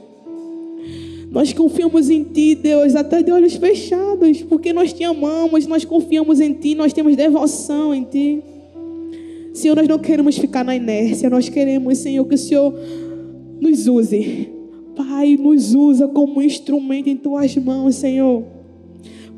Nós 1.29 1.51
confiamos 1.51 2.09
em 2.09 2.23
Ti, 2.23 2.55
Deus, 2.55 2.95
até 2.95 3.21
de 3.21 3.31
olhos 3.31 3.55
fechados, 3.55 4.41
porque 4.43 4.71
nós 4.71 4.93
te 4.93 5.03
amamos, 5.03 5.67
nós 5.67 5.83
confiamos 5.83 6.39
em 6.39 6.53
Ti, 6.53 6.75
nós 6.75 6.93
temos 6.93 7.15
devoção 7.15 7.93
em 7.93 8.03
Ti. 8.03 8.41
Senhor, 9.53 9.75
nós 9.75 9.87
não 9.87 9.99
queremos 9.99 10.37
ficar 10.37 10.63
na 10.63 10.75
inércia, 10.75 11.29
nós 11.29 11.49
queremos, 11.49 11.97
Senhor, 11.97 12.25
que 12.25 12.35
o 12.35 12.37
Senhor 12.37 12.73
nos 13.59 13.87
use. 13.87 14.54
Pai, 14.95 15.35
nos 15.37 15.75
usa 15.75 16.07
como 16.07 16.41
instrumento 16.41 17.09
em 17.09 17.17
Tuas 17.17 17.55
mãos, 17.57 17.95
Senhor. 17.95 18.43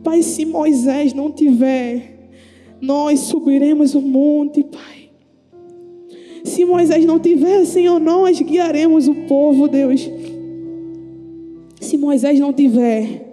Pai, 0.03 0.21
se 0.21 0.45
Moisés 0.45 1.13
não 1.13 1.31
tiver, 1.31 2.29
nós 2.79 3.21
subiremos 3.21 3.95
o 3.95 4.01
monte, 4.01 4.63
Pai. 4.63 5.09
Se 6.43 6.63
Moisés 6.63 7.05
não 7.05 7.19
tiver, 7.19 7.65
Senhor, 7.65 7.99
nós 7.99 8.39
guiaremos 8.39 9.07
o 9.07 9.15
povo, 9.27 9.67
Deus. 9.67 10.09
Se 11.81 11.97
Moisés 11.97 12.39
não 12.39 12.53
tiver, 12.53 13.25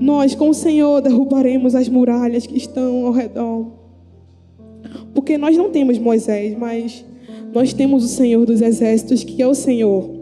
nós 0.00 0.34
com 0.34 0.48
o 0.48 0.54
Senhor 0.54 1.00
derrubaremos 1.00 1.74
as 1.74 1.88
muralhas 1.88 2.46
que 2.46 2.56
estão 2.56 3.06
ao 3.06 3.12
redor. 3.12 3.66
Porque 5.14 5.38
nós 5.38 5.56
não 5.56 5.70
temos 5.70 5.98
Moisés, 5.98 6.56
mas 6.58 7.04
nós 7.52 7.72
temos 7.72 8.04
o 8.04 8.08
Senhor 8.08 8.44
dos 8.44 8.60
Exércitos, 8.60 9.22
que 9.22 9.40
é 9.40 9.46
o 9.46 9.54
Senhor 9.54 10.21